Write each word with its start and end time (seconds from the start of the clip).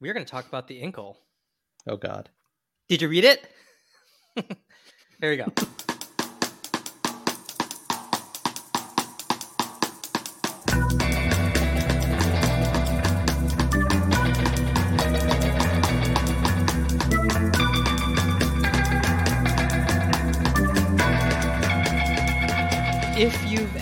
we're 0.00 0.14
going 0.14 0.24
to 0.24 0.30
talk 0.30 0.48
about 0.48 0.68
the 0.68 0.80
Incal. 0.80 1.16
Oh 1.86 1.96
God. 1.96 2.30
Did 2.88 3.02
you 3.02 3.08
read 3.08 3.24
it? 3.24 3.46
there 5.20 5.32
you 5.32 5.44
go. 5.44 5.89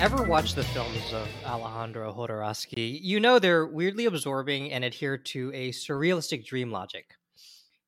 Ever 0.01 0.23
watched 0.23 0.55
the 0.55 0.63
films 0.63 1.13
of 1.13 1.29
Alejandro 1.45 2.15
Jodorowsky, 2.15 3.01
you 3.03 3.19
know 3.19 3.41
they're 3.41 3.67
weirdly 3.67 4.05
absorbing 4.05 4.71
and 4.71 4.85
adhere 4.85 5.19
to 5.19 5.51
a 5.53 5.71
surrealistic 5.73 6.47
dream 6.47 6.71
logic. 6.71 7.15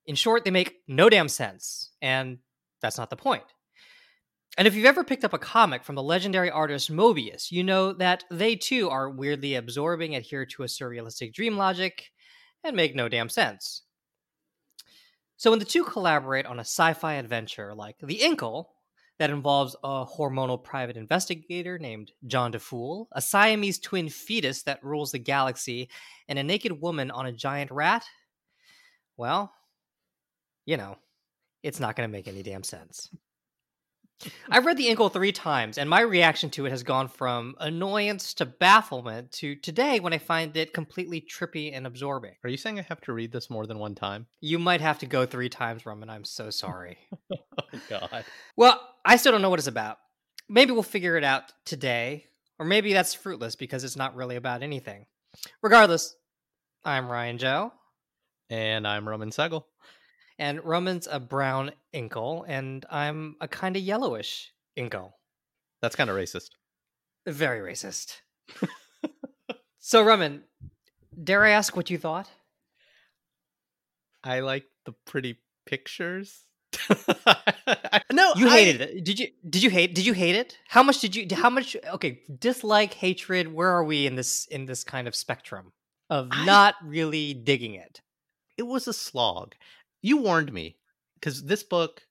In 0.07 0.17
short, 0.17 0.45
they 0.45 0.51
make 0.51 0.81
no 0.89 1.09
damn 1.09 1.29
sense, 1.29 1.93
and 2.03 2.39
that's 2.83 2.99
not 2.99 3.11
the 3.11 3.17
point. 3.17 3.45
And 4.59 4.67
if 4.67 4.75
you've 4.75 4.87
ever 4.87 5.05
picked 5.05 5.25
up 5.25 5.35
a 5.35 5.39
comic 5.39 5.85
from 5.85 5.95
the 5.95 6.03
legendary 6.03 6.51
artist 6.51 6.91
Moebius, 6.91 7.53
you 7.53 7.63
know 7.63 7.93
that 7.93 8.25
they 8.29 8.57
too 8.57 8.91
are 8.91 9.09
weirdly 9.09 9.55
absorbing, 9.55 10.17
adhere 10.17 10.45
to 10.47 10.65
a 10.65 10.67
surrealistic 10.67 11.33
dream 11.33 11.57
logic, 11.57 12.11
and 12.65 12.75
make 12.75 12.97
no 12.97 13.09
damn 13.09 13.29
sense. 13.29 13.83
So 15.37 15.51
when 15.51 15.61
the 15.61 15.65
two 15.65 15.85
collaborate 15.85 16.47
on 16.47 16.59
a 16.59 16.63
sci 16.63 16.93
fi 16.95 17.15
adventure 17.15 17.73
like 17.73 17.99
The 18.03 18.19
Incal, 18.19 18.67
that 19.21 19.29
involves 19.29 19.77
a 19.85 20.07
hormonal 20.07 20.61
private 20.61 20.97
investigator 20.97 21.79
named 21.79 22.11
John 22.27 22.53
Difool, 22.53 23.05
a 23.13 23.21
Siamese 23.21 23.79
twin 23.79 24.09
fetus 24.09 24.63
that 24.63 24.83
rules 24.83 25.13
the 25.13 25.19
galaxy, 25.19 25.91
and 26.27 26.39
a 26.39 26.43
naked 26.43 26.81
woman 26.81 27.11
on 27.11 27.27
a 27.27 27.33
giant 27.33 27.71
rat, 27.71 28.03
well, 29.19 29.53
you 30.65 30.79
know, 30.79 30.97
it's 31.63 31.79
not 31.79 31.97
going 31.97 32.09
to 32.09 32.13
make 32.13 32.29
any 32.29 32.43
damn 32.43 32.63
sense. 32.63 33.11
I've 34.51 34.65
read 34.65 34.79
The 34.79 34.89
Incal 34.89 35.13
three 35.13 35.33
times, 35.33 35.77
and 35.77 35.89
my 35.89 36.01
reaction 36.01 36.49
to 36.51 36.67
it 36.67 36.71
has 36.71 36.83
gone 36.83 37.09
from 37.09 37.55
annoyance 37.59 38.35
to 38.35 38.47
bafflement 38.47 39.33
to 39.33 39.55
today 39.57 40.01
when 40.01 40.13
I 40.13 40.19
find 40.19 40.57
it 40.57 40.75
completely 40.75 41.21
trippy 41.21 41.75
and 41.75 41.87
absorbing. 41.87 42.33
Are 42.45 42.51
you 42.51 42.57
saying 42.57 42.79
I 42.79 42.83
have 42.83 43.01
to 43.03 43.13
read 43.13 43.33
this 43.33 43.51
more 43.51 43.67
than 43.67 43.79
one 43.79 43.95
time? 43.95 44.27
You 44.41 44.59
might 44.59 44.81
have 44.81 44.99
to 45.01 45.07
go 45.07 45.27
three 45.27 45.49
times, 45.49 45.87
Roman. 45.87 46.11
I'm 46.11 46.25
so 46.25 46.51
sorry. 46.51 46.99
oh 47.75 47.81
God. 47.89 48.25
Well, 48.57 48.81
I 49.05 49.17
still 49.17 49.33
don't 49.33 49.43
know 49.43 49.51
what 49.51 49.59
it's 49.59 49.69
about. 49.69 49.99
Maybe 50.49 50.73
we'll 50.73 50.83
figure 50.83 51.17
it 51.17 51.25
out 51.25 51.53
today, 51.65 52.27
or 52.59 52.67
maybe 52.67 52.93
that's 52.93 53.15
fruitless 53.15 53.57
because 53.57 53.85
it's 53.85 53.97
not 53.97 54.15
really 54.15 54.37
about 54.37 54.63
anything. 54.63 55.07
Regardless, 55.63 56.17
I'm 56.85 57.09
Ryan 57.09 57.39
Joe. 57.39 57.73
And 58.49 58.87
I'm 58.87 59.09
Roman 59.09 59.31
Segel. 59.31 59.65
And 60.39 60.65
Roman's 60.65 61.07
a 61.11 61.21
brown 61.21 61.73
incal, 61.95 62.45
and 62.49 62.85
I'm 62.91 63.37
a 63.41 63.47
kind 63.47 63.77
of 63.77 63.83
yellowish 63.83 64.53
incal. 64.77 65.13
That's 65.83 65.97
kind 65.97 66.11
of 66.11 66.17
racist. 66.17 66.51
Very 67.27 67.61
racist. 67.61 68.17
so, 69.79 70.03
Roman, 70.03 70.43
dare 71.23 71.45
I 71.45 71.51
ask 71.51 71.77
what 71.77 71.91
you 71.91 71.99
thought? 71.99 72.29
I 74.25 74.41
like 74.41 74.65
the 74.85 74.93
pretty 75.07 75.39
pictures. 75.67 76.47
no, 78.13 78.33
you 78.37 78.49
hated 78.49 78.81
I... 78.81 78.85
it. 78.85 79.05
Did 79.05 79.19
you? 79.19 79.29
Did 79.49 79.63
you 79.63 79.71
hate? 79.71 79.95
Did 79.95 80.07
you 80.07 80.13
hate 80.13 80.37
it? 80.37 80.59
How 80.69 80.83
much 80.83 81.01
did 81.01 81.17
you? 81.17 81.27
How 81.35 81.51
much? 81.51 81.77
Okay, 81.95 82.21
dislike, 82.39 82.95
hatred. 82.95 83.53
Where 83.53 83.71
are 83.71 83.85
we 83.85 84.07
in 84.07 84.15
this 84.15 84.47
in 84.47 84.67
this 84.67 84.85
kind 84.85 85.09
of 85.09 85.15
spectrum 85.15 85.73
of 86.09 86.29
I... 86.31 86.45
not 86.45 86.75
really 86.85 87.35
digging 87.35 87.75
it? 87.75 88.01
It 88.57 88.65
was 88.65 88.87
a 88.87 88.93
slog. 88.93 89.55
You 90.03 90.19
warned 90.19 90.53
me 90.53 90.77
because 91.15 91.43
this 91.45 91.63
book, 91.63 92.03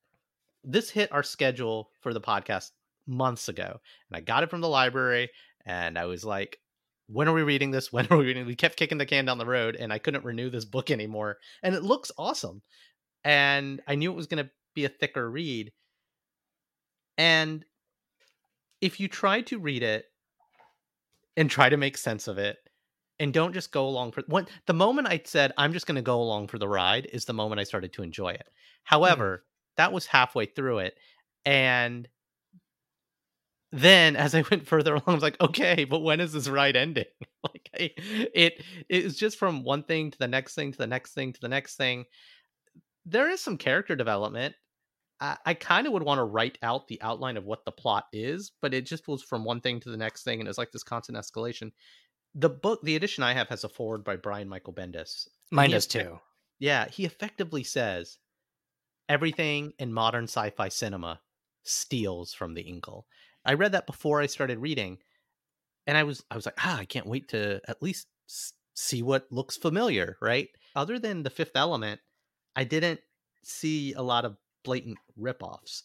this 0.63 0.89
hit 0.89 1.11
our 1.11 1.23
schedule 1.23 1.89
for 2.01 2.13
the 2.13 2.21
podcast 2.21 2.71
months 3.07 3.49
ago, 3.49 3.79
and 4.09 4.17
I 4.17 4.21
got 4.21 4.43
it 4.43 4.49
from 4.49 4.61
the 4.61 4.69
library, 4.69 5.29
and 5.65 5.97
I 5.97 6.05
was 6.05 6.25
like, 6.25 6.59
when 7.07 7.27
are 7.27 7.33
we 7.33 7.43
reading 7.43 7.71
this? 7.71 7.91
When 7.93 8.07
are 8.09 8.17
we 8.17 8.25
reading? 8.25 8.45
We 8.45 8.55
kept 8.55 8.77
kicking 8.77 8.97
the 8.97 9.05
can 9.05 9.25
down 9.25 9.37
the 9.37 9.45
road, 9.45 9.75
and 9.75 9.91
I 9.91 9.99
couldn't 9.99 10.25
renew 10.25 10.49
this 10.49 10.65
book 10.65 10.91
anymore. 10.91 11.37
And 11.63 11.75
it 11.75 11.83
looks 11.83 12.11
awesome 12.17 12.61
and 13.23 13.81
I 13.87 13.95
knew 13.95 14.11
it 14.11 14.15
was 14.15 14.27
going 14.27 14.43
to 14.43 14.49
be 14.75 14.85
a 14.85 14.89
thicker 14.89 15.29
read. 15.29 15.71
And 17.17 17.65
if 18.81 18.99
you 18.99 19.07
try 19.07 19.41
to 19.41 19.59
read 19.59 19.83
it 19.83 20.05
and 21.35 21.49
try 21.49 21.69
to 21.69 21.77
make 21.77 21.97
sense 21.97 22.27
of 22.27 22.37
it 22.37 22.57
and 23.19 23.33
don't 23.33 23.53
just 23.53 23.71
go 23.71 23.87
along 23.87 24.13
for 24.13 24.23
what 24.27 24.49
the 24.65 24.73
moment 24.73 25.07
I 25.07 25.21
said 25.25 25.51
I'm 25.57 25.73
just 25.73 25.85
going 25.85 25.95
to 25.95 26.01
go 26.01 26.21
along 26.21 26.47
for 26.47 26.57
the 26.57 26.67
ride 26.67 27.07
is 27.11 27.25
the 27.25 27.33
moment 27.33 27.59
I 27.59 27.65
started 27.65 27.93
to 27.93 28.03
enjoy 28.03 28.29
it. 28.29 28.47
Mm-hmm. 28.47 28.95
However, 28.95 29.37
mm. 29.37 29.75
that 29.77 29.91
was 29.91 30.05
halfway 30.05 30.45
through 30.45 30.79
it 30.79 30.97
and 31.45 32.07
then 33.71 34.15
as 34.15 34.33
I 34.33 34.43
went 34.51 34.67
further 34.67 34.93
along, 34.93 35.03
I 35.07 35.13
was 35.13 35.23
like, 35.23 35.39
okay, 35.41 35.83
but 35.83 35.99
when 35.99 36.19
is 36.19 36.33
this 36.33 36.47
ride 36.47 36.75
ending? 36.75 37.05
like 37.43 37.69
I, 37.75 37.91
it 38.33 38.63
it 38.87 39.03
was 39.03 39.17
just 39.17 39.37
from 39.37 39.63
one 39.63 39.83
thing 39.83 40.11
to 40.11 40.17
the 40.17 40.27
next 40.27 40.55
thing 40.55 40.71
to 40.71 40.77
the 40.77 40.87
next 40.87 41.13
thing 41.13 41.33
to 41.33 41.41
the 41.41 41.49
next 41.49 41.75
thing 41.75 42.05
there 43.05 43.29
is 43.29 43.41
some 43.41 43.57
character 43.57 43.95
development. 43.95 44.55
I, 45.19 45.37
I 45.45 45.53
kind 45.53 45.87
of 45.87 45.93
would 45.93 46.03
want 46.03 46.19
to 46.19 46.23
write 46.23 46.57
out 46.61 46.87
the 46.87 47.01
outline 47.01 47.37
of 47.37 47.45
what 47.45 47.65
the 47.65 47.71
plot 47.71 48.05
is, 48.13 48.51
but 48.61 48.73
it 48.73 48.85
just 48.85 49.07
was 49.07 49.21
from 49.21 49.43
one 49.43 49.61
thing 49.61 49.79
to 49.81 49.89
the 49.89 49.97
next 49.97 50.23
thing, 50.23 50.39
and 50.39 50.47
it's 50.47 50.57
like 50.57 50.71
this 50.71 50.83
constant 50.83 51.17
escalation. 51.17 51.71
The 52.35 52.49
book, 52.49 52.81
the 52.83 52.95
edition 52.95 53.23
I 53.23 53.33
have, 53.33 53.49
has 53.49 53.63
a 53.63 53.69
forward 53.69 54.03
by 54.03 54.15
Brian 54.15 54.47
Michael 54.47 54.73
Bendis. 54.73 55.27
Mine 55.51 55.71
does 55.71 55.87
too. 55.87 56.19
Yeah, 56.59 56.87
he 56.87 57.05
effectively 57.05 57.63
says 57.63 58.17
everything 59.07 59.73
in 59.79 59.93
modern 59.93 60.25
sci-fi 60.25 60.69
cinema 60.69 61.19
steals 61.63 62.33
from 62.33 62.53
the 62.53 62.63
Incal. 62.63 63.03
I 63.45 63.53
read 63.53 63.71
that 63.71 63.87
before 63.87 64.21
I 64.21 64.27
started 64.27 64.59
reading, 64.59 64.99
and 65.87 65.97
I 65.97 66.03
was 66.03 66.23
I 66.29 66.35
was 66.35 66.45
like, 66.45 66.57
ah, 66.59 66.77
I 66.77 66.85
can't 66.85 67.07
wait 67.07 67.29
to 67.29 67.61
at 67.67 67.81
least 67.81 68.07
see 68.75 69.01
what 69.01 69.31
looks 69.31 69.57
familiar, 69.57 70.17
right? 70.21 70.49
Other 70.75 70.99
than 70.99 71.23
the 71.23 71.29
Fifth 71.29 71.55
Element, 71.55 71.99
I 72.55 72.63
didn't 72.63 72.99
see 73.43 73.93
a 73.93 74.01
lot 74.01 74.25
of 74.25 74.37
blatant 74.63 74.97
ripoffs, 75.19 75.83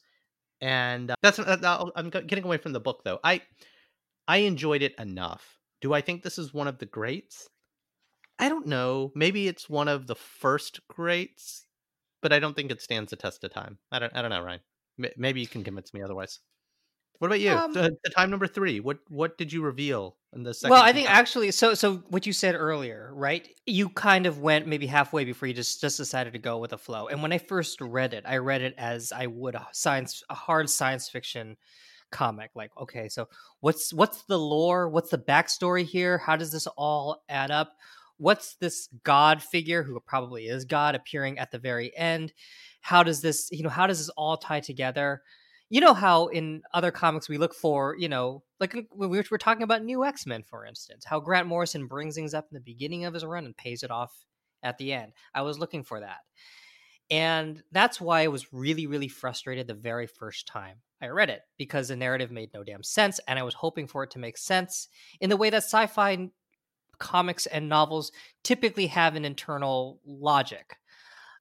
and 0.61 1.11
uh, 1.11 1.17
that's 1.23 1.39
uh, 1.39 1.91
I'm 1.97 2.11
getting 2.11 2.45
away 2.45 2.59
from 2.59 2.73
the 2.73 2.81
book 2.81 3.03
though. 3.05 3.21
I 3.25 3.43
I 4.29 4.39
enjoyed 4.39 4.83
it 4.83 4.95
enough. 4.99 5.59
Do 5.81 5.93
I 5.95 6.01
think 6.01 6.23
this 6.23 6.39
is 6.39 6.55
one 6.55 6.69
of 6.69 6.79
the 6.79 6.87
greats? 6.87 7.49
I 8.39 8.49
don't 8.49 8.67
know. 8.67 9.13
Maybe 9.15 9.49
it's 9.49 9.69
one 9.71 9.89
of 9.89 10.07
the 10.07 10.15
first 10.15 10.81
greats, 10.89 11.67
but 12.23 12.33
I 12.33 12.39
don't 12.39 12.55
think 12.57 12.71
it 12.71 12.83
stands 12.83 13.11
the 13.11 13.17
test 13.17 13.45
of 13.45 13.53
time. 13.53 13.79
I 13.93 13.99
don't. 13.99 14.15
I 14.15 14.23
don't 14.23 14.31
know, 14.31 14.43
Ryan. 14.43 14.61
Maybe 15.17 15.41
you 15.41 15.49
can 15.49 15.65
convince 15.65 15.93
me 15.93 16.03
otherwise. 16.03 16.41
What 17.19 17.29
about 17.29 17.41
you? 17.41 17.53
Um, 17.53 17.73
the, 17.73 17.97
the, 18.03 18.11
time 18.11 18.31
number 18.31 18.47
three. 18.47 18.81
What 18.81 18.99
what 19.09 19.39
did 19.39 19.53
you 19.53 19.63
reveal 19.63 20.17
in 20.35 20.43
the 20.43 20.53
second? 20.53 20.73
Well, 20.73 20.83
I 20.83 20.93
think 20.93 21.07
time? 21.07 21.17
actually, 21.17 21.51
so 21.53 21.75
so 21.75 21.97
what 22.09 22.27
you 22.27 22.33
said 22.33 22.55
earlier, 22.55 23.11
right? 23.15 23.49
You 23.67 23.89
kind 23.89 24.27
of 24.27 24.41
went 24.41 24.67
maybe 24.67 24.87
halfway 24.87 25.25
before 25.25 25.49
you 25.49 25.55
just 25.55 25.81
just 25.81 25.97
decided 25.97 26.33
to 26.33 26.39
go 26.39 26.59
with 26.59 26.73
a 26.73 26.79
flow. 26.79 27.07
And 27.09 27.23
when 27.23 27.33
I 27.33 27.39
first 27.39 27.81
read 27.81 28.15
it, 28.15 28.25
I 28.27 28.39
read 28.39 28.63
it 28.63 28.75
as 28.77 29.13
I 29.13 29.27
would 29.27 29.55
a 29.55 29.67
science 29.73 30.23
a 30.29 30.35
hard 30.35 30.69
science 30.69 31.09
fiction 31.09 31.57
comic. 32.11 32.51
Like, 32.55 32.71
okay, 32.81 33.09
so 33.09 33.29
what's 33.61 33.93
what's 33.93 34.23
the 34.25 34.39
lore? 34.39 34.89
What's 34.89 35.11
the 35.11 35.19
backstory 35.19 35.85
here? 35.85 36.19
How 36.19 36.37
does 36.37 36.53
this 36.53 36.67
all 36.77 37.23
add 37.29 37.51
up? 37.51 37.75
What's 38.17 38.55
this 38.57 38.89
God 39.03 39.43
figure 39.43 39.83
who 39.83 39.99
probably 40.01 40.47
is 40.47 40.65
God 40.65 40.95
appearing 40.95 41.39
at 41.39 41.51
the 41.51 41.59
very 41.59 41.97
end? 41.97 42.33
How 42.81 43.03
does 43.03 43.21
this, 43.21 43.49
you 43.51 43.63
know, 43.63 43.71
how 43.71 43.87
does 43.87 43.99
this 43.99 44.09
all 44.11 44.37
tie 44.37 44.61
together? 44.61 45.23
You 45.71 45.81
know 45.81 45.95
how 45.95 46.27
in 46.27 46.63
other 46.73 46.91
comics 46.91 47.29
we 47.29 47.39
look 47.39 47.55
for, 47.55 47.97
you 47.99 48.09
know, 48.09 48.43
like 48.61 48.75
were 48.93 49.39
talking 49.39 49.63
about 49.63 49.83
New 49.83 50.05
X 50.05 50.27
Men, 50.27 50.43
for 50.43 50.67
instance, 50.67 51.05
how 51.05 51.21
Grant 51.21 51.49
Morrison 51.49 51.87
brings 51.87 52.15
things 52.15 52.35
up 52.35 52.47
in 52.51 52.55
the 52.55 52.61
beginning 52.61 53.05
of 53.05 53.15
his 53.15 53.25
run 53.25 53.45
and 53.45 53.57
pays 53.57 53.83
it 53.83 53.91
off 53.91 54.13
at 54.63 54.79
the 54.79 54.93
end. 54.93 55.13
I 55.35 55.43
was 55.43 55.59
looking 55.59 55.83
for 55.83 56.01
that. 56.01 56.19
And 57.11 57.62
that's 57.71 58.00
why 58.00 58.23
I 58.23 58.29
was 58.29 58.53
really, 58.53 58.87
really 58.87 59.09
frustrated 59.09 59.67
the 59.67 59.75
very 59.75 60.06
first 60.06 60.47
time 60.47 60.77
I 61.03 61.09
read 61.09 61.29
it 61.29 61.43
because 61.59 61.88
the 61.88 61.97
narrative 61.97 62.31
made 62.31 62.50
no 62.55 62.65
damn 62.65 62.83
sense. 62.83 63.21
And 63.29 63.38
I 63.38 63.43
was 63.43 63.55
hoping 63.55 63.87
for 63.87 64.05
it 64.05 64.11
to 64.12 64.19
make 64.19 64.38
sense 64.38 64.88
in 65.21 65.29
the 65.29 65.37
way 65.37 65.50
that 65.50 65.65
sci 65.65 65.87
fi 65.87 66.31
comics 66.99 67.47
and 67.47 67.69
novels 67.69 68.11
typically 68.43 68.87
have 68.87 69.17
an 69.17 69.25
internal 69.25 70.00
logic. 70.06 70.77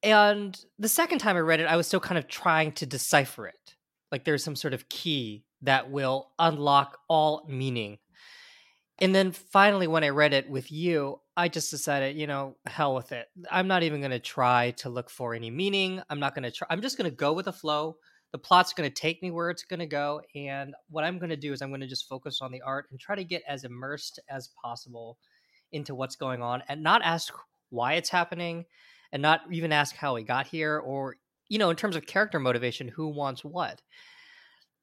And 0.02 0.58
the 0.78 0.88
second 0.88 1.20
time 1.20 1.36
I 1.36 1.40
read 1.40 1.60
it, 1.60 1.66
I 1.66 1.76
was 1.76 1.86
still 1.86 2.00
kind 2.00 2.18
of 2.18 2.28
trying 2.28 2.72
to 2.72 2.86
decipher 2.86 3.46
it 3.46 3.73
like 4.14 4.22
there's 4.22 4.44
some 4.44 4.54
sort 4.54 4.74
of 4.74 4.88
key 4.88 5.44
that 5.62 5.90
will 5.90 6.28
unlock 6.38 6.98
all 7.08 7.44
meaning. 7.48 7.98
And 9.00 9.12
then 9.12 9.32
finally, 9.32 9.88
when 9.88 10.04
I 10.04 10.10
read 10.10 10.32
it 10.32 10.48
with 10.48 10.70
you, 10.70 11.18
I 11.36 11.48
just 11.48 11.72
decided, 11.72 12.16
you 12.16 12.28
know, 12.28 12.54
hell 12.64 12.94
with 12.94 13.10
it. 13.10 13.26
I'm 13.50 13.66
not 13.66 13.82
even 13.82 14.00
going 14.00 14.12
to 14.12 14.20
try 14.20 14.70
to 14.76 14.88
look 14.88 15.10
for 15.10 15.34
any 15.34 15.50
meaning. 15.50 16.00
I'm 16.08 16.20
not 16.20 16.32
going 16.32 16.44
to 16.44 16.52
try. 16.52 16.68
I'm 16.70 16.80
just 16.80 16.96
going 16.96 17.10
to 17.10 17.16
go 17.16 17.32
with 17.32 17.46
the 17.46 17.52
flow. 17.52 17.96
The 18.30 18.38
plot's 18.38 18.72
going 18.72 18.88
to 18.88 18.94
take 18.94 19.20
me 19.20 19.32
where 19.32 19.50
it's 19.50 19.64
going 19.64 19.80
to 19.80 19.86
go. 19.86 20.20
And 20.36 20.76
what 20.90 21.02
I'm 21.02 21.18
going 21.18 21.30
to 21.30 21.36
do 21.36 21.52
is 21.52 21.60
I'm 21.60 21.70
going 21.70 21.80
to 21.80 21.88
just 21.88 22.08
focus 22.08 22.38
on 22.40 22.52
the 22.52 22.62
art 22.62 22.86
and 22.92 23.00
try 23.00 23.16
to 23.16 23.24
get 23.24 23.42
as 23.48 23.64
immersed 23.64 24.20
as 24.30 24.48
possible 24.62 25.18
into 25.72 25.96
what's 25.96 26.14
going 26.14 26.40
on 26.40 26.62
and 26.68 26.84
not 26.84 27.02
ask 27.02 27.34
why 27.70 27.94
it's 27.94 28.10
happening 28.10 28.64
and 29.10 29.20
not 29.20 29.40
even 29.50 29.72
ask 29.72 29.96
how 29.96 30.14
he 30.14 30.22
got 30.22 30.46
here 30.46 30.78
or 30.78 31.16
you 31.48 31.58
know 31.58 31.70
in 31.70 31.76
terms 31.76 31.96
of 31.96 32.06
character 32.06 32.38
motivation 32.38 32.88
who 32.88 33.08
wants 33.08 33.44
what? 33.44 33.82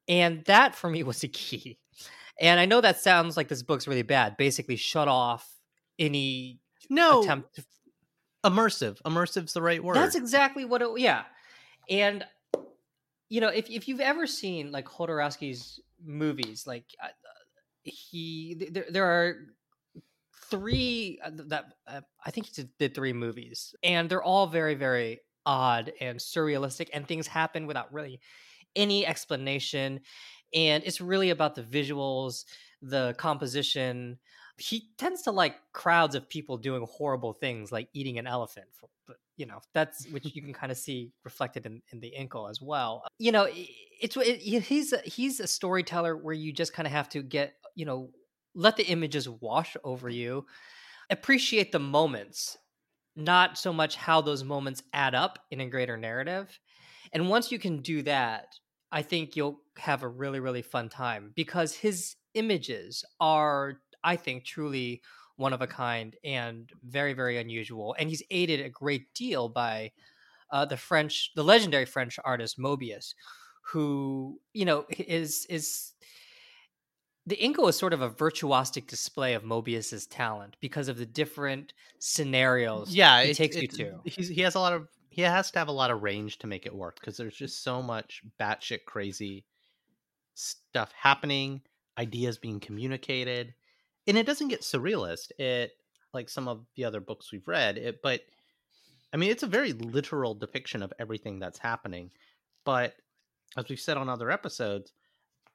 And 0.08 0.44
that 0.46 0.76
for 0.76 0.90
me 0.90 1.04
was 1.12 1.24
a 1.24 1.28
key. 1.28 1.78
And 2.40 2.60
i 2.60 2.66
know 2.66 2.82
that 2.82 3.00
sounds 3.00 3.38
like 3.38 3.50
this 3.50 3.62
book's 3.62 3.88
really 3.88 4.02
bad 4.02 4.38
basically 4.38 4.76
shut 4.76 5.08
off 5.08 5.48
any 6.00 6.60
no. 6.90 7.22
attempt 7.22 7.56
to, 7.56 7.64
immersive. 8.44 9.02
Immersive's 9.04 9.54
the 9.54 9.62
right 9.62 9.84
word. 9.84 9.96
that's 9.96 10.16
exactly 10.16 10.66
what 10.66 10.82
it 10.82 10.90
yeah. 10.98 11.24
And 11.90 12.26
you 13.30 13.42
know 13.42 13.50
if, 13.50 13.70
if 13.70 13.88
you've 13.88 14.00
ever 14.00 14.28
seen 14.28 14.72
like 14.72 14.86
Jodorowsky's 14.86 15.80
movies 16.04 16.66
like 16.66 16.86
uh, 17.04 17.10
he 17.84 18.70
there, 18.72 18.86
there 18.90 19.06
are 19.06 19.36
three 20.50 21.20
uh, 21.24 21.30
that 21.48 21.66
uh, 21.88 22.02
I 22.26 22.32
think 22.32 22.48
he 22.48 22.64
did 22.78 22.94
three 22.94 23.14
movies, 23.14 23.74
and 23.84 24.10
they're 24.10 24.24
all 24.24 24.48
very 24.48 24.76
very 24.76 25.22
odd 25.46 25.92
and 26.00 26.20
surrealistic, 26.20 26.90
and 26.94 27.08
things 27.08 27.28
happen 27.28 27.68
without 27.68 27.92
really 27.94 28.20
any 28.76 29.06
explanation, 29.06 30.02
and 30.54 30.84
it's 30.86 31.02
really 31.02 31.30
about 31.30 31.56
the 31.56 31.64
visuals, 31.64 32.46
the 32.82 33.16
composition. 33.18 34.18
He 34.58 34.90
tends 34.98 35.24
to 35.24 35.32
like 35.32 35.56
crowds 35.74 36.16
of 36.16 36.30
people 36.30 36.58
doing 36.58 36.86
horrible 36.90 37.34
things, 37.34 37.72
like 37.72 37.90
eating 37.94 38.20
an 38.20 38.28
elephant. 38.28 38.68
For, 38.74 38.88
but 39.08 39.18
you 39.38 39.46
know 39.46 39.60
that's 39.74 40.08
which 40.08 40.26
you 40.36 40.42
can 40.42 40.54
kind 40.54 40.72
of 40.72 40.78
see 40.78 41.12
reflected 41.24 41.66
in, 41.66 41.82
in 41.92 42.00
the 42.00 42.14
Incal 42.18 42.50
as 42.50 42.62
well. 42.62 43.04
You 43.18 43.32
know, 43.32 43.48
it's 43.50 44.16
it, 44.18 44.38
he's 44.38 44.94
he's 45.06 45.40
a 45.40 45.48
storyteller 45.48 46.16
where 46.16 46.36
you 46.36 46.54
just 46.54 46.74
kind 46.74 46.86
of 46.86 46.92
have 46.94 47.10
to 47.10 47.22
get 47.22 47.56
you 47.76 47.86
know 47.86 48.10
let 48.54 48.76
the 48.76 48.84
images 48.84 49.30
wash 49.30 49.78
over 49.84 50.10
you 50.10 50.46
appreciate 51.10 51.72
the 51.72 51.80
moments 51.80 52.58
not 53.16 53.58
so 53.58 53.74
much 53.74 53.96
how 53.96 54.22
those 54.22 54.44
moments 54.44 54.84
add 54.94 55.14
up 55.16 55.40
in 55.52 55.62
a 55.62 55.70
greater 55.70 55.98
narrative 55.98 56.60
and 57.14 57.30
once 57.30 57.52
you 57.52 57.60
can 57.60 57.82
do 57.82 58.02
that 58.02 58.48
i 58.92 59.02
think 59.02 59.36
you'll 59.36 59.62
have 59.78 60.04
a 60.04 60.08
really 60.08 60.40
really 60.40 60.62
fun 60.62 60.90
time 60.90 61.32
because 61.36 61.76
his 61.76 62.16
images 62.34 63.04
are 63.20 63.82
i 64.04 64.16
think 64.16 64.46
truly 64.46 65.02
one 65.36 65.54
of 65.54 65.62
a 65.62 65.68
kind 65.68 66.16
and 66.24 66.72
very 66.84 67.14
very 67.14 67.38
unusual 67.38 67.96
and 68.00 68.10
he's 68.10 68.24
aided 68.32 68.62
a 68.62 68.70
great 68.70 69.14
deal 69.14 69.50
by 69.50 69.92
uh, 70.52 70.66
the 70.66 70.78
french 70.78 71.32
the 71.36 71.44
legendary 71.44 71.86
french 71.86 72.20
artist 72.24 72.58
moebius 72.60 73.14
who 73.64 74.40
you 74.54 74.66
know 74.66 74.86
is 74.98 75.46
is 75.50 75.94
the 77.28 77.38
Incal 77.38 77.70
is 77.70 77.78
sort 77.78 77.94
of 77.94 78.02
a 78.02 78.10
virtuosic 78.10 78.88
display 78.88 79.34
of 79.34 79.44
Moebius's 79.44 80.08
talent 80.08 80.58
because 80.60 80.88
of 80.88 80.98
the 80.98 81.06
different 81.06 81.74
scenarios. 82.00 82.94
Yeah, 82.94 83.24
he 83.24 83.32
it, 83.32 83.38
takes 83.38 83.56
it, 83.56 83.62
you 83.62 83.68
to. 83.68 84.00
He's, 84.06 84.28
he 84.28 84.42
has 84.42 84.56
a 84.56 84.60
lot 84.60 84.74
of 84.74 84.88
he 85.10 85.22
has 85.22 85.52
to 85.52 85.60
have 85.60 85.68
a 85.68 85.74
lot 85.74 85.92
of 85.92 86.02
range 86.02 86.40
to 86.40 86.48
make 86.48 86.66
it 86.66 86.74
work 86.74 87.00
because 87.00 87.18
there's 87.18 87.36
just 87.36 87.64
so 87.64 87.82
much 87.82 88.22
batshit 88.40 88.86
crazy 88.88 89.46
stuff 90.34 90.92
happening, 90.98 91.62
ideas 91.98 92.38
being 92.38 92.60
communicated, 92.60 93.54
and 94.08 94.18
it 94.18 94.26
doesn't 94.26 94.48
get 94.48 94.62
surrealist. 94.62 95.32
It 95.38 95.72
like 96.14 96.28
some 96.28 96.48
of 96.48 96.66
the 96.76 96.86
other 96.86 97.02
books 97.02 97.32
we've 97.32 97.48
read, 97.48 97.78
it 97.78 98.02
but 98.02 98.22
I 99.14 99.18
mean 99.18 99.30
it's 99.30 99.44
a 99.44 99.48
very 99.48 99.74
literal 99.74 100.34
depiction 100.34 100.82
of 100.82 100.94
everything 100.98 101.40
that's 101.40 101.60
happening. 101.60 102.10
But 102.66 102.96
as 103.58 103.70
we've 103.70 103.80
said 103.80 103.98
on 103.98 104.10
other 104.10 104.32
episodes, 104.32 104.94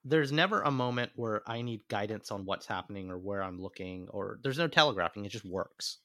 there's 0.08 0.30
never 0.30 0.62
a 0.62 0.70
moment 0.70 1.10
where 1.16 1.42
I 1.46 1.62
need 1.62 1.88
guidance 1.88 2.30
on 2.30 2.44
what's 2.44 2.66
happening 2.66 3.10
or 3.10 3.18
where 3.18 3.42
I'm 3.42 3.60
looking, 3.60 4.08
or 4.10 4.38
there's 4.42 4.58
no 4.58 4.68
telegraphing. 4.68 5.24
It 5.24 5.30
just 5.30 5.44
works. 5.44 5.98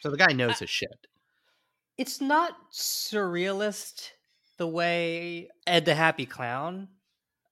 So 0.00 0.10
the 0.10 0.16
guy 0.16 0.32
uh 0.32 0.34
knows 0.34 0.58
his 0.58 0.70
shit. 0.70 1.06
It's 1.96 2.20
not 2.20 2.52
surrealist 2.72 4.10
the 4.56 4.66
way 4.66 5.48
Ed 5.66 5.84
the 5.84 5.94
Happy 5.94 6.26
Clown, 6.26 6.88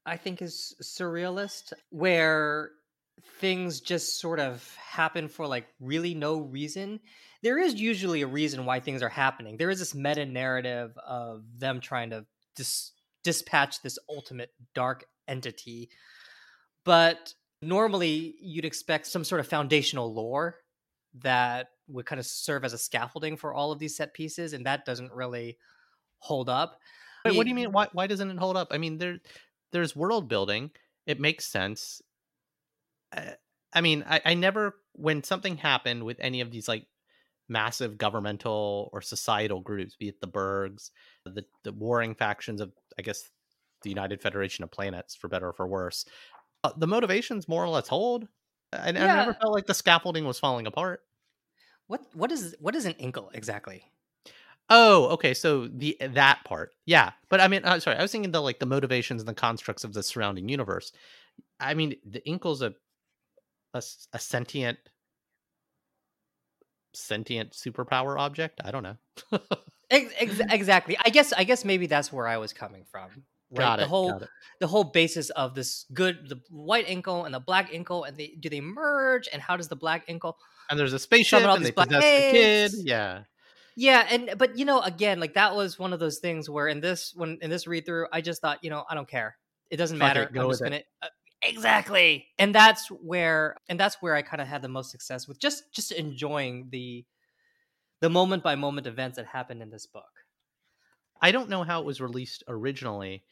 I 0.04 0.16
think, 0.16 0.42
is 0.42 0.74
surrealist, 0.82 1.72
where 1.90 2.70
things 3.38 3.80
just 3.80 4.20
sort 4.20 4.40
of 4.40 4.76
happen 4.76 5.28
for 5.28 5.46
like 5.46 5.66
really 5.78 6.14
no 6.14 6.40
reason. 6.40 7.00
There 7.42 7.58
is 7.58 7.74
usually 7.74 8.22
a 8.22 8.26
reason 8.26 8.66
why 8.66 8.80
things 8.80 9.02
are 9.02 9.08
happening. 9.08 9.56
There 9.56 9.70
is 9.70 9.78
this 9.78 9.94
meta 9.94 10.26
narrative 10.26 10.96
of 10.98 11.44
them 11.58 11.80
trying 11.80 12.10
to 12.10 12.26
dis- 12.56 12.92
dispatch 13.22 13.82
this 13.82 13.98
ultimate 14.08 14.50
dark 14.74 15.04
entity. 15.30 15.88
But 16.84 17.34
normally 17.62 18.34
you'd 18.40 18.64
expect 18.64 19.06
some 19.06 19.24
sort 19.24 19.40
of 19.40 19.46
foundational 19.46 20.12
lore 20.12 20.56
that 21.22 21.68
would 21.88 22.06
kind 22.06 22.20
of 22.20 22.26
serve 22.26 22.64
as 22.64 22.72
a 22.72 22.78
scaffolding 22.78 23.36
for 23.36 23.52
all 23.52 23.72
of 23.72 23.78
these 23.78 23.96
set 23.96 24.14
pieces, 24.14 24.52
and 24.52 24.66
that 24.66 24.84
doesn't 24.84 25.12
really 25.12 25.58
hold 26.18 26.48
up. 26.48 26.78
Wait, 27.24 27.36
what 27.36 27.44
do 27.44 27.48
you 27.48 27.54
mean? 27.54 27.72
Why 27.72 27.88
why 27.92 28.06
doesn't 28.06 28.30
it 28.30 28.38
hold 28.38 28.56
up? 28.56 28.68
I 28.70 28.78
mean, 28.78 28.98
there 28.98 29.18
there's 29.72 29.96
world 29.96 30.28
building. 30.28 30.70
It 31.06 31.20
makes 31.20 31.46
sense. 31.46 32.00
Uh, 33.16 33.32
I 33.72 33.80
mean, 33.80 34.04
I, 34.08 34.20
I 34.24 34.34
never 34.34 34.76
when 34.92 35.22
something 35.22 35.56
happened 35.56 36.04
with 36.04 36.18
any 36.20 36.40
of 36.40 36.50
these 36.50 36.68
like 36.68 36.86
massive 37.48 37.98
governmental 37.98 38.90
or 38.92 39.02
societal 39.02 39.60
groups, 39.60 39.96
be 39.96 40.08
it 40.08 40.20
the 40.20 40.26
Bergs, 40.26 40.92
the 41.24 41.44
the 41.64 41.72
warring 41.72 42.14
factions 42.14 42.60
of 42.60 42.72
I 42.98 43.02
guess 43.02 43.28
the 43.82 43.90
United 43.90 44.20
Federation 44.20 44.64
of 44.64 44.70
Planets, 44.70 45.14
for 45.14 45.28
better 45.28 45.48
or 45.48 45.52
for 45.52 45.66
worse. 45.66 46.04
Uh, 46.62 46.72
the 46.76 46.86
motivations 46.86 47.48
more 47.48 47.64
or 47.64 47.68
less 47.68 47.88
hold. 47.88 48.28
I, 48.72 48.90
yeah. 48.90 49.04
I 49.04 49.16
never 49.16 49.34
felt 49.34 49.52
like 49.52 49.66
the 49.66 49.74
scaffolding 49.74 50.24
was 50.24 50.38
falling 50.38 50.66
apart. 50.66 51.02
What 51.86 52.02
what 52.14 52.30
is 52.30 52.54
what 52.60 52.76
is 52.76 52.84
an 52.84 52.94
incal 52.94 53.34
exactly? 53.34 53.84
Oh, 54.68 55.06
okay. 55.08 55.34
So 55.34 55.66
the 55.66 55.96
that 56.00 56.44
part, 56.44 56.72
yeah. 56.86 57.10
But 57.28 57.40
I 57.40 57.48
mean, 57.48 57.64
uh, 57.64 57.80
sorry, 57.80 57.96
I 57.96 58.02
was 58.02 58.12
thinking 58.12 58.30
the 58.30 58.40
like 58.40 58.60
the 58.60 58.66
motivations 58.66 59.20
and 59.20 59.28
the 59.28 59.34
constructs 59.34 59.82
of 59.82 59.92
the 59.92 60.02
surrounding 60.02 60.48
universe. 60.48 60.92
I 61.58 61.74
mean, 61.74 61.96
the 62.08 62.24
incal's 62.24 62.62
a 62.62 62.74
a, 63.74 63.82
a 64.12 64.18
sentient 64.18 64.78
sentient 66.94 67.52
superpower 67.52 68.18
object. 68.18 68.60
I 68.64 68.70
don't 68.70 68.82
know. 68.82 68.96
Ex- 69.90 70.40
exactly. 70.50 70.96
I 71.04 71.10
guess 71.10 71.32
I 71.32 71.42
guess 71.42 71.64
maybe 71.64 71.86
that's 71.86 72.12
where 72.12 72.28
I 72.28 72.36
was 72.36 72.52
coming 72.52 72.84
from. 72.90 73.24
Right? 73.52 73.64
Got 73.64 73.76
the 73.76 73.82
it, 73.84 73.88
whole 73.88 74.12
got 74.12 74.22
it. 74.22 74.28
the 74.60 74.66
whole 74.68 74.84
basis 74.84 75.30
of 75.30 75.54
this 75.54 75.86
good 75.92 76.28
the 76.28 76.40
white 76.50 76.86
incal 76.86 77.24
and 77.26 77.34
the 77.34 77.40
black 77.40 77.72
incal 77.72 78.06
and 78.06 78.16
they 78.16 78.34
do 78.38 78.48
they 78.48 78.60
merge 78.60 79.28
and 79.32 79.42
how 79.42 79.56
does 79.56 79.68
the 79.68 79.76
black 79.76 80.06
incal 80.06 80.34
And 80.68 80.78
there's 80.78 80.92
a 80.92 80.98
spaceship 80.98 81.42
and 81.42 81.64
they 81.64 81.72
possess 81.72 82.02
the 82.02 82.30
kid. 82.30 82.72
Yeah. 82.76 83.22
yeah 83.76 84.06
and 84.08 84.34
but 84.38 84.56
you 84.56 84.64
know 84.64 84.80
again 84.80 85.18
like 85.18 85.34
that 85.34 85.56
was 85.56 85.78
one 85.78 85.92
of 85.92 85.98
those 85.98 86.18
things 86.18 86.48
where 86.48 86.68
in 86.68 86.80
this 86.80 87.12
when 87.16 87.38
in 87.42 87.50
this 87.50 87.66
read 87.66 87.86
through 87.86 88.06
I 88.12 88.20
just 88.20 88.40
thought 88.40 88.62
you 88.62 88.70
know 88.70 88.84
I 88.88 88.94
don't 88.94 89.08
care 89.08 89.36
it 89.68 89.78
doesn't 89.78 89.98
Fuck 89.98 90.06
matter 90.06 90.22
it, 90.22 90.32
go 90.32 90.42
I'm 90.44 90.50
just 90.50 90.60
it. 90.60 90.64
gonna 90.64 90.82
uh, 91.02 91.08
exactly 91.42 92.26
and 92.38 92.54
that's 92.54 92.86
where 92.88 93.56
and 93.68 93.80
that's 93.80 93.96
where 94.00 94.14
I 94.14 94.22
kind 94.22 94.40
of 94.40 94.46
had 94.46 94.62
the 94.62 94.68
most 94.68 94.92
success 94.92 95.26
with 95.26 95.40
just 95.40 95.72
just 95.72 95.90
enjoying 95.90 96.68
the 96.70 97.04
the 98.00 98.10
moment 98.10 98.44
by 98.44 98.54
moment 98.54 98.86
events 98.86 99.16
that 99.16 99.26
happened 99.26 99.60
in 99.60 99.70
this 99.70 99.86
book 99.86 100.04
I 101.22 101.32
don't 101.32 101.50
know 101.50 101.62
how 101.62 101.80
it 101.80 101.86
was 101.86 102.00
released 102.00 102.44
originally, 102.48 103.24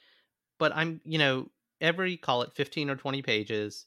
but 0.59 0.73
I'm, 0.75 1.01
you 1.05 1.19
know, 1.19 1.51
every 1.81 2.17
call 2.17 2.43
it 2.43 2.55
15 2.55 2.91
or 2.91 2.97
20 2.97 3.23
pages, 3.23 3.87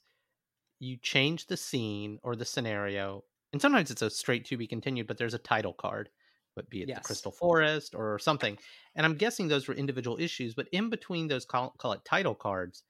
you 0.79 0.97
change 0.97 1.47
the 1.47 1.57
scene 1.57 2.19
or 2.23 2.35
the 2.35 2.45
scenario. 2.45 3.23
And 3.53 3.61
sometimes 3.61 3.91
it's 3.91 4.01
a 4.01 4.09
straight 4.09 4.45
to 4.45 4.57
be 4.57 4.67
continued, 4.67 5.07
but 5.07 5.17
there's 5.17 5.33
a 5.33 5.39
title 5.39 5.73
card, 5.73 6.09
but 6.55 6.69
be 6.69 6.81
it 6.81 6.89
Yes. 6.89 6.99
the 6.99 7.03
Crystal 7.03 7.31
Forest 7.31 7.93
or 7.93 8.17
something. 8.19 8.57
And 8.95 9.05
I'm 9.05 9.15
guessing 9.15 9.47
those 9.47 9.67
were 9.67 9.73
individual 9.73 10.17
issues, 10.19 10.53
but 10.53 10.67
in 10.71 10.89
between 10.89 11.27
those 11.27 11.45
call, 11.45 11.75
call 11.77 11.93
it 11.93 12.05
title 12.05 12.35
cards 12.35 12.83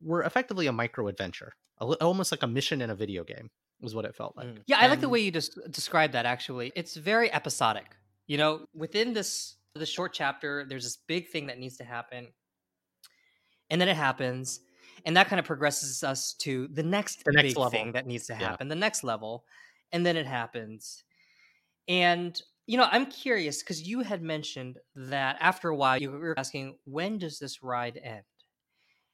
were 0.00 0.22
effectively 0.22 0.66
a 0.66 0.72
micro 0.72 1.08
adventure, 1.08 1.54
a 1.80 1.84
almost 1.84 2.32
like 2.32 2.42
a 2.42 2.46
mission 2.46 2.82
in 2.82 2.90
a 2.90 2.94
video 2.94 3.24
game, 3.24 3.50
was 3.80 3.94
what 3.94 4.04
it 4.04 4.14
felt 4.14 4.36
like. 4.36 4.46
Mm. 4.46 4.58
Yeah, 4.66 4.78
I 4.80 4.88
like 4.88 5.00
the 5.00 5.08
way 5.08 5.20
you 5.20 5.30
just 5.30 5.58
described 5.70 6.14
that. 6.14 6.26
Actually, 6.26 6.72
it's 6.74 6.96
very 6.96 7.32
episodic. 7.32 7.96
You 8.26 8.38
know, 8.38 8.66
within 8.74 9.12
this 9.12 9.56
the 9.74 9.86
short 9.86 10.12
chapter, 10.12 10.64
there's 10.68 10.84
this 10.84 10.98
big 11.06 11.28
thing 11.28 11.46
that 11.46 11.58
needs 11.58 11.76
to 11.78 11.84
happen, 11.84 12.28
and 13.70 13.80
then 13.80 13.88
it 13.88 13.96
happens, 13.96 14.60
and 15.04 15.16
that 15.16 15.28
kind 15.28 15.40
of 15.40 15.46
progresses 15.46 16.02
us 16.04 16.34
to 16.34 16.68
the 16.68 16.82
next, 16.82 17.24
The 17.26 17.32
next 17.32 17.56
big 17.56 17.58
level. 17.58 17.88
thing 17.88 17.92
that 17.92 18.06
needs 18.06 18.26
to 18.28 18.34
Yeah. 18.38 18.56
happen, 18.56 18.68
the 18.68 18.74
next 18.76 19.04
level, 19.04 19.46
and 19.92 20.04
then 20.06 20.16
it 20.16 20.26
happens. 20.26 21.04
And 21.88 22.40
you 22.66 22.78
know, 22.78 22.88
I'm 22.90 23.06
curious 23.06 23.62
because 23.62 23.82
you 23.88 24.00
had 24.00 24.22
mentioned 24.22 24.78
that 24.96 25.36
after 25.40 25.68
a 25.70 25.76
while 25.76 26.00
you 26.00 26.10
were 26.12 26.38
asking, 26.38 26.78
when 26.84 27.18
does 27.18 27.38
this 27.38 27.62
ride 27.62 27.96
end? 27.98 28.24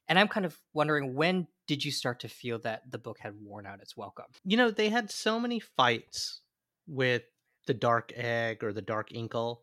And 0.07 0.19
I'm 0.19 0.27
kind 0.29 0.45
of 0.45 0.61
wondering 0.73 1.15
when 1.15 1.47
did 1.67 1.85
you 1.85 1.91
start 1.91 2.19
to 2.21 2.29
feel 2.29 2.59
that 2.59 2.89
the 2.91 2.97
book 2.99 3.19
had 3.19 3.35
worn 3.41 3.65
out 3.65 3.81
its 3.81 3.97
welcome? 3.97 4.35
you 4.43 4.57
know 4.57 4.71
they 4.71 4.89
had 4.89 5.09
so 5.09 5.39
many 5.39 5.59
fights 5.59 6.41
with 6.87 7.23
the 7.65 7.73
dark 7.73 8.11
egg 8.15 8.63
or 8.63 8.73
the 8.73 8.81
dark 8.81 9.09
incal 9.09 9.61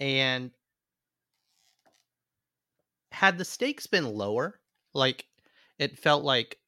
and 0.00 0.52
had 3.12 3.38
the 3.38 3.44
stakes 3.44 3.86
been 3.86 4.14
lower 4.14 4.60
like 4.94 5.26
it 5.78 5.98
felt 5.98 6.24
like 6.24 6.58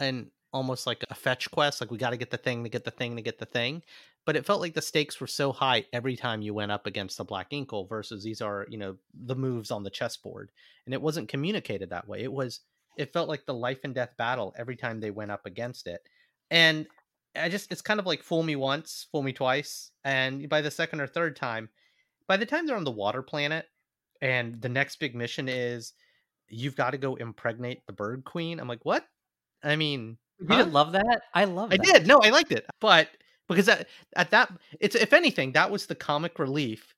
an 0.00 0.30
almost 0.52 0.86
like 0.86 1.04
a 1.10 1.14
fetch 1.14 1.50
quest. 1.50 1.80
Like 1.80 1.90
we 1.90 1.98
got 1.98 2.10
to 2.10 2.16
get 2.16 2.30
the 2.30 2.36
thing 2.36 2.64
to 2.64 2.70
get 2.70 2.84
the 2.84 2.90
thing 2.90 3.16
to 3.16 3.22
get 3.22 3.38
the 3.38 3.46
thing. 3.46 3.82
But 4.24 4.36
it 4.36 4.44
felt 4.44 4.60
like 4.60 4.74
the 4.74 4.82
stakes 4.82 5.20
were 5.20 5.26
so 5.26 5.52
high 5.52 5.86
every 5.92 6.14
time 6.16 6.42
you 6.42 6.52
went 6.52 6.72
up 6.72 6.86
against 6.86 7.16
the 7.16 7.24
Black 7.24 7.50
Incal 7.50 7.88
versus 7.88 8.22
these 8.22 8.42
are, 8.42 8.66
you 8.68 8.76
know, 8.76 8.96
the 9.14 9.34
moves 9.34 9.70
on 9.70 9.82
the 9.82 9.90
chessboard. 9.90 10.50
And 10.84 10.92
it 10.92 11.00
wasn't 11.00 11.28
communicated 11.28 11.90
that 11.90 12.06
way. 12.06 12.22
It 12.22 12.32
was, 12.32 12.60
it 12.98 13.12
felt 13.12 13.28
like 13.28 13.46
the 13.46 13.54
life 13.54 13.80
and 13.84 13.94
death 13.94 14.14
battle 14.18 14.54
every 14.58 14.76
time 14.76 15.00
they 15.00 15.10
went 15.10 15.30
up 15.30 15.46
against 15.46 15.86
it. 15.86 16.02
And 16.50 16.86
I 17.34 17.48
just, 17.48 17.72
it's 17.72 17.80
kind 17.80 18.00
of 18.00 18.06
like 18.06 18.22
fool 18.22 18.42
me 18.42 18.56
once, 18.56 19.06
fool 19.10 19.22
me 19.22 19.32
twice. 19.32 19.92
And 20.04 20.46
by 20.48 20.60
the 20.60 20.70
second 20.70 21.00
or 21.00 21.06
third 21.06 21.34
time, 21.34 21.70
by 22.26 22.36
the 22.36 22.46
time 22.46 22.66
they're 22.66 22.76
on 22.76 22.84
the 22.84 22.90
water 22.90 23.22
planet 23.22 23.66
and 24.20 24.60
the 24.60 24.68
next 24.68 24.96
big 25.00 25.14
mission 25.14 25.48
is 25.48 25.92
you've 26.48 26.76
got 26.76 26.90
to 26.90 26.98
go 26.98 27.16
impregnate 27.16 27.82
the 27.86 27.92
bird 27.92 28.24
queen. 28.24 28.58
I'm 28.60 28.68
like, 28.68 28.84
what? 28.84 29.06
I 29.62 29.76
mean, 29.76 30.16
You 30.40 30.46
huh? 30.48 30.56
didn't 30.58 30.72
love 30.72 30.92
that? 30.92 31.22
I 31.34 31.44
love 31.44 31.72
I 31.72 31.76
that. 31.76 31.86
did. 31.86 32.06
No, 32.06 32.18
I 32.22 32.30
liked 32.30 32.52
it. 32.52 32.66
But 32.80 33.08
because 33.48 33.66
that, 33.66 33.88
at 34.16 34.30
that 34.30 34.52
it's 34.80 34.94
if 34.96 35.12
anything, 35.12 35.52
that 35.52 35.70
was 35.70 35.86
the 35.86 35.94
comic 35.94 36.38
relief 36.38 36.94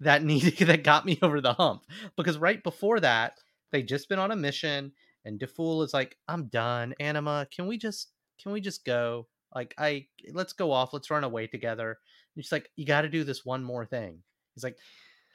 that 0.00 0.22
needed 0.24 0.56
that 0.66 0.84
got 0.84 1.04
me 1.06 1.18
over 1.22 1.40
the 1.40 1.54
hump. 1.54 1.82
Because 2.16 2.38
right 2.38 2.62
before 2.62 3.00
that, 3.00 3.34
they 3.72 3.82
just 3.82 4.08
been 4.08 4.18
on 4.18 4.30
a 4.30 4.36
mission 4.36 4.92
and 5.24 5.38
Difool 5.38 5.84
is 5.84 5.92
like, 5.92 6.16
I'm 6.28 6.46
done. 6.46 6.94
Anima, 7.00 7.46
can 7.54 7.66
we 7.66 7.76
just 7.78 8.12
can 8.42 8.52
we 8.52 8.60
just 8.60 8.84
go? 8.84 9.26
Like 9.54 9.74
I 9.78 10.06
let's 10.32 10.52
go 10.52 10.72
off, 10.72 10.92
let's 10.92 11.10
run 11.10 11.24
away 11.24 11.46
together. 11.46 11.98
And 12.36 12.44
she's 12.44 12.52
like, 12.52 12.70
You 12.76 12.86
gotta 12.86 13.08
do 13.08 13.24
this 13.24 13.44
one 13.44 13.62
more 13.64 13.84
thing. 13.86 14.22
He's 14.54 14.64
like, 14.64 14.76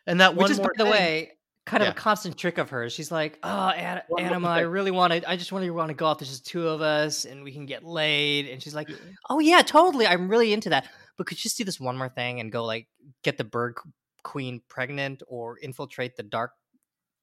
and 0.07 0.19
that 0.21 0.35
Which 0.35 0.41
one 0.43 0.51
is, 0.51 0.59
by 0.59 0.67
the 0.77 0.83
thing- 0.83 0.91
way, 0.91 1.31
kind 1.65 1.81
of 1.81 1.87
Yeah. 1.87 1.91
a 1.91 1.95
constant 1.95 2.37
trick 2.37 2.57
of 2.57 2.69
hers. 2.69 2.91
She's 2.91 3.11
like, 3.11 3.39
"Oh, 3.41 3.71
more 4.09 4.19
Anima, 4.19 4.49
I 4.49 4.61
really 4.61 4.91
want 4.91 5.13
to. 5.13 5.29
I 5.29 5.37
just 5.37 5.51
really 5.51 5.69
want 5.69 5.89
to 5.89 5.93
go 5.93 6.05
off. 6.07 6.19
There's 6.19 6.29
just 6.29 6.45
two 6.45 6.67
of 6.67 6.81
us, 6.81 7.23
and 7.25 7.43
we 7.43 7.53
can 7.53 7.65
get 7.65 7.83
laid." 7.85 8.47
And 8.49 8.61
she's 8.61 8.75
like, 8.75 8.89
"Oh 9.29 9.39
yeah, 9.39 9.61
totally. 9.61 10.05
I'm 10.05 10.27
really 10.27 10.51
into 10.51 10.69
that. 10.69 10.89
But 11.17 11.27
could 11.27 11.37
you 11.37 11.43
just 11.43 11.57
do 11.57 11.63
this 11.63 11.79
one 11.79 11.97
more 11.97 12.09
thing 12.09 12.39
and 12.41 12.51
go 12.51 12.65
like 12.65 12.87
get 13.23 13.37
the 13.37 13.43
bird 13.45 13.75
queen 14.23 14.61
pregnant 14.67 15.23
or 15.27 15.57
infiltrate 15.59 16.15
the 16.17 16.23
dark, 16.23 16.51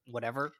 whatever?" 0.07 0.53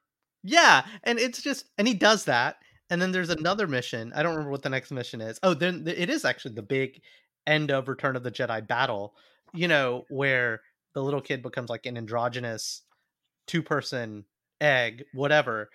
Yeah, 0.44 0.86
and 1.04 1.18
it's 1.18 1.42
just 1.42 1.66
and 1.78 1.86
he 1.88 1.94
does 1.94 2.24
that. 2.26 2.56
And 2.90 3.00
then 3.00 3.10
there's 3.10 3.30
another 3.30 3.66
mission. 3.66 4.12
I 4.14 4.22
don't 4.22 4.32
remember 4.32 4.50
what 4.50 4.62
the 4.62 4.68
next 4.68 4.90
mission 4.90 5.20
is. 5.22 5.40
Oh, 5.42 5.54
then 5.54 5.84
it 5.88 6.10
is 6.10 6.24
actually 6.26 6.54
the 6.54 6.62
big 6.62 7.00
end 7.46 7.70
of 7.70 7.88
Return 7.88 8.16
of 8.16 8.22
the 8.22 8.30
Jedi 8.30 8.66
battle, 8.66 9.16
you 9.54 9.66
know, 9.66 10.04
where 10.10 10.60
the 10.94 11.02
little 11.02 11.20
kid 11.20 11.42
becomes 11.42 11.70
like 11.70 11.86
an 11.86 11.96
androgynous 11.96 12.82
two 13.46 13.62
person 13.62 14.24
egg, 14.60 15.04
whatever. 15.12 15.70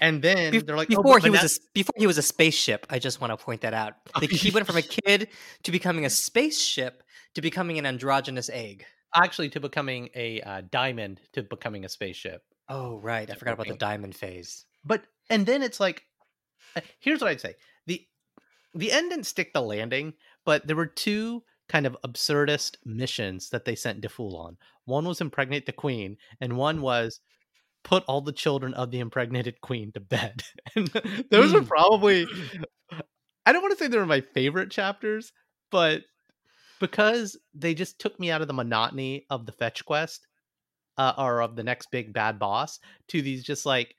And 0.00 0.20
then 0.20 0.52
Bef- 0.52 0.66
they're 0.66 0.76
like, 0.76 0.88
oh, 0.92 1.02
before 1.02 1.14
but 1.20 1.24
he 1.24 1.30
was 1.30 1.56
a, 1.56 1.60
before 1.72 1.94
he 1.96 2.06
was 2.06 2.18
a 2.18 2.22
spaceship. 2.22 2.86
I 2.90 2.98
just 2.98 3.20
want 3.20 3.30
to 3.30 3.42
point 3.42 3.62
that 3.62 3.72
out. 3.72 3.94
Oh, 4.14 4.20
The- 4.20 4.26
he 4.26 4.50
went 4.54 4.66
from 4.66 4.76
a 4.76 4.82
kid 4.82 5.28
to 5.62 5.72
becoming 5.72 6.04
a 6.04 6.10
spaceship 6.10 7.02
to 7.34 7.40
becoming 7.42 7.78
an 7.78 7.86
androgynous 7.86 8.50
egg. 8.50 8.84
actually 9.14 9.48
to 9.50 9.60
becoming 9.60 10.10
a 10.14 10.40
uh, 10.42 10.62
diamond 10.70 11.20
to 11.32 11.42
becoming 11.42 11.84
a 11.84 11.88
spaceship. 11.88 12.42
Oh 12.68 12.98
right, 12.98 13.30
I 13.30 13.34
forgot 13.34 13.54
about 13.54 13.68
the 13.68 13.74
diamond 13.76 14.14
phase. 14.16 14.64
but 14.84 15.02
and 15.30 15.46
then 15.46 15.62
it's 15.62 15.80
like 15.80 16.02
uh, 16.76 16.80
here's 17.00 17.20
what 17.20 17.30
i'd 17.30 17.40
say 17.40 17.54
the 17.86 18.04
the 18.74 18.92
end 18.92 19.10
didn't 19.10 19.24
stick 19.26 19.52
the 19.52 19.60
landing 19.62 20.12
but 20.44 20.66
there 20.66 20.76
were 20.76 20.86
two 20.86 21.42
kind 21.68 21.86
of 21.86 21.96
absurdist 22.04 22.76
missions 22.84 23.50
that 23.50 23.64
they 23.64 23.74
sent 23.74 24.00
Difool 24.00 24.38
on 24.38 24.56
one 24.84 25.04
was 25.04 25.20
impregnate 25.20 25.66
the 25.66 25.72
queen 25.72 26.16
and 26.40 26.56
one 26.56 26.80
was 26.80 27.20
put 27.84 28.04
all 28.06 28.20
the 28.20 28.32
children 28.32 28.74
of 28.74 28.90
the 28.90 29.00
impregnated 29.00 29.60
queen 29.60 29.92
to 29.92 30.00
bed 30.00 30.42
and 30.76 30.88
those 31.30 31.54
are 31.54 31.60
Hmm. 31.60 31.66
probably 31.66 32.26
i 33.44 33.52
don't 33.52 33.62
want 33.62 33.76
to 33.76 33.82
say 33.82 33.88
they 33.88 33.98
were 33.98 34.06
my 34.06 34.20
favorite 34.20 34.70
chapters 34.70 35.32
but 35.70 36.02
because 36.80 37.38
they 37.54 37.74
just 37.74 37.98
took 37.98 38.18
me 38.20 38.30
out 38.30 38.42
of 38.42 38.48
the 38.48 38.54
monotony 38.54 39.24
of 39.30 39.46
the 39.46 39.52
fetch 39.52 39.84
quest 39.84 40.26
uh, 40.98 41.12
or 41.18 41.42
of 41.42 41.56
the 41.56 41.62
next 41.64 41.90
big 41.90 42.12
bad 42.12 42.38
boss 42.38 42.78
to 43.08 43.22
these 43.22 43.44
just 43.44 43.66
like 43.66 43.94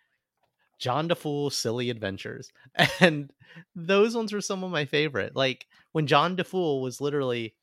John 0.79 1.09
Difool 1.09 1.51
silly 1.51 1.89
adventures. 1.89 2.49
And 3.01 3.31
those 3.75 4.15
ones 4.15 4.31
were 4.31 4.41
some 4.41 4.63
of 4.63 4.71
my 4.71 4.85
favorite. 4.85 5.35
Like 5.35 5.65
when 5.91 6.05
John 6.07 6.35
Difool 6.37 6.81
was 6.83 7.01
literally 7.01 7.55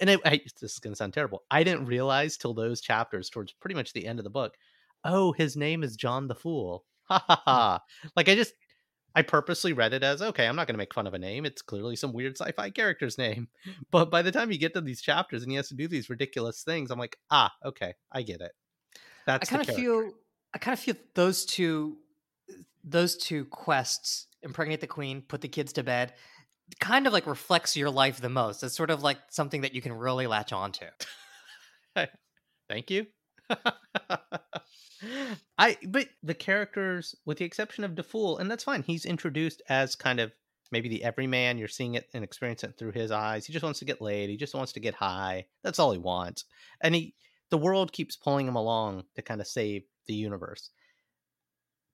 and 0.00 0.10
I, 0.10 0.18
I, 0.24 0.40
this 0.60 0.72
is 0.72 0.78
going 0.78 0.92
to 0.92 0.96
sound 0.96 1.14
terrible. 1.14 1.42
I 1.50 1.64
didn't 1.64 1.86
realize 1.86 2.36
till 2.36 2.54
those 2.54 2.80
chapters 2.80 3.30
towards 3.30 3.52
pretty 3.52 3.74
much 3.74 3.92
the 3.92 4.06
end 4.06 4.18
of 4.18 4.24
the 4.24 4.30
book. 4.30 4.54
Oh, 5.04 5.32
his 5.32 5.56
name 5.56 5.82
is 5.82 5.96
John 5.96 6.28
the 6.28 6.34
Fool. 6.34 6.84
Ha 7.08 7.24
ha 7.24 7.42
ha. 7.44 7.80
Like 8.16 8.28
I 8.28 8.34
just 8.34 8.52
I 9.14 9.22
purposely 9.22 9.72
read 9.72 9.94
it 9.94 10.02
as 10.02 10.20
okay, 10.20 10.46
I'm 10.46 10.56
not 10.56 10.66
going 10.66 10.74
to 10.74 10.78
make 10.78 10.92
fun 10.92 11.06
of 11.06 11.14
a 11.14 11.18
name. 11.18 11.46
It's 11.46 11.62
clearly 11.62 11.94
some 11.94 12.12
weird 12.12 12.36
sci-fi 12.36 12.70
character's 12.70 13.16
name. 13.16 13.48
But 13.92 14.10
by 14.10 14.22
the 14.22 14.32
time 14.32 14.50
you 14.50 14.58
get 14.58 14.74
to 14.74 14.80
these 14.80 15.00
chapters 15.00 15.42
and 15.42 15.50
he 15.52 15.56
has 15.56 15.68
to 15.68 15.76
do 15.76 15.86
these 15.86 16.10
ridiculous 16.10 16.62
things, 16.64 16.90
I'm 16.90 16.98
like, 16.98 17.16
"Ah, 17.30 17.52
okay, 17.64 17.94
I 18.10 18.22
get 18.22 18.40
it." 18.40 18.52
That's 19.24 19.48
I 19.52 19.56
kind 19.56 19.68
of 19.68 19.74
feel 19.76 20.10
I 20.52 20.58
kind 20.58 20.72
of 20.72 20.80
feel 20.80 20.96
those 21.14 21.46
two 21.46 21.98
those 22.82 23.16
two 23.16 23.44
quests 23.46 24.26
impregnate 24.42 24.80
the 24.80 24.86
queen 24.86 25.22
put 25.22 25.40
the 25.40 25.48
kids 25.48 25.72
to 25.74 25.82
bed 25.82 26.12
kind 26.80 27.06
of 27.06 27.12
like 27.12 27.26
reflects 27.26 27.76
your 27.76 27.90
life 27.90 28.20
the 28.20 28.28
most 28.28 28.62
it's 28.62 28.76
sort 28.76 28.90
of 28.90 29.02
like 29.02 29.18
something 29.30 29.60
that 29.60 29.74
you 29.74 29.80
can 29.80 29.92
really 29.92 30.26
latch 30.26 30.52
onto 30.52 30.84
Thank 32.68 32.90
you. 32.90 33.06
I 35.58 35.76
but 35.86 36.08
the 36.22 36.34
characters, 36.34 37.14
with 37.24 37.38
the 37.38 37.44
exception 37.44 37.84
of 37.84 37.92
Difool, 37.92 38.40
and 38.40 38.50
that's 38.50 38.64
fine. 38.64 38.82
He's 38.82 39.04
introduced 39.04 39.62
as 39.68 39.94
kind 39.94 40.20
of 40.20 40.32
maybe 40.72 40.88
the 40.88 41.04
everyman. 41.04 41.58
You're 41.58 41.68
seeing 41.68 41.94
it 41.94 42.08
and 42.12 42.24
experiencing 42.24 42.70
it 42.70 42.78
through 42.78 42.92
his 42.92 43.10
eyes. 43.10 43.46
He 43.46 43.52
just 43.52 43.62
wants 43.62 43.78
to 43.80 43.84
get 43.84 44.02
laid. 44.02 44.30
He 44.30 44.36
just 44.36 44.54
wants 44.54 44.72
to 44.72 44.80
get 44.80 44.94
high. 44.94 45.46
That's 45.62 45.78
all 45.78 45.92
he 45.92 45.98
wants. 45.98 46.44
And 46.80 46.94
he, 46.94 47.14
the 47.50 47.58
world 47.58 47.92
keeps 47.92 48.16
pulling 48.16 48.48
him 48.48 48.56
along 48.56 49.04
to 49.14 49.22
kind 49.22 49.40
of 49.40 49.46
save 49.46 49.82
the 50.06 50.14
universe. 50.14 50.70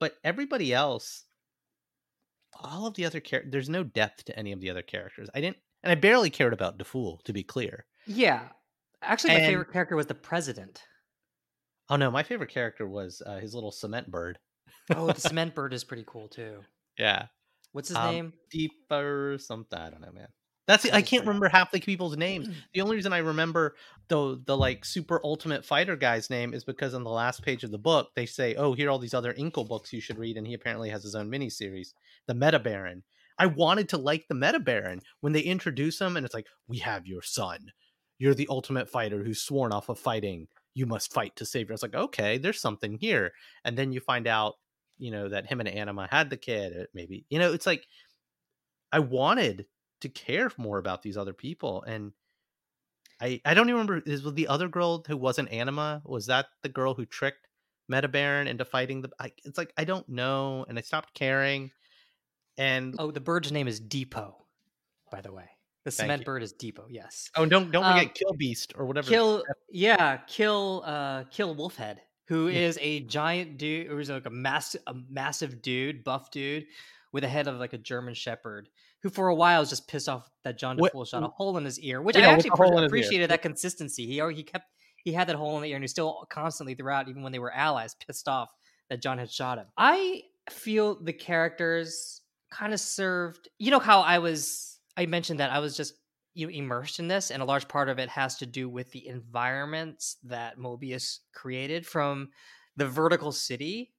But 0.01 0.15
everybody 0.25 0.73
else, 0.73 1.25
all 2.55 2.87
of 2.87 2.95
the 2.95 3.05
other 3.05 3.21
characters, 3.21 3.51
there's 3.53 3.69
no 3.69 3.83
depth 3.85 4.25
to 4.27 4.39
any 4.39 4.53
of 4.53 4.61
the 4.61 4.71
other 4.71 4.83
characters. 4.83 5.29
I 5.35 5.41
didn't, 5.41 5.57
and 5.83 5.91
I 5.93 5.95
barely 5.95 6.31
cared 6.31 6.53
about 6.53 6.79
Difool, 6.79 7.23
to 7.25 7.33
be 7.33 7.43
clear. 7.43 7.87
yeah 8.07 8.49
actually 9.03 9.31
my 9.35 9.41
And- 9.41 9.47
favorite 9.51 9.73
character 9.73 9.97
was 9.97 10.07
the 10.07 10.15
president 10.15 10.83
Oh 11.89 11.97
no, 11.97 12.11
my 12.11 12.23
favorite 12.23 12.51
character 12.51 12.87
was 12.89 13.21
uh, 13.27 13.39
his 13.39 13.55
little 13.55 13.73
cement 13.73 14.11
bird. 14.11 14.39
oh 14.95 15.07
the 15.09 15.21
cement 15.29 15.55
bird 15.55 15.73
is 15.75 15.85
pretty 15.85 16.05
cool 16.07 16.29
too 16.29 16.61
Yeah. 16.99 17.27
what's 17.73 17.89
his 17.89 17.97
Um, 17.97 18.13
name 18.15 18.33
Deeper 18.51 19.37
something. 19.41 19.79
I 19.79 19.91
don't 19.91 20.01
know, 20.01 20.13
man. 20.13 20.29
That's. 20.67 20.89
I 20.91 21.03
can't 21.03 21.27
remember 21.27 21.49
half 21.49 21.71
the 21.73 21.81
people's 21.81 22.17
names. 22.17 22.49
The 22.73 22.81
only 22.83 22.97
reason 22.97 23.13
I 23.13 23.19
remember 23.19 23.75
the 24.09 24.41
the 24.47 24.57
like 24.57 24.85
super 24.85 25.21
ultimate 25.25 25.65
fighter 25.65 25.97
guy's 25.97 26.31
name 26.31 26.55
is 26.55 26.65
because 26.65 26.95
on 26.95 27.05
the 27.05 27.11
last 27.11 27.43
page 27.43 27.65
of 27.65 27.71
the 27.71 27.79
book 27.79 28.11
they 28.15 28.27
say, 28.27 28.55
"Oh, 28.55 28.73
here 28.73 28.89
are 28.89 28.91
all 28.91 28.99
these 28.99 29.15
other 29.15 29.35
Incal 29.35 29.67
books 29.67 29.93
you 29.93 30.01
should 30.01 30.19
read," 30.19 30.37
and 30.37 30.47
he 30.47 30.55
apparently 30.55 30.91
has 30.91 31.03
his 31.03 31.15
own 31.15 31.31
miniseries, 31.31 31.95
the 32.27 32.35
Meta 32.35 32.59
Baron. 32.59 33.03
I 33.39 33.47
wanted 33.47 33.89
to 33.91 33.97
like 33.99 34.29
the 34.29 34.35
Meta 34.35 34.61
Baron 34.61 35.01
when 35.21 35.33
they 35.33 35.41
introduce 35.41 36.01
him, 36.01 36.17
and 36.17 36.25
it's 36.25 36.35
like, 36.35 36.47
"We 36.69 36.79
have 36.79 37.07
your 37.07 37.23
son. 37.23 37.73
You're 38.19 38.35
the 38.35 38.47
ultimate 38.49 38.89
fighter 38.89 39.25
who's 39.25 39.41
sworn 39.43 39.73
off 39.73 39.89
of 39.89 39.99
fighting. 39.99 40.47
You 40.75 40.87
must 40.87 41.13
fight 41.13 41.35
to 41.37 41.45
save." 41.47 41.69
Your-" 41.69 41.73
I 41.73 41.75
was 41.75 41.83
like, 41.83 41.95
"Okay, 41.95 42.39
there's 42.39 42.61
something 42.61 42.99
here," 42.99 43.33
and 43.65 43.77
then 43.77 43.93
you 43.93 44.01
find 44.01 44.29
out, 44.29 44.55
you 44.99 45.11
know, 45.11 45.29
that 45.29 45.47
him 45.47 45.59
and 45.61 45.69
Anima 45.69 46.07
had 46.11 46.31
the 46.31 46.37
kid. 46.37 46.73
uh, 46.79 46.85
Maybe 46.95 47.25
you 47.31 47.39
know, 47.41 47.53
it's 47.53 47.67
like 47.67 47.87
I 48.93 49.01
wanted 49.01 49.67
to 50.03 50.09
care 50.09 50.51
more 50.57 50.79
about 50.79 51.03
these 51.03 51.17
other 51.17 51.33
people 51.33 51.83
and 51.83 52.13
I 53.21 53.41
I 53.45 53.55
don't 53.55 53.69
even 53.69 53.81
remember 53.81 54.03
is 54.05 54.23
was 54.23 54.35
the 54.35 54.49
other 54.49 54.69
girl 54.69 55.05
who 55.07 55.17
wasn't 55.17 55.53
Anima 55.53 56.03
was 56.05 56.27
that 56.27 56.47
the 56.63 56.69
girl 56.69 56.95
who 56.95 57.07
tricked 57.07 57.47
Meta 57.89 58.09
Baron 58.09 58.49
into 58.49 58.65
fighting 58.65 59.03
the 59.03 59.11
I, 59.19 59.33
it's 59.45 59.57
like 59.57 59.73
I 59.77 59.85
don't 59.85 60.09
know 60.09 60.67
and 60.69 60.77
I 60.79 60.83
stopped 60.83 61.15
caring 61.15 61.71
and 62.59 62.97
oh 62.99 63.11
the 63.11 63.21
bird's 63.21 63.53
name 63.53 63.69
is 63.69 63.81
Deepo 63.81 64.35
by 65.11 65.21
the 65.21 65.33
way. 65.33 65.49
The 65.85 65.91
cement 65.91 66.21
you. 66.21 66.27
bird 66.27 66.43
is 66.43 66.53
Deepo 66.53 66.85
yes. 66.89 67.31
Oh 67.37 67.47
don't 67.47 67.71
don't 67.71 67.85
forget 67.85 68.07
Um, 68.07 68.13
Kill 68.15 68.33
Beast 68.37 68.73
or 68.77 68.87
whatever 68.87 69.09
kill 69.09 69.45
yeah 69.71 70.19
kill 70.27 70.83
uh 70.85 71.25
kill 71.25 71.55
wolfhead 71.55 71.99
who 72.29 72.49
is 72.49 72.79
a 72.81 73.01
giant 73.01 73.59
dude 73.59 73.87
who's 73.89 74.11
like 74.11 74.27
a 74.27 74.31
massive 74.31 74.81
a 74.87 74.95
massive 75.11 75.63
dude 75.63 76.03
buff 76.03 76.31
dude 76.31 76.67
with 77.13 77.25
a 77.25 77.29
head 77.29 77.47
of 77.47 77.57
like 77.57 77.73
a 77.73 77.79
german 77.79 78.15
shepherd 78.15 78.69
who 79.03 79.11
for 79.11 79.29
a 79.29 79.35
while 79.35 79.61
was 79.61 79.69
just 79.71 79.87
pissed 79.89 80.09
off 80.09 80.31
that 80.45 80.59
john 80.59 80.77
What- 80.77 80.93
Difool 80.93 81.07
shot 81.07 81.23
a 81.23 81.29
hole 81.29 81.57
in 81.59 81.65
his 81.65 81.79
ear 81.81 82.01
which 82.03 82.17
Yeah, 82.17 82.29
i 82.29 82.33
actually 82.33 82.51
pre- 82.51 82.69
in 82.69 82.73
his 82.75 82.81
ear. 82.83 82.87
appreciated 82.87 83.31
that 83.31 83.43
consistency. 83.43 84.07
He 84.07 84.21
he 84.35 84.43
kept 84.43 84.67
he 85.05 85.13
had 85.13 85.29
that 85.29 85.37
hole 85.37 85.57
in 85.57 85.63
the 85.63 85.69
ear 85.71 85.77
and 85.77 85.83
he 85.85 85.89
still 85.89 86.27
constantly 86.31 86.75
throughout 86.75 87.09
even 87.09 87.23
when 87.23 87.33
they 87.33 87.39
were 87.39 87.53
allies 87.53 87.95
pissed 87.95 88.29
off 88.29 88.51
that 88.89 89.03
john 89.03 89.19
had 89.19 89.31
shot 89.31 89.59
him. 89.59 89.67
I 89.77 90.23
feel 90.51 91.03
the 91.03 91.13
characters 91.13 92.21
kind 92.51 92.73
of 92.73 92.81
served 92.81 93.49
you 93.59 93.71
know 93.71 93.79
how 93.79 94.01
i 94.01 94.19
was 94.19 94.79
i 94.97 95.07
mentioned 95.07 95.41
that 95.41 95.51
i 95.51 95.59
was 95.59 95.77
just 95.77 95.95
you 96.35 96.47
know, 96.47 96.53
immersed 96.53 96.99
in 96.99 97.09
this 97.09 97.31
and 97.31 97.43
a 97.43 97.47
large 97.47 97.69
part 97.69 97.89
of 97.89 97.99
it 97.99 98.09
has 98.09 98.37
to 98.39 98.47
do 98.47 98.69
with 98.69 98.91
the 98.93 99.07
environments 99.07 100.17
that 100.25 100.59
mobius 100.59 101.19
created 101.35 101.87
from 101.87 102.29
the 102.77 102.87
vertical 102.87 103.33
city 103.33 103.93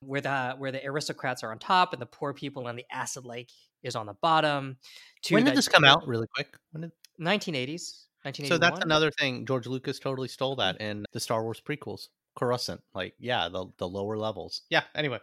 where 0.00 0.20
the 0.20 0.54
where 0.58 0.72
the 0.72 0.84
aristocrats 0.84 1.42
are 1.42 1.50
on 1.50 1.58
top 1.58 1.92
and 1.92 2.00
the 2.00 2.06
poor 2.06 2.32
people 2.32 2.68
and 2.68 2.78
the 2.78 2.84
acid 2.90 3.24
lake 3.24 3.50
is 3.82 3.96
on 3.96 4.06
the 4.06 4.14
bottom. 4.14 4.76
To 5.24 5.34
when 5.34 5.44
did 5.44 5.56
this 5.56 5.68
come 5.68 5.84
out? 5.84 6.06
Really 6.06 6.26
quick. 6.34 6.56
When 6.72 6.82
did, 6.82 6.92
1980s. 7.20 8.04
so 8.44 8.58
that's 8.58 8.80
another 8.80 9.10
thing. 9.10 9.46
George 9.46 9.66
Lucas 9.66 9.98
totally 9.98 10.28
stole 10.28 10.56
that 10.56 10.80
in 10.80 11.04
the 11.12 11.20
Star 11.20 11.42
Wars 11.42 11.60
prequels. 11.66 12.08
Coruscant, 12.36 12.82
like 12.94 13.14
yeah, 13.18 13.48
the 13.48 13.66
the 13.78 13.88
lower 13.88 14.18
levels. 14.18 14.62
Yeah. 14.68 14.82
Anyway, 14.94 15.20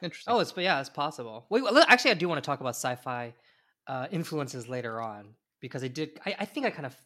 interesting. 0.00 0.32
Oh, 0.32 0.38
it's 0.38 0.52
but 0.52 0.62
yeah, 0.62 0.78
it's 0.78 0.90
possible. 0.90 1.46
Wait, 1.50 1.64
well, 1.64 1.76
actually, 1.88 2.12
I 2.12 2.14
do 2.14 2.28
want 2.28 2.42
to 2.42 2.46
talk 2.46 2.60
about 2.60 2.76
sci-fi 2.76 3.34
uh, 3.88 4.06
influences 4.12 4.68
later 4.68 5.00
on 5.00 5.34
because 5.60 5.82
I 5.82 5.88
did. 5.88 6.20
I, 6.24 6.36
I 6.40 6.44
think 6.44 6.66
I 6.66 6.70
kind 6.70 6.86
of 6.86 6.96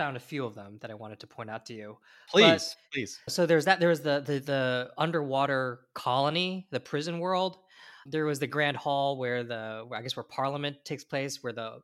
found 0.00 0.16
a 0.16 0.20
few 0.20 0.46
of 0.46 0.54
them 0.54 0.78
that 0.80 0.90
I 0.90 0.94
wanted 0.94 1.20
to 1.20 1.26
point 1.26 1.50
out 1.50 1.66
to 1.66 1.74
you. 1.74 1.98
please, 2.30 2.74
please. 2.90 3.20
So 3.28 3.44
there's 3.44 3.66
that. 3.66 3.80
There 3.80 3.90
was 3.90 4.00
the 4.00 4.22
the 4.24 4.38
the 4.38 4.90
underwater 4.96 5.80
colony, 5.92 6.66
the 6.70 6.80
prison 6.80 7.18
world. 7.18 7.58
There 8.06 8.24
was 8.24 8.38
the 8.38 8.46
Grand 8.46 8.78
Hall 8.78 9.18
where 9.18 9.44
the 9.44 9.86
I 9.94 10.00
guess 10.00 10.16
where 10.16 10.24
Parliament 10.24 10.76
takes 10.86 11.04
place, 11.04 11.42
where 11.42 11.52
the 11.52 11.80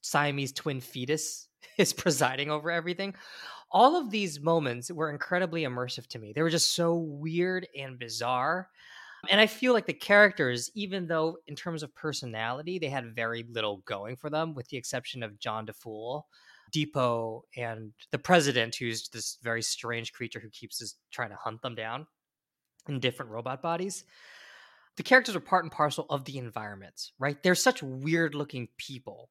Siamese 0.00 0.50
twin 0.50 0.80
fetus 0.80 1.46
is 1.78 1.92
presiding 1.92 2.50
over 2.50 2.68
everything. 2.68 3.14
All 3.70 3.94
of 3.94 4.10
these 4.10 4.40
moments 4.40 4.90
were 4.90 5.08
incredibly 5.08 5.62
immersive 5.62 6.08
to 6.08 6.18
me. 6.18 6.32
They 6.34 6.42
were 6.42 6.50
just 6.50 6.74
so 6.74 6.96
weird 6.96 7.68
and 7.78 7.96
bizarre. 7.96 8.70
And 9.30 9.40
I 9.40 9.46
feel 9.46 9.72
like 9.72 9.86
the 9.86 9.92
characters, 9.92 10.72
even 10.74 11.06
though 11.06 11.38
in 11.46 11.54
terms 11.54 11.84
of 11.84 11.94
personality, 11.94 12.80
they 12.80 12.88
had 12.88 13.14
very 13.14 13.44
little 13.48 13.78
going 13.86 14.16
for 14.16 14.30
them, 14.30 14.52
with 14.52 14.66
the 14.68 14.76
exception 14.76 15.22
of 15.22 15.38
John 15.38 15.66
Difool, 15.66 16.22
Deepo, 16.74 17.42
and 17.56 17.92
the 18.10 18.18
president, 18.18 18.76
who's 18.76 19.08
this 19.08 19.38
very 19.42 19.62
strange 19.62 20.12
creature 20.12 20.40
who 20.40 20.50
keeps 20.50 20.78
just 20.78 20.98
trying 21.10 21.30
to 21.30 21.36
hunt 21.36 21.62
them 21.62 21.74
down 21.74 22.06
in 22.88 23.00
different 23.00 23.30
robot 23.30 23.62
bodies. 23.62 24.04
The 24.96 25.02
characters 25.02 25.36
are 25.36 25.40
part 25.40 25.64
and 25.64 25.72
parcel 25.72 26.06
of 26.08 26.24
the 26.24 26.38
environments, 26.38 27.12
right? 27.18 27.42
They're 27.42 27.54
such 27.54 27.82
weird 27.82 28.34
looking 28.34 28.68
people. 28.78 29.28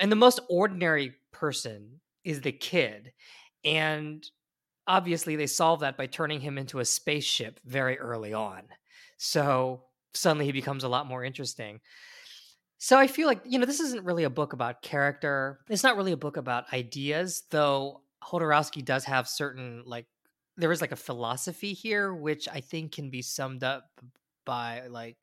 And 0.00 0.10
the 0.10 0.16
most 0.16 0.40
ordinary 0.50 1.14
person 1.32 2.00
is 2.24 2.40
the 2.40 2.52
kid. 2.52 3.12
And 3.64 4.24
obviously, 4.86 5.36
they 5.36 5.46
solve 5.46 5.80
that 5.80 5.96
by 5.96 6.06
turning 6.06 6.40
him 6.40 6.58
into 6.58 6.80
a 6.80 6.84
spaceship 6.84 7.60
very 7.64 7.98
early 7.98 8.32
on. 8.32 8.62
So 9.16 9.84
suddenly 10.12 10.46
he 10.46 10.52
becomes 10.52 10.84
a 10.84 10.88
lot 10.88 11.06
more 11.06 11.24
interesting. 11.24 11.80
So 12.84 12.98
I 12.98 13.06
feel 13.06 13.26
like, 13.26 13.40
you 13.46 13.58
know, 13.58 13.64
this 13.64 13.80
isn't 13.80 14.04
really 14.04 14.24
a 14.24 14.30
book 14.30 14.52
about 14.52 14.82
character. 14.82 15.60
It's 15.70 15.82
not 15.82 15.96
really 15.96 16.12
a 16.12 16.18
book 16.18 16.36
about 16.36 16.70
ideas, 16.70 17.44
though 17.48 18.02
Jodorowsky 18.22 18.84
does 18.84 19.04
have 19.04 19.26
certain, 19.26 19.84
like, 19.86 20.04
there 20.58 20.70
is 20.70 20.82
like 20.82 20.92
a 20.92 20.96
philosophy 20.96 21.72
here, 21.72 22.12
which 22.12 22.46
I 22.46 22.60
think 22.60 22.92
can 22.92 23.08
be 23.08 23.22
summed 23.22 23.64
up 23.64 23.86
by, 24.44 24.82
like, 24.88 25.16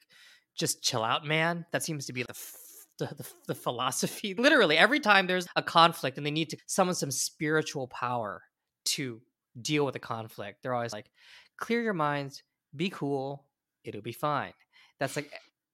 just 0.56 0.82
chill 0.82 1.03
out, 1.03 1.24
man. 1.24 1.68
That 1.72 1.84
seems 1.84 2.08
to 2.08 2.13
be 2.13 2.24
the 2.24 2.32
f- 2.32 2.56
the, 2.98 3.06
the, 3.13 3.27
the 3.50 3.56
philosophy. 3.56 4.34
Literally, 4.39 4.80
every 4.80 5.00
time 5.00 5.27
there's 5.27 5.48
a 5.56 5.62
conflict 5.62 6.18
and 6.18 6.25
they 6.25 6.32
need 6.32 6.50
to 6.50 6.58
summon 6.65 6.96
some 6.96 7.12
spiritual 7.12 7.88
power 7.89 8.41
to 8.86 9.22
deal 9.62 9.86
with 9.86 9.94
the 9.94 10.00
conflict, 10.00 10.63
they're 10.63 10.74
always 10.74 10.94
like, 10.94 11.12
clear 11.58 11.84
your 11.84 11.94
minds, 11.94 12.41
be 12.75 12.89
cool, 12.89 13.46
it'll 13.84 14.01
be 14.01 14.13
fine. 14.13 14.53
That's 15.00 15.15
like 15.15 15.32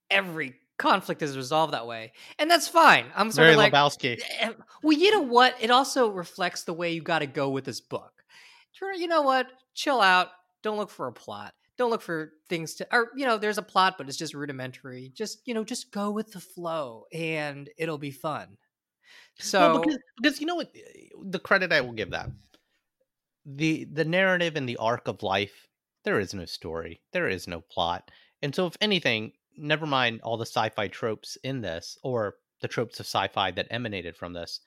every 0.09 0.53
conflict 0.77 1.21
is 1.21 1.35
resolved 1.35 1.73
that 1.73 1.87
way. 1.87 2.13
And 2.39 2.49
that's 2.49 2.67
fine. 2.67 3.05
I'm 3.15 3.31
sort 3.31 3.45
Very 3.45 3.53
of 3.53 3.57
like, 3.57 3.73
Lebowski. 3.73 4.21
eh, 4.39 4.51
well, 4.83 4.97
you 4.97 5.11
know 5.11 5.21
what? 5.21 5.55
It 5.59 5.71
also 5.71 6.09
reflects 6.09 6.63
the 6.63 6.73
way 6.73 6.91
you 6.91 7.01
got 7.01 7.19
to 7.19 7.27
go 7.27 7.49
with 7.49 7.65
this 7.65 7.81
book. 7.81 8.23
You 8.81 9.07
know 9.07 9.23
what? 9.23 9.47
Chill 9.73 10.01
out. 10.01 10.29
Don't 10.61 10.77
look 10.77 10.91
for 10.91 11.07
a 11.07 11.13
plot. 11.13 11.53
Don't 11.77 11.89
look 11.89 12.01
for 12.01 12.33
things 12.49 12.75
to, 12.75 12.87
or, 12.91 13.09
you 13.15 13.25
know, 13.25 13.37
there's 13.37 13.57
a 13.57 13.63
plot, 13.63 13.95
but 13.97 14.07
it's 14.07 14.17
just 14.17 14.33
rudimentary. 14.33 15.11
Just, 15.13 15.41
you 15.45 15.53
know, 15.53 15.63
just 15.63 15.91
go 15.91 16.11
with 16.11 16.31
the 16.31 16.39
flow 16.39 17.05
and 17.13 17.69
it'll 17.77 17.97
be 17.97 18.11
fun. 18.11 18.57
So, 19.39 19.79
because, 19.79 19.99
because 20.21 20.41
you 20.41 20.47
know 20.47 20.55
what, 20.55 20.71
the 21.23 21.39
credit 21.39 21.71
I 21.71 21.81
will 21.81 21.93
give 21.93 22.11
that 22.11 22.29
the 23.47 23.85
the 23.85 24.05
narrative 24.05 24.55
and 24.55 24.67
the 24.67 24.77
arc 24.77 25.07
of 25.07 25.23
life. 25.23 25.67
There 26.03 26.19
is 26.19 26.33
no 26.33 26.45
story. 26.45 27.01
There 27.13 27.27
is 27.27 27.47
no 27.47 27.61
plot. 27.61 28.11
And 28.41 28.53
so, 28.53 28.67
if 28.67 28.77
anything, 28.81 29.31
never 29.57 29.85
mind 29.85 30.21
all 30.23 30.37
the 30.37 30.45
sci-fi 30.45 30.87
tropes 30.87 31.37
in 31.43 31.61
this, 31.61 31.97
or 32.03 32.35
the 32.61 32.67
tropes 32.67 32.99
of 32.99 33.05
sci-fi 33.05 33.51
that 33.51 33.67
emanated 33.69 34.15
from 34.15 34.33
this. 34.33 34.61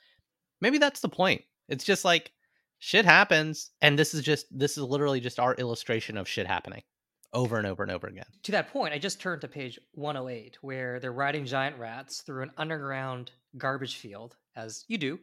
Maybe 0.61 0.79
that's 0.79 1.01
the 1.01 1.09
point. 1.09 1.43
It's 1.69 1.85
just 1.85 2.05
like 2.05 2.33
shit 2.79 3.05
happens, 3.05 3.71
and 3.81 3.99
this 3.99 4.15
is 4.15 4.23
just 4.23 4.47
this 4.51 4.77
is 4.77 4.85
literally 4.85 5.21
just 5.21 5.39
our 5.39 5.55
illustration 5.55 6.17
of 6.17 6.29
shit 6.29 6.47
happening 6.47 6.83
over 7.33 7.59
and 7.59 7.67
over 7.67 7.83
and 7.83 7.93
over 7.93 8.09
again. 8.09 8.25
to 8.43 8.53
that 8.53 8.73
point, 8.73 8.93
I 8.93 8.99
just 8.99 9.21
turned 9.21 9.41
to 9.43 9.49
page 9.49 9.79
108 9.93 10.59
where 10.63 10.99
they're 10.99 11.13
riding 11.13 11.45
giant 11.45 11.79
rats 11.79 12.23
through 12.23 12.43
an 12.43 12.51
underground 12.57 13.31
garbage 13.57 13.97
field, 13.97 14.37
as 14.57 14.85
you 14.89 14.99
do. 14.99 15.19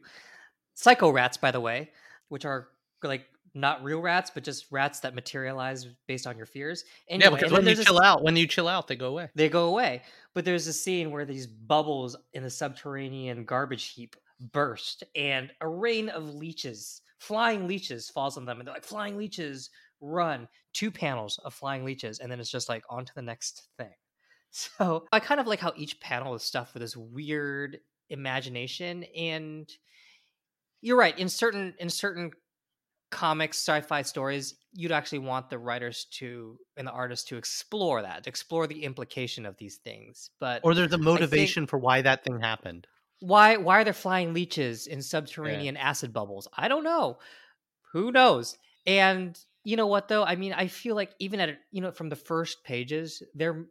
Psycho 0.74 1.10
rats, 1.10 1.36
by 1.36 1.50
the 1.50 1.60
way, 1.60 1.90
which 2.28 2.44
are 2.44 2.68
like 3.02 3.26
not 3.60 3.82
real 3.82 4.00
rats, 4.00 4.30
but 4.32 4.44
just 4.44 4.66
rats 4.70 5.00
that 5.00 5.14
materialize 5.14 5.86
based 6.06 6.26
on 6.26 6.36
your 6.36 6.46
fears. 6.46 6.84
Anyway, 7.08 7.24
yeah, 7.24 7.30
because 7.36 7.52
and 7.52 7.64
when 7.64 7.76
you 7.76 7.82
chill 7.84 7.94
this- 7.94 8.04
out, 8.04 8.22
when 8.22 8.36
you 8.36 8.46
chill 8.46 8.68
out, 8.68 8.86
they 8.88 8.96
go 8.96 9.08
away. 9.08 9.28
they 9.34 9.48
go 9.48 9.66
away. 9.68 10.02
But 10.34 10.44
there's 10.44 10.66
a 10.66 10.72
scene 10.72 11.10
where 11.10 11.24
these 11.24 11.46
bubbles 11.46 12.16
in 12.32 12.42
the 12.42 12.50
subterranean 12.50 13.44
garbage 13.44 13.86
heap 13.86 14.16
burst, 14.52 15.02
and 15.16 15.50
a 15.60 15.68
rain 15.68 16.08
of 16.08 16.34
leeches, 16.34 17.02
flying 17.18 17.66
leeches, 17.66 18.08
falls 18.08 18.36
on 18.36 18.44
them, 18.44 18.58
and 18.60 18.66
they're 18.66 18.74
like, 18.74 18.84
"Flying 18.84 19.16
leeches, 19.16 19.70
run!" 20.00 20.46
Two 20.72 20.90
panels 20.90 21.38
of 21.44 21.52
flying 21.54 21.84
leeches, 21.84 22.20
and 22.20 22.30
then 22.30 22.38
it's 22.38 22.50
just 22.50 22.68
like 22.68 22.84
on 22.88 23.04
to 23.04 23.14
the 23.14 23.22
next 23.22 23.68
thing. 23.76 23.90
So 24.50 25.04
I 25.12 25.20
kind 25.20 25.40
of 25.40 25.46
like 25.46 25.60
how 25.60 25.74
each 25.76 26.00
panel 26.00 26.34
is 26.34 26.42
stuffed 26.42 26.72
with 26.72 26.80
this 26.80 26.96
weird 26.96 27.80
imagination, 28.08 29.04
and 29.14 29.68
you're 30.80 30.96
right. 30.96 31.18
In 31.18 31.28
certain 31.28 31.74
in 31.78 31.90
certain 31.90 32.30
comics, 33.10 33.58
sci-fi 33.58 34.02
stories, 34.02 34.54
you'd 34.72 34.92
actually 34.92 35.20
want 35.20 35.50
the 35.50 35.58
writers 35.58 36.06
to 36.12 36.58
and 36.76 36.86
the 36.86 36.92
artists 36.92 37.26
to 37.28 37.36
explore 37.36 38.02
that, 38.02 38.24
to 38.24 38.30
explore 38.30 38.66
the 38.66 38.84
implication 38.84 39.46
of 39.46 39.56
these 39.56 39.76
things. 39.76 40.30
But 40.40 40.64
Or 40.64 40.72
there's 40.74 40.92
a 40.92 40.98
motivation 40.98 41.66
for 41.66 41.78
why 41.78 42.00
that 42.02 42.22
thing 42.22 42.40
happened. 42.40 42.86
why 43.20 43.56
why 43.56 43.80
are 43.80 43.84
there 43.84 43.92
flying 43.92 44.32
leeches 44.32 44.86
in 44.86 45.02
subterranean 45.02 45.76
acid 45.76 46.12
bubbles? 46.12 46.46
I 46.56 46.68
don't 46.68 46.84
know. 46.84 47.18
Who 47.92 48.12
knows? 48.12 48.58
And 48.86 49.38
you 49.64 49.76
know 49.76 49.86
what 49.86 50.08
though? 50.08 50.24
I 50.24 50.36
mean, 50.36 50.52
I 50.54 50.68
feel 50.68 50.96
like 50.96 51.14
even 51.18 51.40
at 51.40 51.58
you 51.72 51.80
know 51.82 51.92
from 51.92 52.08
the 52.10 52.16
first 52.16 52.64
pages, 52.64 53.22
they're 53.34 53.66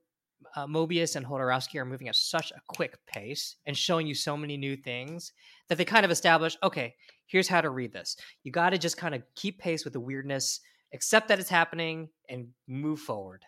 uh, 0.56 0.68
Mobius 0.68 1.16
and 1.16 1.26
Jodorowsky 1.26 1.80
are 1.80 1.86
moving 1.86 2.08
at 2.08 2.16
such 2.16 2.52
a 2.52 2.62
quick 2.68 2.98
pace 3.08 3.56
and 3.66 3.78
showing 3.78 4.08
you 4.08 4.16
so 4.16 4.38
many 4.38 4.58
new 4.58 4.76
things 4.76 5.32
that 5.70 5.78
they 5.78 5.86
kind 5.86 6.06
of 6.06 6.12
establish. 6.12 6.58
Okay, 6.64 6.96
here's 7.28 7.48
how 7.48 7.62
to 7.62 7.70
read 7.70 7.94
this. 7.94 8.18
You 8.44 8.52
got 8.52 8.72
to 8.72 8.78
just 8.78 8.98
kind 8.98 9.16
of 9.16 9.24
keep 9.36 9.60
pace 9.60 9.84
with 9.84 9.94
the 9.94 10.00
weirdness, 10.00 10.60
accept 10.94 11.28
that 11.28 11.40
it's 11.40 11.50
happening, 11.50 12.10
and 12.30 12.48
move 12.68 13.00
forward. 13.00 13.44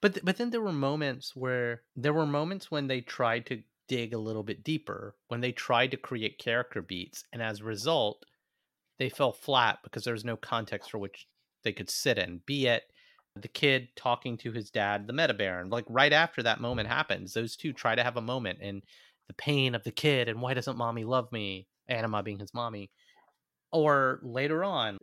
But 0.00 0.14
th- 0.14 0.24
but 0.24 0.36
then 0.36 0.50
there 0.50 0.60
were 0.60 0.72
moments 0.72 1.36
where 1.36 1.82
there 1.94 2.12
were 2.12 2.26
moments 2.26 2.70
when 2.70 2.86
they 2.86 3.00
tried 3.00 3.46
to 3.46 3.62
dig 3.86 4.12
a 4.12 4.18
little 4.18 4.42
bit 4.42 4.64
deeper, 4.64 5.16
when 5.28 5.40
they 5.40 5.52
tried 5.52 5.90
to 5.92 5.96
create 5.96 6.38
character 6.38 6.82
beats, 6.82 7.24
and 7.32 7.40
as 7.40 7.60
a 7.60 7.64
result, 7.64 8.24
they 8.98 9.08
fell 9.08 9.32
flat 9.32 9.78
because 9.82 10.04
there 10.04 10.12
was 10.12 10.24
no 10.24 10.36
context 10.36 10.90
for 10.90 10.98
which 10.98 11.26
they 11.62 11.72
could 11.72 11.88
sit 11.88 12.18
in. 12.18 12.40
Be 12.44 12.66
it 12.66 12.82
the 13.42 13.48
kid 13.48 13.88
talking 13.96 14.36
to 14.38 14.52
his 14.52 14.70
dad, 14.70 15.06
the 15.06 15.12
meta 15.12 15.34
baron, 15.34 15.70
like 15.70 15.84
right 15.88 16.12
after 16.12 16.42
that 16.42 16.60
moment 16.60 16.88
happens, 16.88 17.32
those 17.32 17.56
two 17.56 17.72
try 17.72 17.94
to 17.94 18.02
have 18.02 18.16
a 18.16 18.22
moment 18.22 18.58
and 18.62 18.82
the 19.28 19.34
pain 19.34 19.74
of 19.74 19.84
the 19.84 19.92
kid 19.92 20.28
and 20.28 20.40
why 20.40 20.54
doesn't 20.54 20.76
mommy 20.76 21.04
love 21.04 21.30
me? 21.32 21.68
Anima 21.88 22.22
being 22.22 22.38
his 22.38 22.52
mommy. 22.54 22.90
Or 23.70 24.20
later 24.22 24.64
on, 24.64 24.96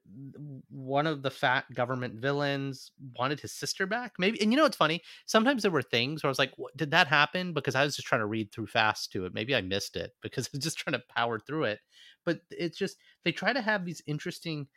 one 0.70 1.06
of 1.06 1.22
the 1.22 1.30
fat 1.30 1.66
government 1.76 2.16
villains 2.16 2.92
wanted 3.16 3.40
his 3.40 3.54
sister 3.54 3.86
back. 3.86 4.14
Maybe, 4.18 4.42
and 4.42 4.52
you 4.52 4.58
know 4.58 4.64
what's 4.64 4.76
funny? 4.76 5.04
Sometimes 5.28 5.62
there 5.62 5.70
were 5.70 5.84
things 5.84 6.24
where 6.24 6.30
I 6.30 6.32
was 6.32 6.40
like, 6.40 6.54
what, 6.58 6.76
"Did 6.76 6.90
that 6.90 7.06
happen?" 7.06 7.54
Because 7.54 7.76
I 7.76 7.84
was 7.84 7.96
just 7.96 8.08
trying 8.08 8.22
to 8.22 8.26
read 8.26 8.52
through 8.52 8.66
fast 8.66 9.12
to 9.12 9.26
it. 9.26 9.36
Maybe 9.36 9.56
I 9.56 9.62
missed 9.62 9.96
it 9.96 10.14
because 10.24 10.48
I 10.48 10.50
was 10.54 10.64
just 10.64 10.80
trying 10.80 11.00
to 11.00 11.04
power 11.16 11.38
through 11.40 11.66
it. 11.66 11.80
But 12.26 12.40
it's 12.50 12.78
just 12.78 12.98
they 13.24 13.32
try 13.32 13.54
to 13.54 13.62
have 13.62 13.86
these 13.86 14.02
interesting 14.08 14.68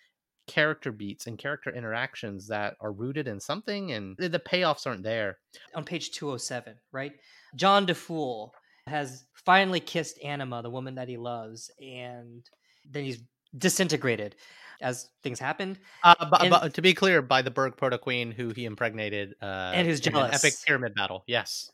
character 0.48 0.90
beats 0.90 1.26
and 1.26 1.38
character 1.38 1.70
interactions 1.70 2.48
that 2.48 2.74
are 2.80 2.90
rooted 2.92 3.28
in 3.28 3.38
something, 3.38 3.92
and 3.92 4.16
the 4.18 4.38
payoffs 4.40 4.86
aren't 4.86 5.02
there. 5.04 5.38
on 5.74 5.84
page 5.84 6.10
207, 6.10 6.74
right? 6.92 7.12
John 7.54 7.86
Difool 7.86 8.50
has 8.86 9.24
finally 9.34 9.80
kissed 9.80 10.18
Anima, 10.24 10.62
the 10.62 10.70
woman 10.70 10.94
that 10.96 11.08
he 11.08 11.16
loves, 11.16 11.70
and 11.80 12.42
then 12.90 13.04
he's 13.04 13.22
disintegrated 13.56 14.34
as 14.80 15.08
things 15.22 15.38
happened. 15.38 15.78
Uh, 16.04 16.14
but, 16.30 16.40
And- 16.42 16.50
but 16.50 16.74
to 16.74 16.82
be 16.82 16.94
clear, 16.94 17.20
by 17.22 17.42
the 17.42 17.50
Berg 17.50 17.76
Proto 17.76 17.98
Queen 17.98 18.30
who 18.32 18.50
he 18.50 18.64
impregnated, 18.64 19.34
uh, 19.42 19.72
And 19.74 19.86
who's 19.86 20.04
an 20.06 20.14
epic 20.16 20.54
pyramid 20.66 20.94
battle. 20.94 21.24
Yes. 21.26 21.70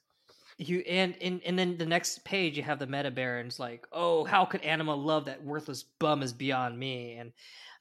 You 0.58 0.80
and, 0.80 1.16
and 1.20 1.40
and 1.44 1.58
then 1.58 1.76
the 1.76 1.86
next 1.86 2.24
page 2.24 2.56
you 2.56 2.62
have 2.62 2.78
the 2.78 2.86
meta 2.86 3.10
barons 3.10 3.58
like, 3.58 3.86
oh, 3.92 4.24
how 4.24 4.44
could 4.44 4.62
Anima 4.62 4.94
love 4.94 5.24
that 5.24 5.42
worthless 5.42 5.82
bum 5.98 6.22
is 6.22 6.32
beyond 6.32 6.78
me, 6.78 7.14
and 7.14 7.32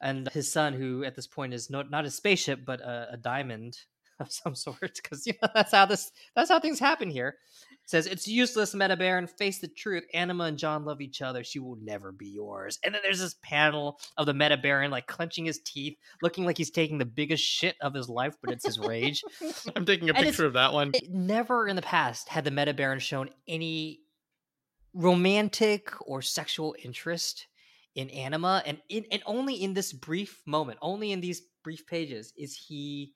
and 0.01 0.27
his 0.29 0.51
son 0.51 0.73
who 0.73 1.03
at 1.03 1.15
this 1.15 1.27
point 1.27 1.53
is 1.53 1.69
not 1.69 1.91
not 1.91 2.05
a 2.05 2.11
spaceship 2.11 2.65
but 2.65 2.81
a, 2.81 3.09
a 3.13 3.17
diamond 3.17 3.77
of 4.19 4.31
some 4.31 4.55
sort 4.55 4.99
because 5.01 5.25
you 5.27 5.33
know 5.41 5.49
that's 5.53 5.71
how 5.71 5.85
this 5.85 6.11
that's 6.35 6.49
how 6.49 6.59
things 6.59 6.79
happen 6.79 7.09
here, 7.09 7.37
says 7.85 8.07
it's 8.07 8.27
useless, 8.27 8.73
Meta 8.73 8.95
Baron. 8.95 9.27
Face 9.27 9.59
the 9.59 9.67
truth. 9.67 10.03
Anima 10.13 10.45
and 10.45 10.57
John 10.57 10.85
love 10.85 11.01
each 11.01 11.21
other. 11.21 11.43
She 11.43 11.59
will 11.59 11.77
never 11.81 12.11
be 12.11 12.27
yours. 12.27 12.79
And 12.83 12.93
then 12.93 13.01
there's 13.03 13.19
this 13.19 13.35
panel 13.43 13.99
of 14.17 14.25
the 14.25 14.33
Meta 14.33 14.57
Baron 14.57 14.91
like 14.91 15.07
clenching 15.07 15.45
his 15.45 15.59
teeth, 15.59 15.97
looking 16.21 16.45
like 16.45 16.57
he's 16.57 16.71
taking 16.71 16.97
the 16.97 17.05
biggest 17.05 17.43
shit 17.43 17.75
of 17.81 17.93
his 17.93 18.09
life, 18.09 18.35
but 18.41 18.53
it's 18.53 18.65
his 18.65 18.79
rage. 18.79 19.23
I'm 19.75 19.85
taking 19.85 20.09
a 20.09 20.13
And 20.13 20.25
picture 20.25 20.45
of 20.45 20.53
that 20.53 20.73
one. 20.73 20.91
It 20.93 21.11
never 21.11 21.67
in 21.67 21.75
the 21.75 21.81
past 21.81 22.29
had 22.29 22.45
the 22.45 22.51
Meta 22.51 22.73
Baron 22.73 22.99
shown 22.99 23.29
any 23.47 23.99
romantic 24.93 25.89
or 26.01 26.21
sexual 26.21 26.75
interest 26.83 27.47
in 27.95 28.09
Anima, 28.09 28.63
and 28.65 28.81
in, 28.89 29.05
and 29.11 29.21
only 29.25 29.55
in 29.55 29.73
this 29.73 29.93
brief 29.93 30.41
moment, 30.45 30.79
only 30.81 31.11
in 31.11 31.21
these 31.21 31.41
brief 31.63 31.85
pages, 31.85 32.33
is 32.35 32.55
he 32.55 33.13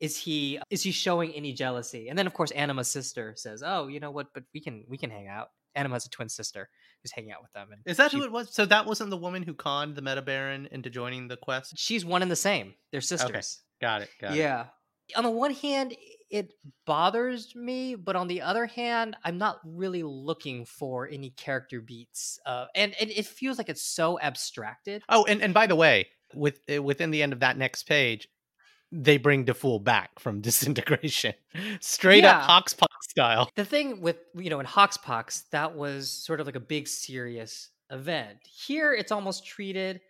is 0.00 0.16
he 0.16 0.58
is 0.70 0.82
he 0.82 0.90
showing 0.92 1.32
any 1.32 1.52
jealousy? 1.52 2.08
And 2.08 2.18
then 2.18 2.26
of 2.26 2.34
course 2.34 2.50
Anima's 2.52 2.88
sister 2.88 3.34
says, 3.36 3.62
"Oh, 3.64 3.86
you 3.88 4.00
know 4.00 4.10
what? 4.10 4.28
But 4.34 4.44
we 4.52 4.60
can 4.60 4.84
we 4.88 4.98
can 4.98 5.10
hang 5.10 5.28
out." 5.28 5.48
Anima 5.76 5.96
has 5.96 6.06
a 6.06 6.10
twin 6.10 6.28
sister 6.28 6.68
who's 7.02 7.10
hanging 7.10 7.32
out 7.32 7.42
with 7.42 7.52
them, 7.52 7.68
and 7.72 7.80
Is 7.84 7.96
that 7.96 8.12
she- 8.12 8.18
who 8.18 8.22
it 8.24 8.30
was? 8.30 8.54
So 8.54 8.64
that 8.66 8.86
wasn't 8.86 9.10
the 9.10 9.16
woman 9.16 9.42
who 9.42 9.54
conned 9.54 9.96
the 9.96 10.02
Meta 10.02 10.22
Baron 10.22 10.68
into 10.70 10.88
joining 10.88 11.26
the 11.28 11.36
quest? 11.36 11.76
she's 11.76 12.04
one 12.04 12.22
and 12.22 12.30
the 12.30 12.36
same. 12.36 12.74
They're 12.92 13.00
sisters. 13.00 13.30
okay. 13.30 13.40
Got 13.80 14.02
it. 14.02 14.10
Got 14.20 14.32
it. 14.32 14.36
yeah. 14.38 14.66
On 15.16 15.24
the 15.24 15.30
one 15.30 15.52
hand, 15.52 15.94
it 16.30 16.52
bothers 16.86 17.54
me, 17.54 17.94
but 17.94 18.16
on 18.16 18.28
the 18.28 18.40
other 18.40 18.66
hand, 18.66 19.16
I'm 19.24 19.36
not 19.36 19.58
really 19.64 20.02
looking 20.02 20.64
for 20.64 21.06
any 21.08 21.30
character 21.30 21.80
beats. 21.80 22.38
Uh, 22.46 22.66
and, 22.74 22.94
and 23.00 23.10
it 23.10 23.26
feels 23.26 23.58
like 23.58 23.68
it's 23.68 23.82
so 23.82 24.18
abstracted. 24.20 25.02
Oh, 25.08 25.24
and, 25.24 25.42
and 25.42 25.52
by 25.52 25.66
the 25.66 25.76
way, 25.76 26.06
with 26.34 26.60
uh, 26.74 26.82
within 26.82 27.10
the 27.10 27.22
end 27.22 27.32
of 27.32 27.40
that 27.40 27.58
next 27.58 27.82
page, 27.82 28.28
they 28.96 29.18
bring 29.18 29.44
Difool 29.44 29.82
back 29.82 30.18
from 30.20 30.40
disintegration, 30.48 31.34
straight 31.80 32.22
Yeah. 32.24 32.38
up 32.38 32.48
Hoxpox 32.66 32.86
style. 33.10 33.50
The 33.56 33.64
thing 33.64 34.00
with, 34.00 34.18
you 34.36 34.50
know, 34.50 34.60
in 34.60 34.66
Hoxpox, 34.66 35.48
that 35.50 35.74
was 35.74 36.10
sort 36.10 36.40
of 36.40 36.46
like 36.46 36.56
a 36.56 36.60
big 36.60 36.86
serious 36.86 37.70
event. 37.90 38.38
Here, 38.44 38.94
it's 38.94 39.12
almost 39.12 39.44
treated 39.46 40.00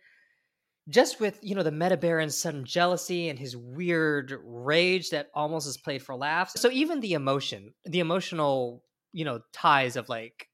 just 0.87 1.19
with, 1.19 1.39
you 1.41 1.55
know, 1.55 1.63
the 1.63 1.71
Meta 1.71 1.97
Baron's 1.97 2.37
sudden 2.37 2.63
jealousy 2.63 3.29
and 3.29 3.39
his 3.39 3.57
weird 3.57 4.39
rage 4.43 5.09
that 5.09 5.29
almost 5.33 5.67
is 5.67 5.77
played 5.77 6.03
for 6.03 6.15
laughs. 6.15 6.61
So 6.61 6.69
even 6.71 6.99
the 6.99 7.13
emotion, 7.13 7.73
the 7.85 8.01
emotional, 8.01 8.83
you 9.11 9.25
know, 9.25 9.39
ties 9.51 9.95
of 9.95 10.09
like, 10.09 10.47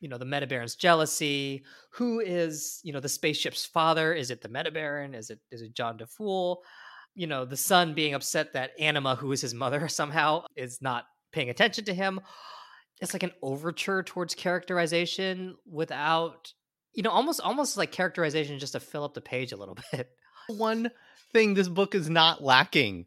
you 0.00 0.08
know, 0.08 0.16
the 0.16 0.24
Meta 0.24 0.46
Baron's 0.46 0.76
jealousy. 0.76 1.62
Who 1.92 2.20
is, 2.20 2.80
you 2.84 2.92
know, 2.94 3.00
the 3.00 3.08
spaceship's 3.08 3.66
father? 3.66 4.14
Is 4.14 4.30
it 4.30 4.40
the 4.40 4.48
Meta 4.48 4.70
Baron? 4.70 5.14
Is 5.14 5.28
it 5.30 5.40
is 5.50 5.60
it 5.60 5.74
John 5.74 5.98
Difool? 5.98 6.56
You 7.14 7.26
know, 7.26 7.44
the 7.44 7.56
son 7.56 7.94
being 7.94 8.14
upset 8.14 8.52
that 8.54 8.72
Anima, 8.78 9.14
who 9.16 9.30
is 9.32 9.40
his 9.40 9.54
mother, 9.54 9.88
somehow 9.88 10.44
is 10.56 10.80
not 10.82 11.04
paying 11.32 11.50
attention 11.50 11.84
to 11.86 11.94
him. 11.94 12.20
It's 13.00 13.12
like 13.12 13.22
an 13.22 13.32
overture 13.42 14.02
towards 14.02 14.34
characterization 14.34 15.56
without, 15.70 16.52
you 16.94 17.02
know, 17.02 17.10
almost 17.10 17.40
almost 17.40 17.76
like 17.76 17.92
characterization 17.92 18.58
just 18.58 18.72
to 18.72 18.80
fill 18.80 19.04
up 19.04 19.14
the 19.14 19.20
page 19.20 19.52
a 19.52 19.56
little 19.56 19.76
bit. 19.92 20.08
One 20.48 20.90
thing 21.32 21.54
this 21.54 21.68
book 21.68 21.94
is 21.94 22.08
not 22.08 22.42
lacking 22.42 23.06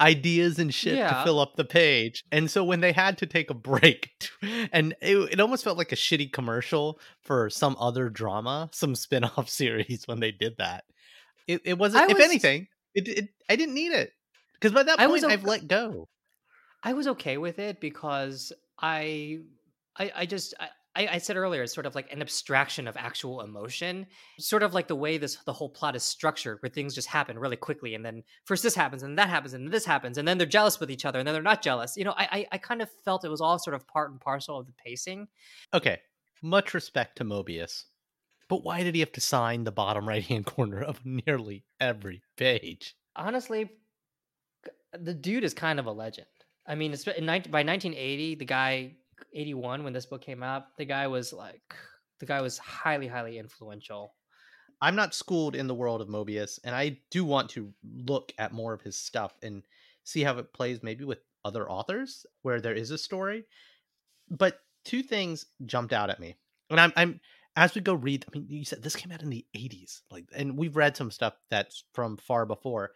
ideas 0.00 0.58
and 0.58 0.72
shit 0.72 0.96
Yeah. 0.96 1.10
to 1.18 1.24
fill 1.24 1.38
up 1.40 1.56
the 1.56 1.64
page. 1.64 2.24
And 2.32 2.50
so 2.50 2.64
when 2.64 2.80
they 2.80 2.92
had 2.92 3.18
to 3.18 3.26
take 3.26 3.50
a 3.50 3.54
break, 3.54 4.10
and 4.72 4.94
it, 5.02 5.16
it 5.32 5.40
almost 5.40 5.62
felt 5.64 5.76
like 5.76 5.92
a 5.92 5.96
shitty 5.96 6.32
commercial 6.32 6.98
for 7.22 7.50
some 7.50 7.76
other 7.78 8.08
drama, 8.08 8.70
some 8.72 8.94
spin 8.94 9.24
off 9.24 9.48
series 9.50 10.04
when 10.06 10.20
they 10.20 10.30
did 10.32 10.56
that. 10.58 10.84
It, 11.46 11.60
it 11.64 11.78
wasn't, 11.78 12.04
I 12.04 12.06
if 12.12 12.16
was- 12.16 12.24
anything, 12.24 12.68
it, 12.94 13.08
it 13.08 13.28
I 13.48 13.56
didn't 13.56 13.74
need 13.74 13.92
it. 13.92 14.12
Because 14.54 14.72
by 14.72 14.82
that 14.82 15.00
I 15.00 15.06
point, 15.06 15.12
was 15.12 15.24
I've 15.24 15.44
let 15.44 15.68
go. 15.68 16.08
I 16.82 16.92
was 16.92 17.06
okay 17.08 17.38
with 17.38 17.58
it 17.58 17.80
because 17.80 18.52
I 18.80 19.40
I, 19.98 20.12
I 20.14 20.26
just 20.26 20.54
I, 20.60 20.68
I 20.94 21.14
I 21.14 21.18
said 21.18 21.36
earlier 21.36 21.62
it's 21.62 21.74
sort 21.74 21.86
of 21.86 21.94
like 21.94 22.12
an 22.12 22.20
abstraction 22.20 22.88
of 22.88 22.96
actual 22.96 23.40
emotion, 23.40 24.06
sort 24.38 24.62
of 24.62 24.74
like 24.74 24.88
the 24.88 24.96
way 24.96 25.18
this 25.18 25.36
the 25.46 25.52
whole 25.52 25.68
plot 25.68 25.96
is 25.96 26.02
structured, 26.02 26.58
where 26.60 26.70
things 26.70 26.94
just 26.94 27.08
happen 27.08 27.38
really 27.38 27.56
quickly, 27.56 27.94
and 27.94 28.04
then 28.04 28.22
first 28.44 28.62
this 28.62 28.74
happens, 28.74 29.02
and 29.02 29.18
that 29.18 29.28
happens, 29.28 29.54
and 29.54 29.70
this 29.70 29.84
happens, 29.84 30.18
and 30.18 30.26
then 30.26 30.38
they're 30.38 30.46
jealous 30.46 30.80
with 30.80 30.90
each 30.90 31.04
other, 31.04 31.18
and 31.18 31.26
then 31.26 31.34
they're 31.34 31.42
not 31.42 31.62
jealous. 31.62 31.96
You 31.96 32.04
know, 32.04 32.14
I 32.16 32.28
I, 32.30 32.46
I 32.52 32.58
kind 32.58 32.82
of 32.82 32.90
felt 33.04 33.24
it 33.24 33.30
was 33.30 33.40
all 33.40 33.58
sort 33.58 33.74
of 33.74 33.86
part 33.86 34.10
and 34.10 34.20
parcel 34.20 34.58
of 34.58 34.66
the 34.66 34.74
pacing. 34.84 35.28
Okay, 35.72 36.00
much 36.42 36.74
respect 36.74 37.16
to 37.16 37.24
Moebius. 37.24 37.84
But 38.50 38.64
why 38.64 38.82
did 38.82 38.94
he 38.94 39.00
have 39.00 39.12
to 39.12 39.20
sign 39.20 39.64
the 39.64 39.72
bottom 39.72 40.06
right 40.08 40.22
hand 40.22 40.44
corner 40.44 40.82
of 40.82 41.00
nearly 41.06 41.64
every 41.80 42.22
page? 42.36 42.94
honestly, 43.16 43.70
the 44.98 45.14
dude 45.14 45.44
is 45.44 45.54
kind 45.54 45.78
of 45.78 45.86
a 45.86 45.92
legend. 45.92 46.26
I 46.66 46.74
mean, 46.74 46.92
it's, 46.92 47.06
in, 47.06 47.26
19 47.26 47.50
by 47.50 47.62
1980, 47.62 48.36
the 48.36 48.44
guy, 48.44 48.96
81 49.34 49.84
when 49.84 49.92
this 49.92 50.06
book 50.06 50.22
came 50.22 50.42
out, 50.42 50.76
the 50.76 50.84
guy 50.84 51.06
was 51.06 51.32
like, 51.32 51.74
the 52.18 52.26
guy 52.26 52.40
was 52.40 52.58
highly, 52.58 53.06
highly 53.06 53.38
influential. 53.38 54.14
I'm 54.82 54.96
not 54.96 55.14
schooled 55.14 55.56
in 55.56 55.66
the 55.66 55.74
world 55.74 56.00
of 56.00 56.08
Moebius, 56.08 56.58
and 56.64 56.74
I 56.74 56.98
do 57.10 57.24
want 57.24 57.50
to 57.50 57.72
look 57.84 58.32
at 58.38 58.52
more 58.52 58.72
of 58.72 58.80
his 58.80 58.96
stuff 58.96 59.36
and 59.42 59.62
see 60.04 60.22
how 60.22 60.38
it 60.38 60.52
plays 60.52 60.82
maybe 60.82 61.04
with 61.04 61.18
other 61.44 61.70
authors 61.70 62.24
where 62.42 62.60
there 62.60 62.74
is 62.74 62.90
a 62.90 62.98
story. 62.98 63.44
But 64.30 64.60
two 64.84 65.02
things 65.02 65.46
jumped 65.66 65.92
out 65.92 66.08
at 66.08 66.20
me. 66.20 66.36
And 66.70 66.80
I'm 66.80 66.92
I'm 66.96 67.20
as 67.60 67.74
we 67.74 67.82
go 67.82 67.92
read, 67.92 68.24
I 68.26 68.38
mean, 68.38 68.46
you 68.48 68.64
said 68.64 68.82
this 68.82 68.96
came 68.96 69.12
out 69.12 69.22
in 69.22 69.28
the 69.28 69.44
80s, 69.54 70.00
like 70.10 70.24
and 70.34 70.56
we've 70.56 70.76
read 70.76 70.96
some 70.96 71.10
stuff 71.10 71.34
that's 71.50 71.84
from 71.92 72.16
far 72.16 72.46
before. 72.46 72.92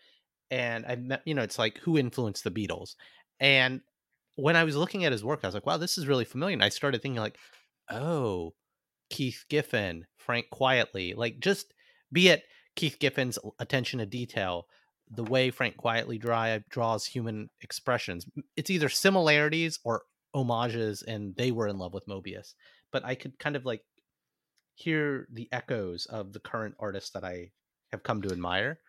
And 0.50 0.86
I 0.88 0.96
met, 0.96 1.20
you 1.26 1.34
know, 1.34 1.42
it's 1.42 1.58
like 1.58 1.76
who 1.78 1.98
influenced 1.98 2.44
the 2.44 2.50
Beatles. 2.50 2.94
And 3.38 3.82
when 4.36 4.56
I 4.56 4.64
was 4.64 4.74
looking 4.74 5.04
at 5.04 5.12
his 5.12 5.22
work, 5.22 5.40
I 5.42 5.48
was 5.48 5.54
like, 5.54 5.66
wow, 5.66 5.76
this 5.76 5.98
is 5.98 6.06
really 6.06 6.24
familiar. 6.24 6.54
And 6.54 6.64
I 6.64 6.70
started 6.70 7.02
thinking 7.02 7.20
like, 7.20 7.36
oh, 7.90 8.54
Keith 9.10 9.44
Giffen, 9.50 10.06
Frank 10.16 10.46
Quitely, 10.50 11.14
like 11.14 11.40
just 11.40 11.74
be 12.10 12.28
it 12.28 12.42
Keith 12.74 12.96
Giffen's 12.98 13.38
attention 13.58 13.98
to 13.98 14.06
detail, 14.06 14.64
the 15.10 15.24
way 15.24 15.50
Frank 15.50 15.76
Quitely 15.76 16.18
dry, 16.18 16.64
draws 16.70 17.04
human 17.04 17.50
expressions. 17.60 18.24
It's 18.56 18.70
either 18.70 18.88
similarities 18.88 19.78
or 19.84 20.04
homages, 20.34 21.02
and 21.02 21.36
they 21.36 21.50
were 21.50 21.68
in 21.68 21.76
love 21.76 21.92
with 21.92 22.08
Moebius. 22.08 22.54
But 22.90 23.04
I 23.04 23.14
could 23.14 23.38
kind 23.38 23.56
of 23.56 23.66
like 23.66 23.82
hear 24.74 25.28
the 25.32 25.48
echoes 25.52 26.06
of 26.06 26.32
the 26.32 26.40
current 26.40 26.74
artists 26.78 27.10
that 27.10 27.24
I 27.24 27.52
have 27.92 28.02
come 28.02 28.22
to 28.22 28.30
admire. 28.30 28.80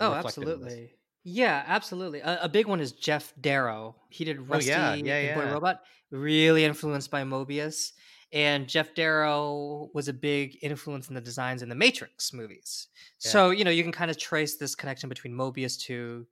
Oh, 0.00 0.14
reflected 0.14 0.42
in 0.42 0.48
this. 0.48 0.56
absolutely. 0.56 0.90
Yeah, 1.24 1.64
absolutely. 1.66 2.20
A, 2.20 2.40
a 2.42 2.48
big 2.48 2.66
one 2.66 2.80
is 2.80 2.92
Geof 2.92 3.32
Darrow. 3.40 3.96
He 4.10 4.24
did 4.24 4.38
Oh, 4.38 4.42
Rusty 4.42 4.70
yeah, 4.70 4.94
yeah, 4.94 5.34
Boy. 5.34 5.50
Robot, 5.52 5.80
really 6.10 6.64
influenced 6.64 7.10
by 7.10 7.22
Moebius. 7.22 7.92
And 8.32 8.66
Geof 8.66 8.94
Darrow 8.94 9.90
was 9.94 10.08
a 10.08 10.12
big 10.12 10.58
influence 10.62 11.08
in 11.08 11.14
the 11.14 11.20
designs 11.20 11.62
in 11.62 11.68
the 11.68 11.74
Matrix 11.74 12.32
movies. 12.32 12.88
Yeah. 13.24 13.30
So, 13.30 13.50
you 13.50 13.62
know, 13.64 13.70
you 13.70 13.82
can 13.82 13.92
kind 13.92 14.10
of 14.10 14.18
trace 14.18 14.56
this 14.56 14.74
connection 14.74 15.08
between 15.08 15.32
Moebius 15.34 15.80
to 15.82 16.26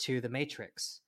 to 0.00 0.20
the 0.20 0.28
Matrix. 0.28 1.00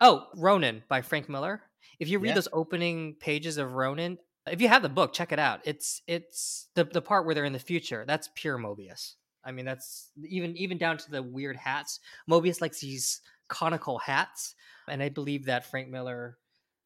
Oh, 0.00 0.26
Ronin 0.36 0.82
by 0.88 1.00
Frank 1.00 1.28
Miller. 1.30 1.62
If 1.98 2.08
you 2.08 2.18
read 2.18 2.30
Yeah. 2.30 2.34
those 2.34 2.48
opening 2.52 3.14
pages 3.14 3.56
of 3.56 3.72
Ronin, 3.72 4.18
if 4.50 4.60
you 4.60 4.68
have 4.68 4.82
the 4.82 4.88
book, 4.88 5.12
check 5.12 5.32
it 5.32 5.38
out. 5.38 5.60
It's 5.64 6.02
it's 6.06 6.68
the 6.74 6.84
the 6.84 7.02
part 7.02 7.24
where 7.26 7.34
they're 7.34 7.44
in 7.44 7.52
the 7.52 7.58
future. 7.58 8.04
That's 8.06 8.28
pure 8.34 8.58
Moebius. 8.58 9.14
I 9.44 9.52
mean, 9.52 9.64
that's 9.64 10.10
even 10.26 10.56
even 10.56 10.78
down 10.78 10.96
to 10.98 11.10
the 11.10 11.22
weird 11.22 11.56
hats. 11.56 12.00
Moebius 12.28 12.60
likes 12.60 12.80
these 12.80 13.20
conical 13.48 13.98
hats, 13.98 14.54
and 14.88 15.02
I 15.02 15.08
believe 15.08 15.44
that 15.46 15.66
Frank 15.66 15.88
Miller 15.88 16.38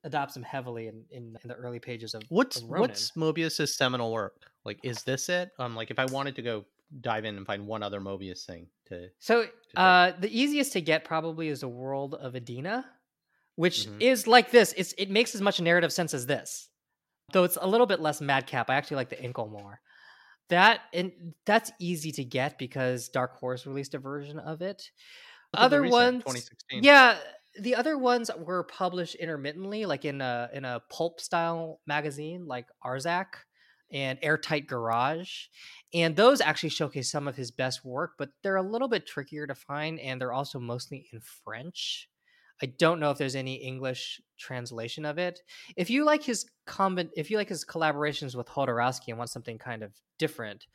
adopts 0.05 0.35
them 0.35 0.43
heavily 0.45 0.87
in, 0.87 1.05
in, 1.11 1.37
in 1.43 1.49
the 1.49 1.55
early 1.55 1.81
pages 1.81 2.15
of 2.15 2.23
What's 2.29 2.59
of 2.59 2.69
what's 2.69 3.11
Moebius's 3.13 3.75
seminal 3.77 4.13
work? 4.13 4.51
Like, 4.65 4.79
is 4.83 5.03
this 5.03 5.29
it? 5.29 5.51
Um, 5.59 5.75
like 5.77 5.91
if 5.91 5.99
I 5.99 6.05
wanted 6.07 6.37
to 6.37 6.43
go 6.43 6.65
dive 7.01 7.25
in 7.25 7.37
and 7.37 7.45
find 7.47 7.67
one 7.67 7.83
other 7.83 8.01
Moebius 8.01 8.45
thing 8.47 8.67
to 8.87 9.09
So 9.19 9.43
take. 9.43 9.51
uh, 9.77 10.13
the 10.19 10.31
easiest 10.37 10.73
to 10.75 10.81
get 10.81 11.05
probably 11.05 11.49
is 11.49 11.61
the 11.61 11.69
world 11.69 12.15
of 12.15 12.35
Edena, 12.35 12.85
which 13.57 13.87
Mhm. 13.87 14.01
is 14.01 14.27
like 14.27 14.51
this. 14.51 14.73
It's 14.77 14.95
it 14.99 15.11
makes 15.11 15.35
as 15.35 15.41
much 15.41 15.61
narrative 15.61 15.93
sense 15.93 16.15
as 16.15 16.27
this, 16.27 16.69
though 17.33 17.45
it's 17.45 17.59
a 17.61 17.67
little 17.67 17.87
bit 17.87 18.01
less 18.01 18.21
madcap. 18.21 18.71
I 18.71 18.77
actually 18.77 18.97
like 18.97 19.11
the 19.11 19.17
Incal 19.17 19.51
more. 19.51 19.81
That 20.49 20.81
and 20.95 21.13
that's 21.45 21.71
easy 21.79 22.11
to 22.13 22.25
get 22.25 22.59
because 22.59 23.09
Dark 23.11 23.37
Horse 23.39 23.67
released 23.67 23.95
a 23.95 23.99
version 23.99 24.39
of 24.39 24.63
it. 24.63 24.91
Look 25.53 25.61
the 25.61 25.61
Other 25.61 25.83
ones, 25.89 26.23
2016. 26.25 26.83
yeah, 26.83 27.19
the 27.61 27.75
other 27.75 27.99
ones 27.99 28.31
were 28.39 28.65
published 28.65 29.15
intermittently, 29.17 29.85
like 29.87 30.05
in 30.05 30.21
a 30.21 30.49
in 30.53 30.65
a 30.65 30.81
pulp 30.91 31.21
style 31.21 31.81
magazine, 31.87 32.47
like 32.47 32.67
Arzak 32.85 33.27
and 33.91 34.19
Airtight 34.23 34.67
Garage, 34.67 35.47
and 35.95 36.15
those 36.17 36.41
actually 36.41 36.69
showcase 36.71 37.11
some 37.11 37.27
of 37.29 37.37
his 37.37 37.51
best 37.51 37.85
work, 37.85 38.13
but 38.19 38.31
they're 38.43 38.57
a 38.57 38.63
little 38.63 38.89
bit 38.89 39.07
trickier 39.07 39.47
to 39.47 39.55
find, 39.55 39.99
and 40.01 40.21
they're 40.21 40.33
also 40.33 40.59
mostly 40.59 41.09
in 41.13 41.21
French. 41.21 42.09
I 42.63 42.67
don't 42.67 43.01
know 43.01 43.11
if 43.11 43.19
there's 43.19 43.37
any 43.37 43.55
English 43.55 44.21
translation 44.39 45.05
of 45.05 45.19
it. 45.19 45.43
If 45.77 45.91
you 45.91 46.05
like 46.05 46.23
his 46.23 46.47
combi- 46.67 47.11
if 47.17 47.31
you 47.31 47.37
like 47.37 47.49
his 47.49 47.65
collaborations 47.65 48.35
with 48.35 48.49
Jodorowsky 48.49 49.09
and 49.09 49.19
want 49.19 49.31
something 49.31 49.59
kind 49.59 49.83
of 49.83 49.93
different, 50.19 50.67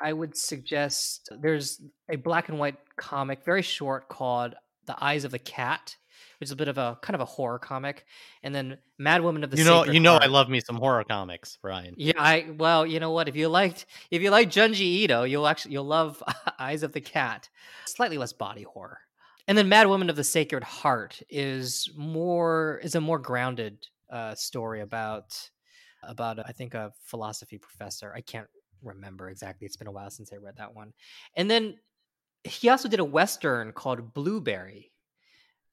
I 0.00 0.12
would 0.12 0.36
suggest 0.36 1.28
there's 1.40 1.80
a 2.08 2.16
black 2.16 2.48
and 2.48 2.58
white 2.58 2.76
comic, 2.96 3.44
very 3.44 3.62
short, 3.62 4.08
called 4.08 4.54
The 4.86 4.96
Eyes 5.02 5.24
of 5.24 5.30
the 5.30 5.38
Cat, 5.38 5.96
which 6.38 6.48
is 6.48 6.52
a 6.52 6.56
bit 6.56 6.68
of 6.68 6.78
a 6.78 6.98
kind 7.02 7.14
of 7.14 7.20
a 7.20 7.26
horror 7.26 7.58
comic, 7.58 8.06
and 8.42 8.54
then 8.54 8.78
Mad 8.98 9.22
Woman 9.22 9.44
of 9.44 9.50
the 9.50 9.58
you 9.58 9.64
know, 9.64 9.82
Sacred 9.82 9.94
you 9.94 10.00
know, 10.00 10.16
I 10.16 10.26
love 10.26 10.48
me 10.48 10.60
some 10.60 10.76
horror 10.76 11.04
comics, 11.04 11.58
Brian. 11.60 11.94
Yeah, 11.96 12.14
I 12.16 12.46
well, 12.56 12.86
you 12.86 12.98
know 12.98 13.10
what? 13.10 13.28
If 13.28 13.36
you 13.36 13.48
liked 13.48 13.86
if 14.10 14.22
you 14.22 14.30
like 14.30 14.50
Junji 14.50 14.80
Ito, 14.80 15.24
you'll 15.24 15.46
actually 15.46 15.72
you'll 15.72 15.84
love 15.84 16.22
Eyes 16.58 16.82
of 16.82 16.92
the 16.92 17.00
Cat. 17.00 17.48
Slightly 17.86 18.18
less 18.18 18.32
body 18.32 18.62
horror. 18.62 18.98
And 19.48 19.56
then 19.56 19.68
Mad 19.68 19.88
Woman 19.88 20.10
of 20.10 20.16
the 20.16 20.24
Sacred 20.24 20.64
Heart 20.64 21.22
is 21.28 21.90
more 21.96 22.80
is 22.82 22.94
a 22.94 23.00
more 23.00 23.18
grounded 23.18 23.86
uh 24.10 24.34
story 24.34 24.80
about 24.80 25.50
about 26.02 26.38
I 26.46 26.52
think 26.52 26.74
a 26.74 26.92
philosophy 27.02 27.58
professor. 27.58 28.12
I 28.14 28.20
can't 28.20 28.48
remember 28.82 29.28
exactly. 29.28 29.66
It's 29.66 29.76
been 29.76 29.86
a 29.86 29.92
while 29.92 30.10
since 30.10 30.32
I 30.32 30.36
read 30.36 30.56
that 30.56 30.74
one. 30.74 30.92
And 31.36 31.50
then 31.50 31.78
he 32.44 32.68
also 32.68 32.88
did 32.88 33.00
a 33.00 33.04
western 33.04 33.72
called 33.72 34.14
Blueberry, 34.14 34.92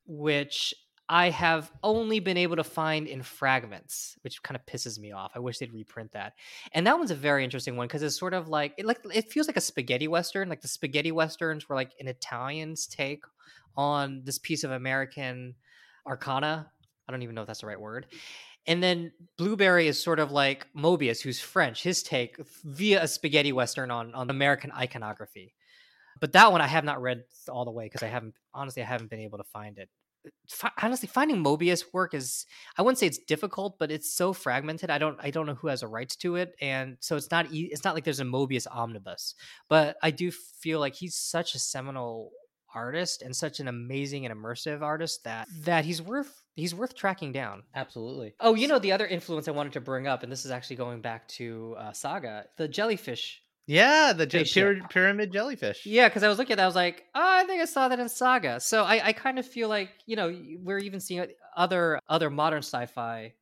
which 0.06 0.74
I 1.10 1.30
have 1.30 1.72
only 1.84 2.20
been 2.20 2.36
able 2.36 2.58
to 2.58 2.64
find 2.64 3.08
in 3.08 3.22
fragments, 3.22 4.18
which 4.22 4.44
kind 4.44 4.58
of 4.58 4.66
pisses 4.66 5.00
me 5.00 5.14
off. 5.14 5.32
I 5.36 5.40
wish 5.40 5.58
they'd 5.58 5.74
reprint 5.74 6.12
that. 6.12 6.34
And 6.74 6.86
that 6.86 6.98
one's 6.98 7.12
a 7.12 7.16
very 7.16 7.46
interesting 7.46 7.78
one 7.78 7.88
because 7.88 8.04
it's 8.04 8.20
sort 8.20 8.34
of 8.34 8.50
like 8.50 8.74
it 8.78 8.86
like 8.86 9.00
it 9.14 9.32
feels 9.32 9.48
like 9.48 9.56
a 9.56 9.62
spaghetti 9.62 10.08
western. 10.08 10.50
Like 10.50 10.62
the 10.62 10.68
spaghetti 10.68 11.14
westerns 11.14 11.70
were 11.70 11.76
like 11.76 11.94
an 12.00 12.08
Italian's 12.08 12.88
take 12.88 13.24
on 13.78 14.22
this 14.26 14.38
piece 14.38 14.66
of 14.66 14.72
American 14.72 15.56
arcana. 16.06 16.70
I 17.08 17.12
don't 17.12 17.24
even 17.24 17.36
know 17.36 17.42
if 17.42 17.48
that's 17.48 17.62
the 17.62 17.68
right 17.68 17.80
word. 17.80 18.08
And 18.66 18.84
then 18.84 19.14
Blueberry 19.38 19.88
is 19.88 20.04
sort 20.04 20.20
of 20.20 20.34
like 20.34 20.68
Moebius, 20.76 21.22
who's 21.22 21.40
French, 21.40 21.84
his 21.84 22.04
take 22.04 22.36
via 22.66 23.02
a 23.02 23.08
spaghetti 23.08 23.54
western 23.54 23.92
on 23.92 24.14
on 24.14 24.30
American 24.30 24.74
iconography. 24.74 25.54
But 26.20 26.34
that 26.34 26.52
one 26.52 26.60
I 26.60 26.68
have 26.68 26.84
not 26.84 27.02
read 27.02 27.24
all 27.48 27.64
the 27.64 27.72
way 27.72 27.86
because 27.86 28.04
I 28.04 28.08
haven't 28.08 28.34
honestly 28.54 28.84
I 28.84 28.86
haven't 28.86 29.10
been 29.10 29.22
able 29.22 29.38
to 29.38 29.46
find 29.46 29.78
it. 29.78 29.90
Fi- 30.50 30.72
honestly, 30.82 31.08
finding 31.08 31.44
Moebius 31.44 31.84
work 31.94 32.14
is 32.14 32.46
I 32.78 32.82
wouldn't 32.82 33.00
say 33.00 33.08
it's 33.08 33.18
difficult, 33.18 33.78
but 33.80 33.92
it's 33.92 34.14
so 34.14 34.34
fragmented. 34.34 34.90
I 34.90 34.98
don't 34.98 35.18
I 35.22 35.32
don't 35.32 35.46
know 35.46 35.56
who 35.56 35.68
has 35.68 35.84
a 35.84 35.88
rights 35.88 36.16
to 36.18 36.36
it, 36.36 36.56
and 36.62 36.98
so 37.00 37.16
it's 37.16 37.32
not 37.32 37.52
e- 37.52 37.70
it's 37.72 37.84
not 37.84 37.96
like 37.96 38.04
there's 38.04 38.20
a 38.20 38.26
Moebius 38.26 38.68
omnibus. 38.72 39.36
But 39.70 39.98
I 40.02 40.12
do 40.12 40.32
feel 40.32 40.80
like 40.80 40.96
he's 40.96 41.16
such 41.16 41.56
a 41.56 41.60
seminal 41.60 42.32
artist 42.74 43.22
and 43.22 43.36
such 43.36 43.60
an 43.60 43.68
amazing 43.68 44.26
and 44.26 44.36
immersive 44.36 44.82
artist 44.82 45.24
that 45.24 45.48
that 45.62 45.86
he's 45.86 46.02
worth 46.02 46.44
he's 46.56 46.76
worth 46.76 46.96
tracking 46.96 47.32
down. 47.32 47.64
Absolutely. 47.74 48.36
Oh, 48.40 48.56
you 48.56 48.68
know 48.68 48.80
the 48.80 48.92
other 48.92 49.08
influence 49.08 49.48
I 49.48 49.52
wanted 49.52 49.74
to 49.74 49.82
bring 49.82 50.08
up, 50.08 50.24
and 50.24 50.32
this 50.32 50.46
is 50.46 50.52
actually 50.52 50.76
going 50.78 51.02
back 51.02 51.28
to 51.30 51.76
uh, 51.78 51.92
Saga, 51.94 52.46
the 52.58 52.68
jellyfish. 52.68 53.42
Yeah, 53.68 54.14
the 54.14 54.26
je- 54.26 54.40
Spaceship. 54.46 54.78
pyra- 54.84 54.90
pyramid 54.90 55.32
jellyfish. 55.34 55.86
Yeah, 55.86 56.08
because 56.08 56.24
I 56.24 56.30
was 56.30 56.38
looking 56.38 56.54
at 56.54 56.58
that, 56.58 56.64
I 56.64 56.68
was 56.68 56.76
like, 56.76 57.04
oh, 57.14 57.22
I 57.22 57.44
think 57.44 57.62
I 57.62 57.66
saw 57.66 57.90
that 57.90 58.00
in 58.00 58.08
Saga. 58.10 58.60
So 58.62 58.84
I, 58.84 59.08
I 59.08 59.14
kind 59.14 59.38
of 59.38 59.46
feel 59.46 59.68
like 59.70 59.90
you 60.06 60.16
know 60.16 60.34
we're 60.64 60.80
even 60.80 61.00
seeing 61.00 61.28
other 61.56 62.00
other 62.08 62.30
modern 62.30 62.60
sci-fi 62.64 63.34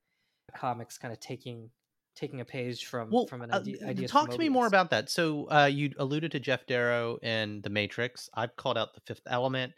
comics 0.56 0.98
kind 0.98 1.14
of 1.14 1.20
taking 1.20 1.70
taking 2.16 2.40
a 2.42 2.46
page 2.46 2.86
from 2.86 3.12
Well, 3.12 3.28
from 3.28 3.42
an 3.42 3.52
uh, 3.52 3.58
idea. 3.84 4.08
talk 4.08 4.30
to 4.32 4.38
me 4.38 4.48
more 4.50 4.68
about 4.68 4.90
that. 4.92 5.10
So 5.10 5.50
uh, 5.52 5.66
you 5.66 5.92
alluded 6.00 6.32
to 6.32 6.40
Geof 6.40 6.66
Darrow 6.66 7.18
and 7.22 7.62
The 7.62 7.70
Matrix. 7.70 8.30
I've 8.34 8.56
called 8.56 8.78
out 8.78 8.94
The 8.94 9.02
Fifth 9.02 9.24
Element, 9.28 9.74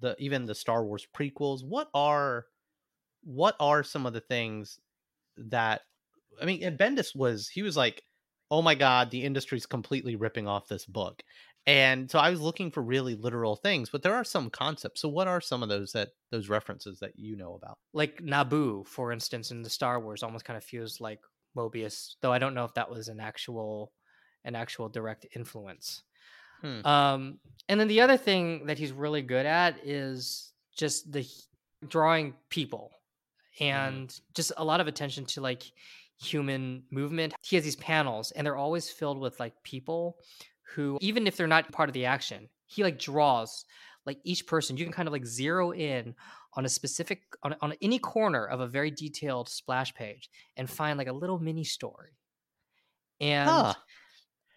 the 0.00 0.16
even 0.18 0.44
the 0.46 0.54
Star 0.54 0.84
Wars 0.84 1.06
prequels. 1.16 1.64
What 1.64 1.88
are 1.94 2.46
what 3.24 3.54
are 3.60 3.82
some 3.82 4.04
of 4.04 4.12
the 4.12 4.20
things 4.20 4.78
that 5.38 5.82
I 6.42 6.44
mean? 6.44 6.62
And 6.64 6.76
Bendis 6.78 7.14
was 7.16 7.48
he 7.48 7.62
was 7.62 7.76
like, 7.76 8.02
"Oh 8.50 8.62
my 8.62 8.74
god, 8.74 9.10
the 9.10 9.24
industry's 9.24 9.66
completely 9.66 10.16
ripping 10.16 10.46
off 10.48 10.68
this 10.68 10.86
book," 10.86 11.22
and 11.66 12.10
so 12.10 12.18
I 12.18 12.30
was 12.30 12.40
looking 12.40 12.70
for 12.70 12.82
really 12.82 13.14
literal 13.14 13.56
things. 13.56 13.90
But 13.90 14.02
there 14.02 14.14
are 14.14 14.24
some 14.24 14.50
concepts. 14.50 15.00
So 15.00 15.08
what 15.08 15.28
are 15.28 15.40
some 15.40 15.62
of 15.62 15.68
those 15.68 15.92
that 15.92 16.10
those 16.30 16.48
references 16.48 16.98
that 17.00 17.18
you 17.18 17.36
know 17.36 17.54
about? 17.54 17.78
like 17.92 18.18
Naboo, 18.18 18.86
for 18.86 19.12
instance, 19.12 19.50
in 19.50 19.62
the 19.62 19.70
Star 19.70 20.00
Wars, 20.00 20.22
almost 20.22 20.44
kind 20.44 20.56
of 20.56 20.64
feels 20.64 21.00
like 21.00 21.20
Moebius, 21.56 22.16
though 22.20 22.32
I 22.32 22.38
don't 22.38 22.54
know 22.54 22.64
if 22.64 22.74
that 22.74 22.90
was 22.90 23.08
an 23.08 23.20
actual 23.20 23.92
an 24.44 24.54
actual 24.54 24.88
direct 24.88 25.26
influence. 25.34 26.02
Hmm. 26.60 26.86
Um, 26.86 27.38
and 27.68 27.80
then 27.80 27.88
the 27.88 28.00
other 28.00 28.16
thing 28.16 28.66
that 28.66 28.78
he's 28.78 28.92
really 28.92 29.22
good 29.22 29.46
at 29.46 29.78
is 29.84 30.52
just 30.76 31.12
the 31.12 31.26
drawing 31.88 32.34
people 32.48 32.92
and 33.60 34.14
just 34.34 34.52
a 34.56 34.64
lot 34.64 34.80
of 34.80 34.86
attention 34.86 35.24
to 35.26 35.40
like 35.40 35.64
human 36.18 36.84
movement. 36.90 37.34
He 37.42 37.56
has 37.56 37.64
these 37.64 37.76
panels 37.76 38.30
and 38.32 38.46
they're 38.46 38.56
always 38.56 38.90
filled 38.90 39.18
with 39.18 39.38
like 39.40 39.54
people 39.62 40.18
who 40.74 40.98
even 41.00 41.26
if 41.26 41.36
they're 41.36 41.46
not 41.46 41.70
part 41.72 41.88
of 41.88 41.94
the 41.94 42.06
action, 42.06 42.48
he 42.66 42.82
like 42.82 42.98
draws 42.98 43.64
like 44.04 44.18
each 44.24 44.46
person 44.46 44.76
you 44.76 44.84
can 44.84 44.92
kind 44.92 45.08
of 45.08 45.12
like 45.12 45.26
zero 45.26 45.72
in 45.72 46.14
on 46.54 46.64
a 46.64 46.68
specific 46.68 47.22
on, 47.42 47.54
on 47.60 47.74
any 47.82 47.98
corner 47.98 48.46
of 48.46 48.60
a 48.60 48.66
very 48.66 48.90
detailed 48.90 49.48
splash 49.48 49.92
page 49.94 50.30
and 50.56 50.70
find 50.70 50.96
like 50.96 51.08
a 51.08 51.12
little 51.12 51.38
mini 51.38 51.64
story. 51.64 52.16
And 53.20 53.48
Huh. 53.48 53.74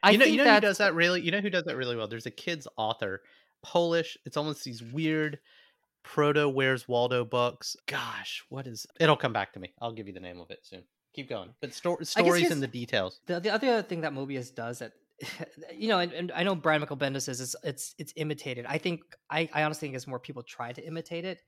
I 0.02 0.12
you 0.12 0.18
know, 0.18 0.26
you 0.26 0.38
know 0.38 0.54
who 0.54 0.62
does 0.62 0.78
that 0.78 0.94
really. 0.96 1.22
You 1.22 1.32
know 1.32 1.42
who 1.42 1.50
does 1.50 1.66
that 1.66 1.76
really 1.76 1.96
well. 1.96 2.08
There's 2.08 2.26
a 2.26 2.32
kids 2.32 2.68
author, 2.78 3.22
Polish. 3.62 4.18
It's 4.26 4.38
almost 4.38 4.64
these 4.64 4.82
weird 4.82 5.40
proto 6.04 6.48
Where's 6.48 6.88
Waldo 6.88 7.26
books. 7.26 7.76
Gosh, 7.86 8.46
what 8.50 8.66
is? 8.66 8.86
It'll 9.00 9.18
come 9.18 9.34
back 9.34 9.54
to 9.54 9.60
me. 9.60 9.74
I'll 9.82 9.92
give 9.92 10.08
you 10.08 10.14
the 10.14 10.22
name 10.22 10.40
of 10.40 10.52
it 10.52 10.60
soon. 10.64 10.84
Keep 11.14 11.30
going. 11.30 11.50
But 11.62 11.74
sto- 11.74 11.98
stories 12.02 12.52
and 12.52 12.62
the 12.62 12.68
details. 12.68 13.20
the, 13.26 13.40
the 13.40 13.50
other 13.50 13.82
thing 13.82 14.02
that 14.02 14.14
Moebius 14.14 14.54
does 14.54 14.80
that 14.80 14.94
you 15.76 15.88
know, 15.88 16.00
and, 16.00 16.12
and 16.14 16.32
I 16.32 16.44
know 16.44 16.56
Brian 16.56 16.82
Michael 16.82 16.98
Bendis 16.98 17.24
says 17.24 17.42
it's 17.42 17.56
it's 17.64 17.96
it's 17.98 18.14
imitated. 18.16 18.66
I 18.68 18.78
think 18.78 19.02
I, 19.30 19.50
I 19.54 19.64
honestly 19.64 19.88
think 19.88 19.96
it's 19.96 20.08
more 20.08 20.20
people 20.20 20.44
try 20.44 20.72
to 20.72 20.86
imitate 20.86 21.26
it, 21.26 21.42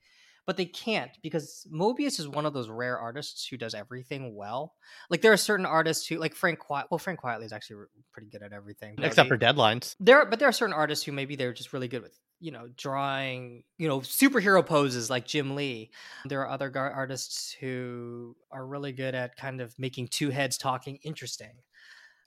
but 0.45 0.57
they 0.57 0.65
can't 0.65 1.11
because 1.21 1.67
Moebius 1.73 2.19
is 2.19 2.27
one 2.27 2.45
of 2.45 2.53
those 2.53 2.69
rare 2.69 2.99
artists 2.99 3.47
who 3.47 3.57
does 3.57 3.73
everything 3.73 4.35
well. 4.35 4.73
Like 5.09 5.21
there 5.21 5.31
are 5.33 5.37
certain 5.37 5.65
artists 5.65 6.07
who 6.07 6.17
like 6.17 6.35
Frank 6.35 6.59
Quiet. 6.59 6.87
Well, 6.91 6.97
Frank 6.97 7.21
Quitely 7.21 7.45
is 7.45 7.53
actually 7.53 7.85
pretty 8.11 8.29
good 8.29 8.43
at 8.43 8.53
everything. 8.53 8.95
Except 9.01 9.29
for 9.29 9.37
deadlines. 9.37 9.95
there, 9.99 10.25
but 10.25 10.39
there 10.39 10.49
are 10.49 10.53
certain 10.53 10.73
artists 10.73 11.05
who 11.05 11.11
maybe 11.11 11.35
they're 11.35 11.53
just 11.53 11.73
really 11.73 11.87
good 11.87 12.01
with 12.01 12.17
you 12.41 12.51
know 12.51 12.67
drawing 12.75 13.63
you 13.77 13.87
know 13.87 13.99
superhero 13.99 14.65
poses 14.65 15.09
like 15.09 15.25
Jim 15.25 15.55
Lee. 15.55 15.91
There 16.25 16.41
are 16.41 16.49
other 16.49 16.69
gar- 16.69 16.91
artists 16.91 17.53
who 17.53 18.35
are 18.51 18.65
really 18.65 18.91
good 18.91 19.15
at 19.15 19.37
kind 19.37 19.61
of 19.61 19.77
making 19.79 20.07
two 20.07 20.29
heads 20.31 20.57
talking 20.57 20.97
interesting. 21.03 21.53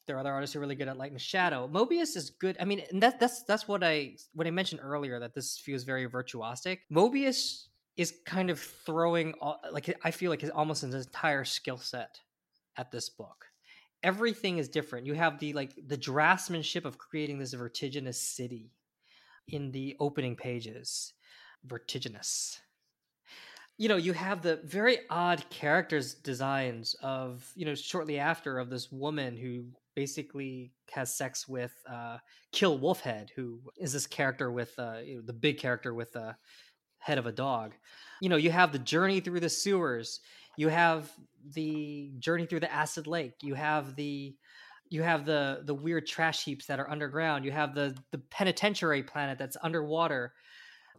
There 0.07 0.17
are 0.17 0.21
other 0.21 0.33
artists 0.33 0.55
who 0.55 0.61
are 0.61 0.63
really 0.63 0.75
good 0.75 0.89
at 0.89 0.97
light 0.97 1.13
and 1.13 1.21
shadow. 1.21 1.69
Moebius 1.69 2.17
is 2.17 2.31
good. 2.31 2.57
I 2.61 2.65
mean, 2.65 2.83
and 2.91 3.03
that, 3.03 3.19
that's 3.19 3.43
that's 3.43 3.67
what 3.67 3.83
I 3.83 4.17
what 4.33 4.47
I 4.47 4.51
mentioned 4.51 4.81
earlier 4.83 5.19
that 5.19 5.35
this 5.35 5.59
feels 5.59 5.83
very 5.83 6.09
virtuosic. 6.09 6.79
Moebius 6.93 7.67
is 7.97 8.15
kind 8.25 8.51
of 8.51 8.59
throwing 8.59 9.35
all, 9.41 9.61
like 9.73 9.95
I 10.05 10.11
feel 10.11 10.31
like 10.31 10.41
his 10.41 10.51
almost 10.51 10.83
his 10.83 11.07
entire 11.07 11.45
skill 11.45 11.79
set 11.79 12.21
at 12.77 12.91
this 12.91 13.09
book 13.09 13.47
everything 14.03 14.59
is 14.59 14.69
different. 14.69 15.07
You 15.07 15.15
have 15.15 15.39
the 15.41 15.55
like 15.55 15.73
the 15.87 15.97
draftsmanship 15.97 16.85
of 16.85 16.99
creating 16.99 17.39
this 17.39 17.55
vertiginous 17.55 18.21
city 18.21 18.71
in 19.49 19.71
the 19.73 19.97
opening 20.01 20.37
pages. 20.37 21.13
Vertiginous. 21.65 22.61
You 23.77 23.89
know, 23.89 23.97
you 23.97 24.13
have 24.13 24.43
the 24.43 24.61
very 24.65 24.99
odd 25.11 25.49
characters 25.51 26.15
designs 26.15 26.95
of, 27.03 27.51
you 27.57 27.65
know, 27.67 27.75
shortly 27.75 28.19
after 28.19 28.59
of 28.59 28.71
this 28.71 28.93
woman 28.93 29.37
who 29.37 29.65
basically 29.97 30.73
has 30.91 31.17
sex 31.17 31.49
with 31.49 31.73
uh 31.91 32.19
Kill 32.53 32.79
Wolfhead, 32.79 33.31
who 33.35 33.61
is 33.77 33.93
this 33.93 34.07
character 34.07 34.51
with 34.53 34.79
uh 34.79 34.99
you 35.05 35.17
know, 35.17 35.23
the 35.23 35.33
big 35.33 35.59
character 35.59 35.93
with 35.95 36.13
the 36.13 36.37
head 36.99 37.19
of 37.19 37.27
a 37.27 37.33
dog. 37.33 37.75
You 38.21 38.29
know, 38.29 38.37
you 38.37 38.51
have 38.51 38.73
the 38.73 38.79
journey 38.79 39.21
through 39.21 39.41
the 39.41 39.49
sewers 39.49 40.21
you 40.57 40.69
have 40.69 41.11
the 41.55 42.13
journey 42.19 42.47
through 42.47 42.61
the 42.61 42.73
acid 42.73 43.07
lake 43.07 43.35
you 43.43 43.55
have 43.55 43.97
the 43.97 44.35
you 44.95 45.03
have 45.03 45.27
the 45.27 45.63
the 45.65 45.75
weird 45.75 46.07
trash 46.07 46.45
heaps 46.45 46.67
that 46.67 46.81
are 46.81 46.91
underground 46.91 47.45
you 47.45 47.51
have 47.53 47.75
the 47.75 47.95
the 48.13 48.19
penitentiary 48.19 49.03
planet 49.03 49.39
that's 49.39 49.57
underwater 49.63 50.33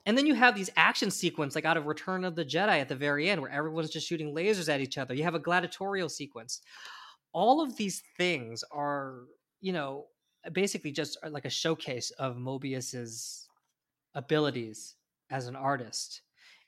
and 0.06 0.18
then 0.18 0.28
you 0.28 0.36
have 0.36 0.56
these 0.56 0.70
action 0.76 1.10
sequence 1.10 1.56
like 1.56 1.66
out 1.66 1.78
of 1.78 1.88
return 1.88 2.24
of 2.24 2.36
the 2.36 2.46
jedi 2.46 2.80
at 2.80 2.90
the 2.90 2.96
very 2.96 3.30
end 3.30 3.42
where 3.42 3.52
everyone's 3.52 3.90
just 3.90 4.08
shooting 4.08 4.34
lasers 4.34 4.72
at 4.72 4.82
each 4.82 4.98
other. 4.98 5.14
You 5.14 5.24
have 5.24 5.36
a 5.36 5.40
gladiatorial 5.40 6.10
sequence. 6.10 6.62
All 7.34 7.62
of 7.62 7.76
these 7.76 8.04
things 8.18 8.64
are 8.72 9.22
you 9.62 9.74
know 9.74 10.06
basically 10.52 10.92
just 10.92 11.18
uh, 11.24 11.30
like 11.30 11.46
a 11.46 11.50
showcase 11.50 12.12
of 12.12 12.38
moebius's 12.38 13.48
abilities 14.14 14.96
as 15.32 15.48
an 15.48 15.56
artist 15.56 16.22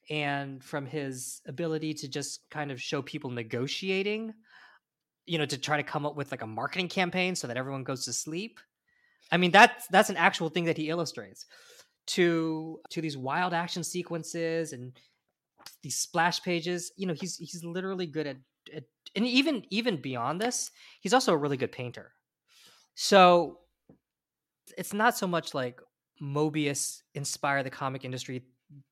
and 0.09 0.63
from 0.63 0.85
his 0.85 1.41
ability 1.45 1.93
to 1.93 2.07
just 2.07 2.49
kind 2.49 2.71
of 2.71 2.81
show 2.81 3.01
people 3.01 3.29
negotiating 3.29 4.33
you 5.27 5.37
know 5.37 5.45
to 5.45 5.57
try 5.57 5.77
to 5.77 5.83
come 5.83 6.05
up 6.05 6.15
with 6.15 6.31
like 6.31 6.41
a 6.41 6.47
marketing 6.47 6.87
campaign 6.87 7.35
so 7.35 7.47
that 7.47 7.57
everyone 7.57 7.83
goes 7.83 8.05
to 8.05 8.13
sleep 8.13 8.59
i 9.31 9.37
mean 9.37 9.51
that's 9.51 9.87
that's 9.87 10.09
an 10.09 10.17
actual 10.17 10.49
thing 10.49 10.65
that 10.65 10.77
he 10.77 10.89
illustrates 10.89 11.45
to 12.05 12.79
to 12.89 13.01
these 13.01 13.17
wild 13.17 13.53
action 13.53 13.83
sequences 13.83 14.73
and 14.73 14.99
these 15.83 15.97
splash 15.97 16.41
pages 16.41 16.91
you 16.97 17.05
know 17.05 17.13
he's 17.13 17.37
he's 17.37 17.63
literally 17.63 18.05
good 18.05 18.27
at, 18.27 18.37
at 18.75 18.83
and 19.15 19.25
even 19.25 19.63
even 19.69 19.97
beyond 19.97 20.41
this 20.41 20.71
he's 21.01 21.13
also 21.13 21.33
a 21.33 21.37
really 21.37 21.57
good 21.57 21.71
painter 21.71 22.11
so 22.95 23.59
it's 24.77 24.93
not 24.93 25.17
so 25.17 25.27
much 25.27 25.53
like 25.53 25.79
moebius 26.21 27.01
inspired 27.13 27.63
the 27.63 27.69
comic 27.69 28.03
industry 28.03 28.43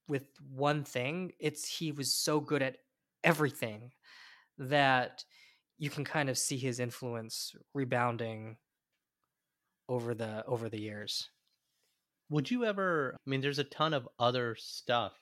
with 0.08 0.24
one 0.54 0.84
thing. 0.84 1.32
It's 1.40 1.68
he 1.68 1.92
was 1.92 2.14
so 2.14 2.40
good 2.40 2.62
at 2.62 2.78
everything 3.24 3.92
that 4.58 5.24
you 5.78 5.90
can 5.90 6.06
kind 6.06 6.30
of 6.30 6.38
see 6.38 6.58
his 6.58 6.80
influence 6.80 7.54
rebounding 7.74 8.58
over 9.90 10.14
the 10.14 10.44
over 10.46 10.70
the 10.70 10.80
years. 10.80 11.30
Would 12.30 12.50
you 12.50 12.66
ever? 12.66 13.16
I 13.16 13.30
mean, 13.30 13.42
there's 13.42 13.60
a 13.60 13.66
ton 13.66 13.94
of 13.94 14.08
other 14.18 14.56
stuff 14.58 15.14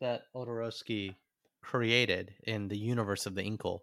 that 0.00 0.22
Jodorowsky 0.34 1.16
created 1.62 2.34
in 2.44 2.68
the 2.68 2.78
universe 2.78 3.26
of 3.26 3.34
the 3.34 3.42
Incal, 3.42 3.80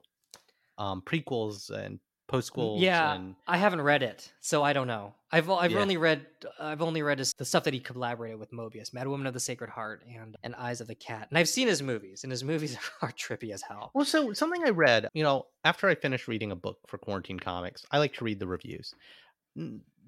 um, 0.78 1.02
prequels 1.02 1.70
and 1.70 2.00
postquels. 2.28 2.82
Yeah, 2.82 3.16
and 3.16 3.36
I 3.48 3.58
haven't 3.58 3.82
read 3.82 4.04
it, 4.04 4.32
so 4.42 4.64
I 4.64 4.74
don't 4.74 4.88
know. 4.88 5.14
I've 5.32 5.50
I've 5.50 5.72
Yeah. 5.72 5.82
only 5.82 5.98
read 5.98 6.26
I've 6.60 6.82
only 6.82 7.02
read 7.02 7.20
his, 7.20 7.34
the 7.34 7.46
stuff 7.46 7.64
that 7.66 7.74
he 7.74 7.80
collaborated 7.80 8.40
with 8.40 8.52
Moebius, 8.52 8.94
Mad 8.94 9.08
Woman 9.08 9.28
of 9.28 9.34
the 9.34 9.40
Sacred 9.40 9.70
Heart, 9.70 10.06
and 10.08 10.38
and 10.44 10.56
Eyes 10.56 10.82
of 10.82 10.88
the 10.88 10.96
Cat. 10.96 11.28
And 11.30 11.38
I've 11.38 11.50
seen 11.50 11.68
his 11.68 11.82
movies, 11.82 12.24
and 12.24 12.32
his 12.32 12.44
movies 12.44 12.78
are 13.02 13.12
trippy 13.12 13.52
as 13.54 13.62
hell. 13.62 13.92
Well, 13.94 14.06
so 14.06 14.34
something 14.34 14.64
I 14.66 14.70
read, 14.70 15.10
you 15.14 15.24
know, 15.24 15.48
after 15.64 15.88
I 15.88 15.96
finished 15.96 16.28
reading 16.28 16.52
a 16.52 16.56
book 16.56 16.80
for 16.88 16.98
Quarantine 16.98 17.40
Comics, 17.40 17.86
I 17.92 17.98
like 18.00 18.14
to 18.16 18.24
read 18.24 18.40
the 18.40 18.48
reviews, 18.48 18.94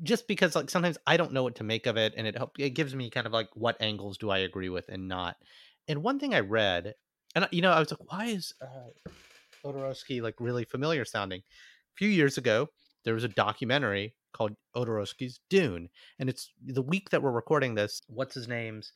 just 0.04 0.28
because 0.28 0.56
like 0.56 0.70
sometimes 0.70 0.98
I 1.08 1.18
don't 1.18 1.34
know 1.34 1.44
what 1.44 1.56
to 1.56 1.64
make 1.64 1.86
of 1.86 1.98
it, 1.98 2.14
and 2.16 2.28
it 2.28 2.38
help 2.38 2.60
it 2.60 2.72
gives 2.72 2.94
me 2.96 3.10
kind 3.10 3.26
of 3.28 3.34
like 3.34 3.50
what 3.56 3.82
angles 3.82 4.18
do 4.18 4.30
I 4.30 4.40
agree 4.40 4.70
with 4.70 4.90
and 4.90 5.08
not. 5.08 5.38
And 5.88 6.04
one 6.04 6.20
thing 6.20 6.34
I 6.34 6.42
read, 6.42 6.94
and 7.36 7.48
you 7.52 7.62
know, 7.62 7.72
I 7.72 7.80
was 7.80 7.92
like, 7.92 8.12
why 8.12 8.26
is 8.26 8.54
uh, 8.62 8.90
Jodorowsky 9.64 10.22
like 10.22 10.36
really 10.40 10.66
familiar 10.66 11.06
sounding? 11.06 11.44
A 11.98 12.06
few 12.06 12.10
years 12.10 12.38
ago, 12.38 12.70
there 13.06 13.16
was 13.16 13.24
a 13.24 13.28
documentary 13.30 14.14
called 14.32 14.56
Jodorowsky's 14.76 15.40
Dune, 15.50 15.90
and 16.20 16.30
it's 16.30 16.52
the 16.64 16.84
week 16.84 17.10
that 17.10 17.24
we're 17.24 17.32
recording 17.32 17.74
this. 17.74 18.04
What's 18.08 18.36
his 18.36 18.48
name's 18.48 18.92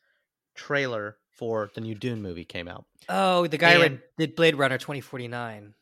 trailer 0.54 1.18
for 1.36 1.72
the 1.74 1.82
new 1.82 1.96
Dune 1.96 2.22
movie 2.22 2.46
came 2.46 2.68
out. 2.68 2.86
Oh, 3.10 3.48
the 3.48 3.58
guy 3.58 3.74
who 3.74 3.82
And- 3.82 4.02
did 4.20 4.36
Blade 4.36 4.54
Runner 4.56 4.78
twenty 4.78 5.02
forty 5.02 5.28
nine. 5.28 5.74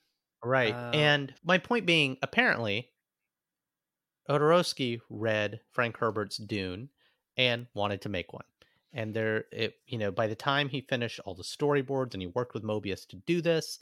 Right. 0.41 0.73
Oh. 0.73 0.91
and 0.97 1.33
my 1.43 1.57
point 1.57 1.85
being, 1.85 2.15
apparently, 2.21 2.89
Jodorowsky 4.29 5.01
read 5.09 5.59
Frank 5.71 5.97
Herbert's 5.97 6.37
Dune 6.37 6.87
and 7.35 7.67
wanted 7.73 8.01
to 8.03 8.09
make 8.09 8.31
one. 8.31 8.45
And 8.93 9.13
there, 9.13 9.43
it 9.51 9.75
you 9.87 9.97
know, 9.97 10.11
by 10.11 10.27
the 10.27 10.35
time 10.35 10.69
he 10.69 10.79
finished 10.79 11.19
all 11.25 11.35
the 11.35 11.43
storyboards 11.43 12.13
and 12.13 12.21
he 12.21 12.27
worked 12.27 12.53
with 12.53 12.63
Moebius 12.63 13.05
to 13.07 13.17
do 13.17 13.41
this, 13.41 13.79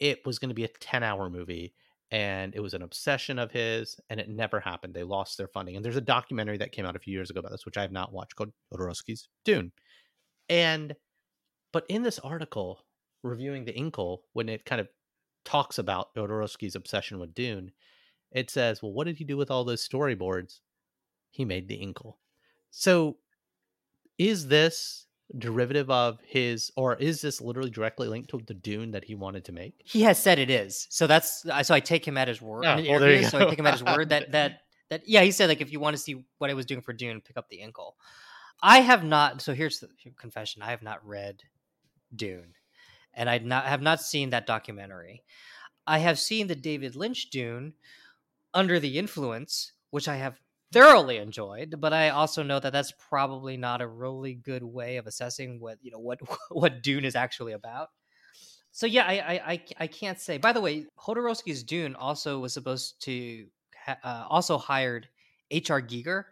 it 0.00 0.26
was 0.26 0.40
going 0.40 0.48
to 0.48 0.54
be 0.54 0.64
a 0.64 0.68
ten-hour 0.68 1.30
movie, 1.30 1.72
and 2.10 2.54
it 2.54 2.60
was 2.60 2.74
an 2.74 2.82
obsession 2.82 3.38
of 3.38 3.50
his, 3.50 3.98
and 4.10 4.20
it 4.20 4.28
never 4.28 4.60
happened. 4.60 4.94
They 4.94 5.02
lost 5.02 5.38
their 5.38 5.48
funding. 5.48 5.76
And 5.76 5.84
there's 5.84 5.96
a 5.96 6.00
documentary 6.00 6.58
that 6.58 6.72
came 6.72 6.86
out 6.86 6.96
a 6.96 7.00
few 7.00 7.12
years 7.12 7.30
ago 7.30 7.40
about 7.40 7.50
this, 7.50 7.66
which 7.66 7.76
I 7.76 7.82
have 7.82 7.92
not 7.92 8.12
watched, 8.12 8.36
called 8.36 8.52
Jodorowsky's 8.72 9.28
Dune. 9.44 9.72
And, 10.48 10.94
but 11.72 11.84
in 11.88 12.02
this 12.02 12.20
article 12.20 12.84
reviewing 13.22 13.64
the 13.64 13.72
Incal, 13.72 14.18
when 14.34 14.48
it 14.48 14.64
kind 14.64 14.80
of 14.80 14.88
talks 15.44 15.78
about 15.78 16.14
Jodorowsky's 16.14 16.76
obsession 16.76 17.18
with 17.18 17.34
Dune, 17.34 17.72
it 18.32 18.50
says, 18.50 18.82
"Well, 18.82 18.92
what 18.92 19.06
did 19.06 19.16
he 19.16 19.24
do 19.24 19.36
with 19.36 19.50
all 19.50 19.64
those 19.64 19.86
storyboards? 19.86 20.60
He 21.30 21.44
made 21.44 21.68
the 21.68 21.78
Incal." 21.78 22.14
So, 22.70 23.18
is 24.18 24.48
this 24.48 25.05
derivative 25.36 25.90
of 25.90 26.18
his, 26.24 26.70
or 26.76 26.94
is 26.94 27.20
this 27.20 27.40
literally 27.40 27.70
directly 27.70 28.08
linked 28.08 28.30
to 28.30 28.40
the 28.46 28.54
Dune 28.54 28.92
that 28.92 29.04
he 29.04 29.14
wanted 29.14 29.44
to 29.46 29.52
make? 29.52 29.74
He 29.84 30.02
has 30.02 30.18
said 30.18 30.38
it 30.38 30.50
is. 30.50 30.86
So 30.90 31.06
that's 31.06 31.44
so 31.62 31.74
I 31.74 31.80
take 31.80 32.06
him 32.06 32.16
at 32.16 32.28
his 32.28 32.40
word. 32.40 32.64
Oh, 32.64 32.76
well, 32.76 33.22
So. 33.24 33.38
I 33.38 33.50
take 33.50 33.58
him 33.58 33.66
at 33.66 33.74
his 33.74 33.84
word 33.96 34.10
that 34.10 34.32
that 34.32 34.60
that 34.90 35.02
yeah, 35.06 35.22
he 35.22 35.30
said 35.30 35.48
like 35.48 35.60
if 35.60 35.72
you 35.72 35.80
want 35.80 35.96
to 35.96 36.02
see 36.02 36.24
what 36.38 36.50
I 36.50 36.54
was 36.54 36.66
doing 36.66 36.80
for 36.80 36.92
Dune, 36.92 37.20
pick 37.20 37.36
up 37.36 37.48
the 37.48 37.58
Incal. 37.58 37.92
I 38.62 38.80
have 38.80 39.04
not. 39.04 39.42
So 39.42 39.52
here's 39.52 39.80
the 39.80 39.88
confession: 40.18 40.62
I 40.62 40.70
have 40.70 40.82
not 40.82 41.06
read 41.06 41.42
Dune, 42.14 42.54
and 43.14 43.28
I 43.28 43.38
not 43.38 43.66
have 43.66 43.82
not 43.82 44.00
seen 44.00 44.30
that 44.30 44.46
documentary. 44.46 45.22
I 45.86 45.98
have 45.98 46.18
seen 46.18 46.46
the 46.46 46.56
David 46.56 46.96
Lynch 46.96 47.30
Dune, 47.30 47.74
Under 48.54 48.80
the 48.80 48.98
Influence, 48.98 49.72
which 49.90 50.08
I 50.08 50.16
have 50.16 50.40
thoroughly 50.72 51.18
enjoyed. 51.18 51.76
But 51.78 51.92
I 51.92 52.10
also 52.10 52.42
know 52.42 52.60
that 52.60 52.72
that's 52.72 52.92
probably 53.08 53.56
not 53.56 53.80
a 53.80 53.86
really 53.86 54.34
good 54.34 54.62
way 54.62 54.96
of 54.96 55.06
assessing 55.06 55.60
what 55.60 55.78
you 55.82 55.90
know 55.90 55.98
what 55.98 56.20
what 56.50 56.82
Dune 56.82 57.04
is 57.04 57.16
actually 57.16 57.52
about. 57.52 57.88
So 58.72 58.86
yeah, 58.86 59.04
I 59.06 59.40
I 59.52 59.64
I, 59.80 59.86
can't 59.86 60.20
say. 60.20 60.36
By 60.36 60.52
the 60.52 60.60
way, 60.60 60.86
Jodorowsky's 60.98 61.62
Dune 61.62 61.94
also 61.94 62.38
was 62.40 62.52
supposed 62.52 63.00
to 63.04 63.46
ha- 63.74 63.98
uh, 64.04 64.26
also 64.28 64.58
hired 64.58 65.08
H.R. 65.50 65.80
Giger, 65.80 66.24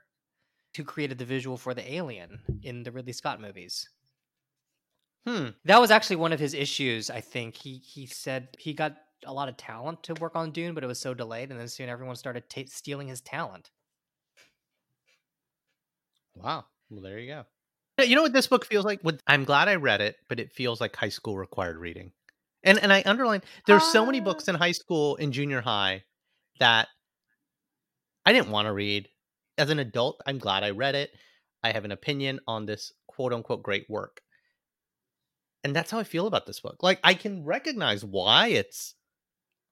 who 0.76 0.84
created 0.84 1.16
the 1.16 1.24
visual 1.24 1.56
for 1.56 1.72
the 1.72 1.94
Alien 1.94 2.40
in 2.62 2.82
the 2.82 2.92
Ridley 2.92 3.14
Scott 3.14 3.40
movies. 3.40 3.88
Hmm. 5.26 5.48
That 5.64 5.80
was 5.80 5.90
actually 5.90 6.16
one 6.16 6.34
of 6.34 6.40
his 6.40 6.52
issues. 6.52 7.08
I 7.08 7.22
think 7.22 7.56
he 7.56 7.78
he 7.78 8.06
said 8.06 8.48
he 8.58 8.74
got 8.74 8.94
a 9.24 9.32
lot 9.32 9.48
of 9.48 9.56
talent 9.56 10.02
to 10.02 10.14
work 10.14 10.36
on 10.36 10.50
Dune, 10.50 10.74
but 10.74 10.84
it 10.84 10.88
was 10.88 11.00
so 11.00 11.14
delayed, 11.14 11.50
and 11.50 11.58
then 11.58 11.68
soon 11.68 11.88
everyone 11.88 12.16
started 12.16 12.50
ta 12.50 12.64
stealing 12.66 13.08
his 13.08 13.22
talent. 13.22 13.70
Wow. 16.34 16.64
Well, 16.90 17.02
there 17.02 17.18
you 17.18 17.28
go. 17.28 17.44
Yeah, 17.98 18.04
You 18.04 18.16
know 18.16 18.22
what 18.22 18.32
this 18.32 18.46
book 18.46 18.64
feels 18.64 18.84
like? 18.84 19.02
With 19.04 19.20
I'm 19.26 19.44
glad 19.44 19.68
I 19.68 19.76
read 19.76 20.00
it, 20.00 20.16
but 20.28 20.40
it 20.40 20.52
feels 20.52 20.80
like 20.80 20.96
high 20.96 21.08
school 21.08 21.36
required 21.36 21.78
reading. 21.78 22.12
And 22.62 22.78
and 22.78 22.92
I 22.92 23.02
underline 23.06 23.42
there's 23.66 23.84
so 23.84 24.04
many 24.06 24.20
Ah. 24.20 24.24
books 24.24 24.48
in 24.48 24.54
high 24.54 24.72
school 24.72 25.16
and 25.16 25.32
junior 25.32 25.60
high 25.60 26.04
that 26.60 26.88
I 28.26 28.32
didn't 28.32 28.50
want 28.50 28.66
to 28.66 28.72
read. 28.72 29.08
As 29.58 29.70
an 29.70 29.78
adult, 29.78 30.20
I'm 30.26 30.38
glad 30.38 30.64
I 30.64 30.70
read 30.70 30.94
it. 30.94 31.10
I 31.62 31.72
have 31.72 31.84
an 31.84 31.92
opinion 31.92 32.40
on 32.48 32.66
this 32.66 32.92
quote 33.06 33.32
unquote 33.32 33.62
great 33.62 33.88
work. 33.88 34.20
And 35.62 35.74
that's 35.74 35.90
how 35.90 35.98
I 35.98 36.04
feel 36.04 36.26
about 36.26 36.46
this 36.46 36.60
book. 36.60 36.82
Like 36.82 37.00
I 37.04 37.14
can 37.14 37.44
recognize 37.44 38.04
why 38.04 38.48
it's 38.48 38.94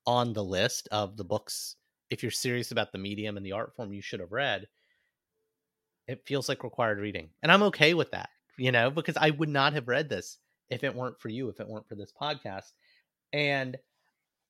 on 0.07 0.33
the 0.33 0.45
list 0.45 0.89
of 0.93 1.17
the 1.17 1.25
books 1.25 1.77
if 2.11 2.23
you're 2.23 2.31
serious 2.33 2.71
about 2.73 2.93
the 2.93 2.99
medium 2.99 3.37
and 3.37 3.45
the 3.45 3.53
art 3.53 3.75
form 3.75 3.93
you 3.93 4.03
should 4.03 4.21
have 4.21 4.33
read 4.33 4.67
it 6.09 6.23
feels 6.27 6.49
like 6.49 6.65
required 6.65 6.99
reading 6.99 7.31
and 7.43 7.51
i'm 7.51 7.63
okay 7.63 7.95
with 7.95 8.11
that 8.11 8.29
you 8.57 8.73
know 8.73 8.91
because 8.91 9.17
i 9.17 9.31
would 9.31 9.49
not 9.49 9.73
have 9.73 9.89
read 9.89 10.09
this 10.09 10.39
if 10.71 10.85
it 10.85 10.95
weren't 10.95 11.21
for 11.21 11.29
you 11.29 11.49
if 11.49 11.61
it 11.61 11.69
weren't 11.69 11.89
for 11.89 11.95
this 11.95 12.13
podcast 12.21 12.73
and 13.33 13.77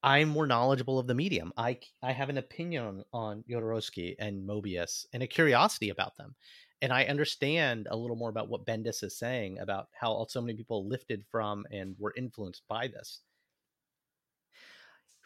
i'm 0.02 0.28
more 0.28 0.46
knowledgeable 0.46 0.98
of 0.98 1.06
the 1.06 1.14
medium. 1.14 1.52
I 1.56 1.78
I 2.02 2.12
have 2.12 2.28
an 2.28 2.38
opinion 2.38 3.04
on, 3.12 3.44
Jodorowsky 3.48 4.16
and 4.18 4.48
mobius 4.48 5.06
and 5.12 5.22
a 5.22 5.26
curiosity 5.26 5.90
about 5.90 6.16
them 6.16 6.34
and 6.80 6.92
i 6.92 7.04
understand 7.04 7.86
a 7.90 7.96
little 7.96 8.16
more 8.16 8.30
about 8.30 8.48
what 8.48 8.66
bendis 8.66 9.04
is 9.04 9.16
saying 9.16 9.58
about 9.58 9.88
how 9.92 10.26
so 10.28 10.40
many 10.40 10.54
people 10.54 10.88
lifted 10.88 11.24
from 11.30 11.64
and 11.70 11.94
were 11.98 12.14
influenced 12.16 12.62
by 12.68 12.88
this. 12.88 13.20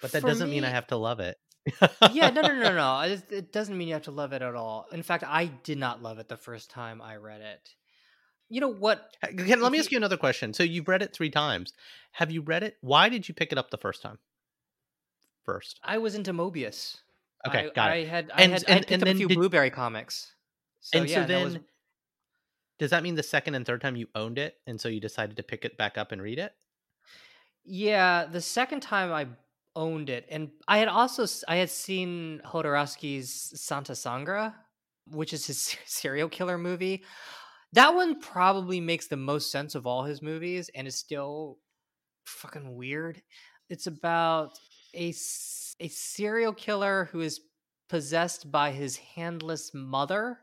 But 0.03 0.13
that 0.13 0.21
For 0.21 0.29
doesn't 0.29 0.51
mean 0.51 0.65
i 0.65 0.71
have 0.71 0.89
to 0.89 0.97
love 0.97 1.21
it 1.21 1.39
yeah, 2.13 2.31
no, 2.31 2.43
no, 2.43 2.55
no, 2.55 2.75
no. 2.75 3.01
It, 3.31 3.53
doesn't 3.53 3.77
mean 3.77 3.89
you 3.89 3.95
have 3.95 4.05
to 4.05 4.11
love 4.11 4.33
it 4.33 4.43
at 4.43 4.55
all. 4.55 4.87
In 4.93 5.03
fact, 5.03 5.25
I 5.27 5.47
did 5.47 5.79
not 5.79 6.03
love 6.03 6.19
it 6.19 6.29
the 6.29 6.37
first 6.37 6.71
time 6.71 7.01
I 7.03 7.17
read 7.17 7.41
it. 7.41 7.71
You 8.49 8.61
know 8.61 8.73
what? 8.73 9.11
Can, 9.23 9.61
let 9.61 9.73
me 9.73 9.79
ask 9.79 9.91
you- 9.91 9.97
another 9.99 10.17
question. 10.17 10.55
So 10.55 10.63
you've 10.63 10.89
read 10.89 11.03
it 11.03 11.13
three 11.13 11.31
times. 11.31 11.73
Have 12.13 12.31
you 12.31 12.43
read 12.43 12.63
it? 12.63 12.77
Why 12.81 13.09
did 13.09 13.29
you 13.29 13.35
pick 13.35 13.51
it 13.53 13.59
up 13.59 13.71
the 13.71 13.79
first 13.79 14.03
time? 14.03 14.19
First. 15.45 15.81
I 15.83 15.99
was 15.99 16.15
into 16.15 16.33
Moebius. 16.33 16.99
Okay, 17.47 17.67
I, 17.67 17.71
got 17.71 17.91
I 17.91 17.95
it. 17.97 18.09
had 18.09 18.31
I 18.35 18.43
And- 18.43 18.53
had, 18.53 18.65
I 18.69 18.73
and- 18.73 18.75
had 18.75 18.87
picked 18.89 18.93
and 18.93 19.03
up 19.03 19.09
a 19.09 19.15
few 19.17 19.29
did- 19.29 19.37
Blueberry 19.37 19.71
comics. 19.71 20.33
So 20.81 20.99
and 21.01 21.09
yeah, 21.11 21.23
so 21.23 21.27
then, 21.27 21.45
was, 21.45 21.57
does 22.79 22.91
that 22.91 23.03
mean 23.03 23.17
the 23.17 23.23
second 23.25 23.57
and 23.57 23.67
third 23.67 23.81
time 23.81 23.97
you 23.97 24.07
owned 24.15 24.39
it, 24.39 24.57
and 24.67 24.81
so 24.81 24.89
you 24.89 25.01
decided 25.01 25.37
to 25.39 25.43
pick 25.43 25.65
it 25.65 25.77
back 25.77 25.99
up 25.99 26.13
and 26.13 26.23
read 26.23 26.39
it? 26.39 26.53
yeah, 27.65 28.27
the 28.27 28.41
second 28.41 28.81
time 28.81 29.13
I 29.13 29.27
owned 29.77 30.11
it, 30.11 30.27
and 30.31 30.51
I 30.67 30.79
had 30.79 30.89
also 30.89 31.27
I 31.47 31.57
had 31.57 31.71
seen 31.71 32.41
Jodorowsky's 32.45 33.53
Santa 33.61 33.95
Sangre, 33.95 34.55
which 35.07 35.33
is 35.33 35.47
his 35.47 35.77
serial 35.87 36.29
killer 36.29 36.59
movie. 36.59 37.05
That 37.75 37.95
one 37.95 38.21
probably 38.21 38.81
makes 38.81 39.07
the 39.07 39.17
most 39.17 39.53
sense 39.53 39.75
of 39.75 39.87
all 39.87 40.03
his 40.05 40.23
movies, 40.23 40.71
and 40.75 40.89
is 40.89 40.97
still 40.97 41.59
fucking 42.25 42.75
weird. 42.75 43.23
It's 43.69 43.87
about 43.87 44.59
a 44.95 45.09
a 45.79 45.89
serial 45.89 46.55
killer 46.55 47.09
who 47.13 47.21
is 47.21 47.41
possessed 47.89 48.51
by 48.51 48.73
his 48.73 48.97
handless 48.97 49.73
mother, 49.75 50.39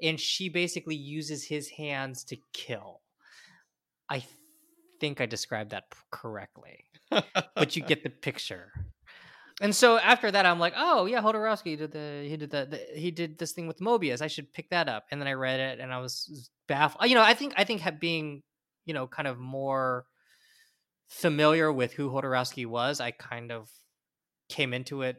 and 0.00 0.18
she 0.18 0.48
basically 0.48 0.96
uses 0.96 1.44
his 1.44 1.68
hands 1.68 2.24
to 2.24 2.36
kill. 2.54 3.02
I 4.08 4.24
think 5.00 5.20
I 5.20 5.26
described 5.26 5.70
that 5.70 5.84
correctly 6.10 6.84
but 7.10 7.76
you 7.76 7.82
get 7.82 8.02
the 8.02 8.10
picture. 8.10 8.72
And 9.60 9.76
so 9.76 9.98
after 9.98 10.30
that, 10.30 10.46
I'm 10.46 10.58
like, 10.58 10.72
oh 10.76 11.04
yeah, 11.04 11.20
Jodorowsky 11.20 11.76
did 11.76 11.92
the 11.92 12.24
he 12.26 12.36
did 12.36 12.50
the, 12.50 12.66
the 12.70 12.98
he 12.98 13.10
did 13.10 13.38
this 13.38 13.52
thing 13.52 13.66
with 13.66 13.78
Moebius. 13.80 14.22
I 14.22 14.26
should 14.26 14.52
pick 14.52 14.70
that 14.70 14.88
up. 14.88 15.04
And 15.10 15.20
then 15.20 15.28
I 15.28 15.32
read 15.32 15.60
it, 15.60 15.80
and 15.80 15.92
I 15.92 15.98
was 15.98 16.50
baffled. 16.66 17.08
You 17.08 17.14
know, 17.14 17.22
I 17.22 17.34
think 17.34 17.52
I 17.56 17.64
think 17.64 17.82
being 18.00 18.42
you 18.86 18.94
know 18.94 19.06
kind 19.06 19.28
of 19.28 19.38
more 19.38 20.06
familiar 21.08 21.70
with 21.70 21.92
who 21.92 22.08
Jodorowsky 22.08 22.66
was, 22.66 23.00
I 23.00 23.10
kind 23.10 23.52
of 23.52 23.68
came 24.48 24.72
into 24.72 25.02
it 25.02 25.16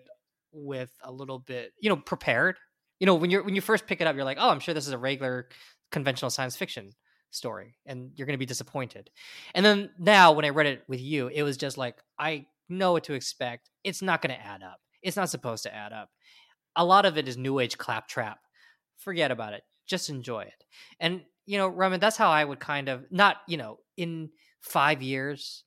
with 0.52 0.92
a 1.04 1.12
little 1.12 1.40
bit, 1.40 1.72
you 1.80 1.90
know, 1.90 1.98
prepared. 1.98 2.58
You 3.00 3.06
know, 3.06 3.16
when 3.16 3.30
you're 3.30 3.44
when 3.44 3.56
you 3.56 3.62
first 3.62 3.86
pick 3.86 4.02
it 4.02 4.08
up, 4.08 4.16
you're 4.16 4.26
like, 4.26 4.38
oh, 4.40 4.50
I'm 4.50 4.60
sure 4.60 4.74
this 4.74 4.88
is 4.88 4.94
a 4.94 4.98
regular 4.98 5.50
conventional 5.92 6.32
science 6.32 6.56
fiction 6.56 6.92
story 7.32 7.76
and 7.86 8.12
you're 8.16 8.26
going 8.26 8.36
to 8.36 8.40
be 8.40 8.46
disappointed. 8.46 9.10
And 9.56 9.66
then 9.66 9.90
now 9.98 10.34
when 10.34 10.46
I 10.46 10.50
read 10.50 10.68
it 10.68 10.84
with 10.88 11.02
you, 11.02 11.28
it 11.28 11.44
was 11.44 11.58
just 11.58 11.78
like 11.78 11.98
I 12.20 12.46
know 12.70 12.94
what 12.94 13.06
to 13.06 13.14
expect. 13.14 13.70
It's 13.84 14.02
not 14.02 14.22
going 14.22 14.36
to 14.36 14.46
add 14.46 14.64
up. 14.64 14.80
It's 15.02 15.18
not 15.18 15.30
supposed 15.30 15.64
to 15.64 15.74
add 15.74 15.94
up. 15.94 16.10
A 16.76 16.86
lot 16.86 17.06
of 17.06 17.18
it 17.18 17.28
is 17.28 17.38
new 17.38 17.60
age 17.60 17.78
claptrap. 17.78 18.40
Forget 18.98 19.32
about 19.32 19.54
it. 19.54 19.64
Just 19.88 20.10
enjoy 20.10 20.42
it. 20.42 20.64
And 21.00 21.22
you 21.46 21.58
know, 21.58 21.68
Roman, 21.68 22.00
that's 22.00 22.18
how 22.18 22.30
I 22.30 22.46
would 22.46 22.60
kind 22.60 22.88
of 22.88 23.12
not, 23.12 23.38
you 23.48 23.58
know, 23.58 23.80
in 23.98 24.30
5 24.62 25.02
years, 25.02 25.64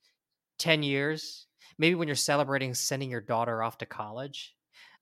10 0.57 0.83
years, 0.83 1.47
maybe 1.77 1.95
when 1.95 2.07
you're 2.07 2.15
celebrating 2.15 2.73
sending 2.73 3.11
your 3.11 3.21
daughter 3.21 3.61
off 3.61 3.77
to 3.79 3.85
college, 3.85 4.55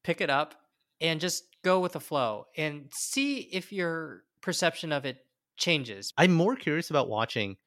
pick 0.03 0.19
it 0.19 0.29
up 0.29 0.55
and 0.99 1.21
just 1.21 1.43
go 1.63 1.79
with 1.79 1.93
the 1.93 1.99
flow 1.99 2.45
and 2.57 2.89
see 2.91 3.37
if 3.37 3.71
your 3.71 4.23
perception 4.41 4.91
of 4.91 5.05
it 5.05 5.17
changes. 5.57 6.13
I'm 6.17 6.33
more 6.33 6.55
curious 6.55 6.89
about 6.89 7.09
watching 7.09 7.57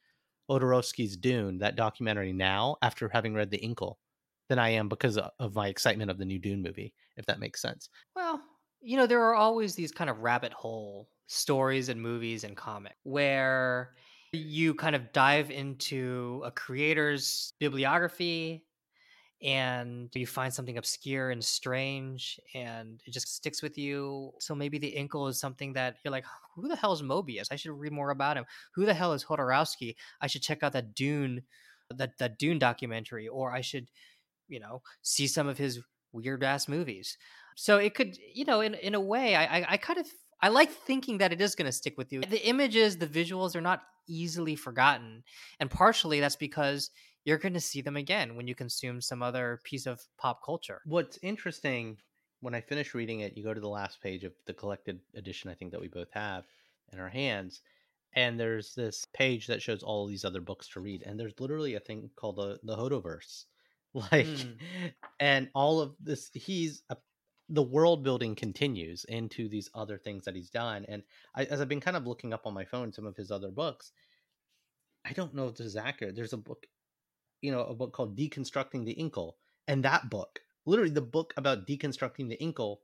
Jodorowsky's 0.51 1.17
Dune, 1.17 1.59
that 1.59 1.77
documentary 1.77 2.33
now 2.33 2.77
after 2.83 3.09
having 3.09 3.35
read 3.35 3.51
The 3.51 3.59
Incal 3.59 3.97
than 4.49 4.59
I 4.59 4.69
am 4.71 4.89
because 4.89 5.19
of 5.19 5.55
my 5.55 5.69
excitement 5.69 6.11
of 6.11 6.19
the 6.19 6.25
new 6.25 6.39
Dune 6.39 6.63
movie, 6.63 6.95
if 7.17 7.27
that 7.27 7.41
makes 7.41 7.61
sense. 7.61 7.89
Well, 8.15 8.43
you 8.81 8.97
know, 8.97 9.07
there 9.07 9.25
are 9.25 9.35
always 9.35 9.75
these 9.75 9.91
kind 9.91 10.09
of 10.11 10.19
rabbit 10.21 10.53
hole 10.53 11.09
stories 11.27 11.89
and 11.89 12.01
movies 12.01 12.45
and 12.45 12.57
comic 12.57 12.95
where 13.03 13.97
you 14.33 14.75
kind 14.75 14.95
of 14.95 15.13
dive 15.13 15.51
into 15.51 16.43
a 16.45 16.51
creator's 16.51 17.55
bibliography 17.59 18.66
and 19.43 20.09
you 20.15 20.27
find 20.27 20.53
something 20.53 20.79
obscure 20.79 21.31
and 21.31 21.45
strange 21.45 22.41
and 22.55 23.03
it 23.07 23.13
just 23.13 23.35
sticks 23.35 23.63
with 23.63 23.77
you. 23.77 24.33
So 24.41 24.55
maybe 24.55 24.79
the 24.79 24.95
Incal 24.97 25.29
is 25.29 25.39
something 25.39 25.75
that 25.75 25.97
you're 26.05 26.13
like, 26.13 26.25
who 26.55 26.69
the 26.69 26.77
hell 26.77 26.93
is 26.93 27.03
Moebius? 27.03 27.49
I 27.51 27.57
should 27.57 27.79
read 27.79 27.93
more 27.93 28.11
about 28.11 28.39
him. 28.39 28.47
Who 28.75 28.87
the 28.87 28.95
hell 28.95 29.13
is 29.13 29.25
Jodorowsky? 29.25 29.97
I 30.21 30.27
should 30.27 30.43
check 30.43 30.63
out 30.63 30.73
that 30.73 30.95
Dune, 30.95 31.43
that 31.95 32.17
that 32.19 32.39
Dune 32.39 32.59
documentary, 32.59 33.29
or 33.29 33.53
I 33.53 33.61
should, 33.61 33.89
you 34.49 34.59
know, 34.59 34.83
see 35.03 35.27
some 35.27 35.49
of 35.49 35.59
his 35.59 35.81
weird 36.13 36.43
ass 36.43 36.67
movies. 36.67 37.19
So 37.57 37.77
it 37.77 37.95
could, 37.95 38.17
you 38.35 38.47
know, 38.47 38.61
in 38.61 38.75
in 38.75 38.95
a 38.95 39.01
way, 39.01 39.35
I 39.35 39.59
I, 39.59 39.67
I 39.73 39.77
kind 39.77 39.99
of 39.99 40.07
I 40.41 40.49
like 40.49 40.71
thinking 40.71 41.19
that 41.19 41.33
it 41.33 41.41
is 41.43 41.55
going 41.55 41.67
to 41.67 41.73
stick 41.73 41.99
with 41.99 42.13
you. 42.13 42.23
The 42.23 42.47
images, 42.47 42.97
the 42.97 43.07
visuals 43.07 43.55
are 43.55 43.61
not 43.61 43.83
easily 44.09 44.57
forgotten, 44.57 45.25
and 45.61 45.71
partially 45.71 46.21
that's 46.21 46.37
because 46.37 46.91
you're 47.27 47.39
going 47.39 47.55
to 47.55 47.61
see 47.61 47.83
them 47.83 47.97
again 47.97 48.37
when 48.37 48.47
you 48.47 48.55
consume 48.55 49.01
some 49.01 49.21
other 49.21 49.61
piece 49.65 49.85
of 49.85 50.01
pop 50.17 50.45
culture. 50.45 50.81
What's 50.87 51.19
interesting 51.23 51.99
when 52.41 52.55
I 52.55 52.61
finish 52.61 52.95
reading 52.95 53.21
it, 53.21 53.37
you 53.37 53.43
go 53.43 53.53
to 53.53 53.61
the 53.61 53.69
last 53.69 54.01
page 54.01 54.23
of 54.23 54.33
the 54.47 54.55
collected 54.55 55.01
edition, 55.17 55.51
I 55.51 55.55
think 55.55 55.73
that 55.73 55.81
we 55.81 55.89
both 55.89 56.11
have 56.13 56.45
in 56.93 57.01
our 57.01 57.09
hands. 57.09 57.63
And 58.15 58.39
there's 58.39 58.75
this 58.75 59.07
page 59.13 59.49
that 59.49 59.61
shows 59.61 59.83
all 59.83 60.07
these 60.07 60.25
other 60.25 60.41
books 60.41 60.69
to 60.69 60.81
read. 60.81 61.03
And 61.03 61.19
there's 61.19 61.39
literally 61.41 61.75
a 61.75 61.81
thing 61.81 62.09
called 62.17 62.37
the, 62.37 62.59
the 62.63 62.77
Jodoverse. 62.77 63.45
Like, 64.13 64.27
mm. 64.27 64.59
and 65.21 65.49
all 65.55 65.81
of 65.81 65.95
this, 65.99 66.29
he's 66.35 66.83
a, 66.91 66.99
the 67.49 67.63
world 67.63 68.05
building 68.05 68.35
continues 68.35 69.05
into 69.05 69.49
these 69.49 69.71
other 69.75 69.97
things 69.97 70.27
that 70.27 70.37
he's 70.37 70.51
done. 70.51 70.85
And 70.87 71.03
I, 71.35 71.45
as 71.45 71.63
I've 71.63 71.69
been 71.71 71.81
kind 71.81 71.97
of 71.97 72.07
looking 72.07 72.35
up 72.35 72.47
on 72.47 72.53
my 72.53 72.67
phone 72.67 72.93
some 72.93 73.07
of 73.07 73.17
his 73.17 73.31
other 73.31 73.51
books, 73.51 73.93
I 75.07 75.15
don't 75.15 75.35
know 75.35 75.49
if 75.49 75.55
this 75.55 75.69
is 75.69 75.77
accurate. 75.77 76.15
There's 76.15 76.35
a 76.35 76.37
book 76.37 76.67
you 77.47 77.53
know, 77.53 77.63
a 77.63 77.75
book 77.75 77.93
called 77.93 78.19
Deconstructing 78.19 78.85
the 78.85 78.97
Incal, 78.97 79.35
And 79.69 79.85
that 79.85 80.11
book, 80.11 80.41
literally 80.67 80.91
the 80.91 81.01
book 81.01 81.33
about 81.37 81.65
deconstructing 81.65 82.29
the 82.29 82.37
Incal, 82.39 82.79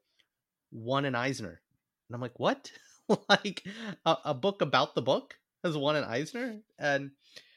won 0.70 1.04
an 1.04 1.16
Eisner. 1.16 1.60
And 2.08 2.14
I'm 2.14 2.20
like, 2.20 2.38
what? 2.38 2.70
like 3.28 3.64
a, 4.06 4.16
a, 4.26 4.34
book 4.34 4.62
about 4.62 4.94
the 4.94 5.02
book 5.02 5.34
has 5.64 5.76
won 5.76 5.96
an 5.96 6.04
Eisner? 6.04 6.60
And 6.78 7.10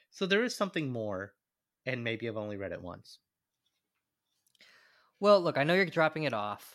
so 0.09 0.25
there 0.25 0.43
is 0.43 0.55
something 0.55 0.91
more. 0.91 1.33
And 1.85 2.03
maybe 2.03 2.27
I've 2.27 2.37
only 2.37 2.57
read 2.57 2.71
it 2.71 2.81
once. 2.81 3.19
Well, 5.19 5.39
look, 5.39 5.59
I 5.59 5.63
know 5.63 5.75
you're 5.75 5.85
dropping 5.85 6.23
it 6.23 6.33
off, 6.33 6.73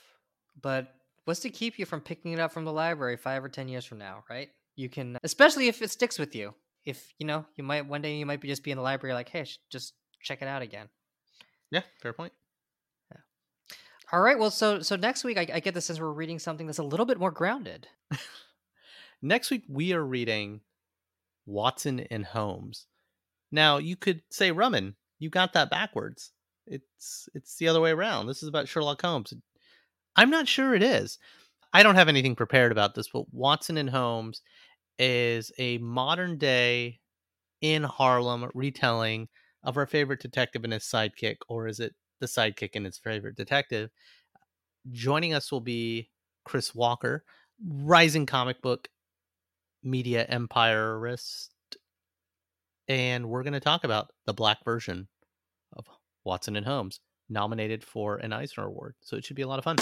but 0.62 0.95
what's 1.24 1.41
to 1.41 1.51
keep 1.51 1.76
you 1.76 1.87
from 1.87 2.03
picking 2.03 2.35
it 2.35 2.39
up 2.39 2.53
from 2.53 2.64
the 2.64 2.72
library 2.72 3.16
five 3.16 3.45
or 3.45 3.49
10 3.49 3.66
years 3.66 3.85
from 3.85 3.99
now, 3.99 4.22
right? 4.31 4.51
You 4.76 4.89
can, 4.89 5.18
especially 5.24 5.66
if 5.66 5.83
it 5.83 5.91
sticks 5.91 6.20
with 6.20 6.37
you. 6.37 6.55
If, 6.85 7.12
you 7.18 7.26
know, 7.26 7.45
you 7.57 7.64
might, 7.64 7.89
one 7.89 8.01
day 8.01 8.14
you 8.14 8.24
might 8.24 8.41
be 8.41 8.47
just 8.47 8.62
be 8.62 8.70
in 8.70 8.76
the 8.76 8.83
library 8.83 9.12
like, 9.12 9.28
hey, 9.28 9.45
just 9.70 9.95
check 10.23 10.43
it 10.43 10.49
out 10.49 10.62
again. 10.62 10.89
Yeah, 11.71 11.83
fair 12.03 12.12
point. 12.12 12.33
Yeah. 13.11 13.21
All 14.12 14.21
right. 14.21 14.39
Well, 14.39 14.51
so 14.51 14.81
so 14.81 14.97
next 14.97 15.25
week 15.25 15.39
I, 15.39 15.47
I 15.55 15.61
get 15.61 15.75
the 15.75 15.81
sense 15.81 16.01
we're 16.01 16.11
reading 16.11 16.39
something 16.39 16.66
that's 16.66 16.79
a 16.79 16.85
little 16.85 17.07
bit 17.07 17.18
more 17.18 17.31
grounded. 17.31 17.87
next 19.23 19.51
week 19.51 19.64
we 19.68 19.93
are 19.93 20.05
reading 20.05 20.61
Watson 21.47 22.01
and 22.11 22.25
Holmes. 22.25 22.87
Now 23.53 23.79
you 23.79 23.97
could 23.97 24.23
say, 24.31 24.53
Rumman, 24.53 24.95
you 25.18 25.31
got 25.31 25.53
that 25.53 25.71
backwards. 25.71 26.33
It's 26.66 27.29
it's 27.35 27.57
the 27.57 27.68
other 27.68 27.81
way 27.81 27.91
around. 27.91 28.27
This 28.27 28.43
is 28.43 28.49
about 28.49 28.68
Sherlock 28.68 29.03
Holmes. 29.03 29.35
I'm 30.16 30.31
not 30.31 30.49
sure 30.49 30.75
it 30.75 30.83
is. 30.83 31.18
I 31.73 31.83
don't 31.83 31.95
have 31.95 32.09
anything 32.09 32.35
prepared 32.35 32.73
about 32.73 32.95
this, 32.95 33.09
but 33.09 33.33
Watson 33.33 33.77
and 33.77 33.91
Holmes 33.91 34.43
is 34.99 35.53
a 35.59 35.79
modern 35.79 36.37
day 36.37 37.01
in 37.61 37.83
Harlem 37.83 38.51
retelling 38.55 39.29
of 39.62 39.76
our 39.76 39.86
favorite 39.86 40.20
detective 40.20 40.64
and 40.64 40.72
his 40.72 40.84
sidekick, 40.84 41.36
or 41.48 41.66
is 41.66 41.80
it 41.80 41.94
the 42.20 42.26
sidekick 42.26 42.70
and 42.74 42.86
his 42.86 42.98
favorite 42.98 43.36
detective? 43.36 43.90
Joining 44.90 45.34
us 45.34 45.52
will 45.52 45.61
be 45.61 46.11
Chris 46.44 46.74
Walker, 46.74 47.24
rising 47.66 48.26
comic 48.26 48.62
book 48.62 48.88
media 49.82 50.24
empirist, 50.28 51.52
and 52.88 53.28
we're 53.28 53.42
going 53.42 53.52
to 53.52 53.61
talk 53.61 53.84
about 53.84 54.11
the 54.26 54.34
black 54.34 54.64
version 54.64 55.08
of 55.76 55.86
Watson 56.24 56.56
and 56.56 56.66
Holmes, 56.66 57.00
nominated 57.28 57.84
for 57.84 58.16
an 58.16 58.32
Eisner 58.32 58.66
Award. 58.66 58.94
So 59.00 59.16
it 59.16 59.24
should 59.24 59.36
be 59.36 59.42
a 59.42 59.48
lot 59.48 59.58
of 59.58 59.64
fun. 59.64 59.76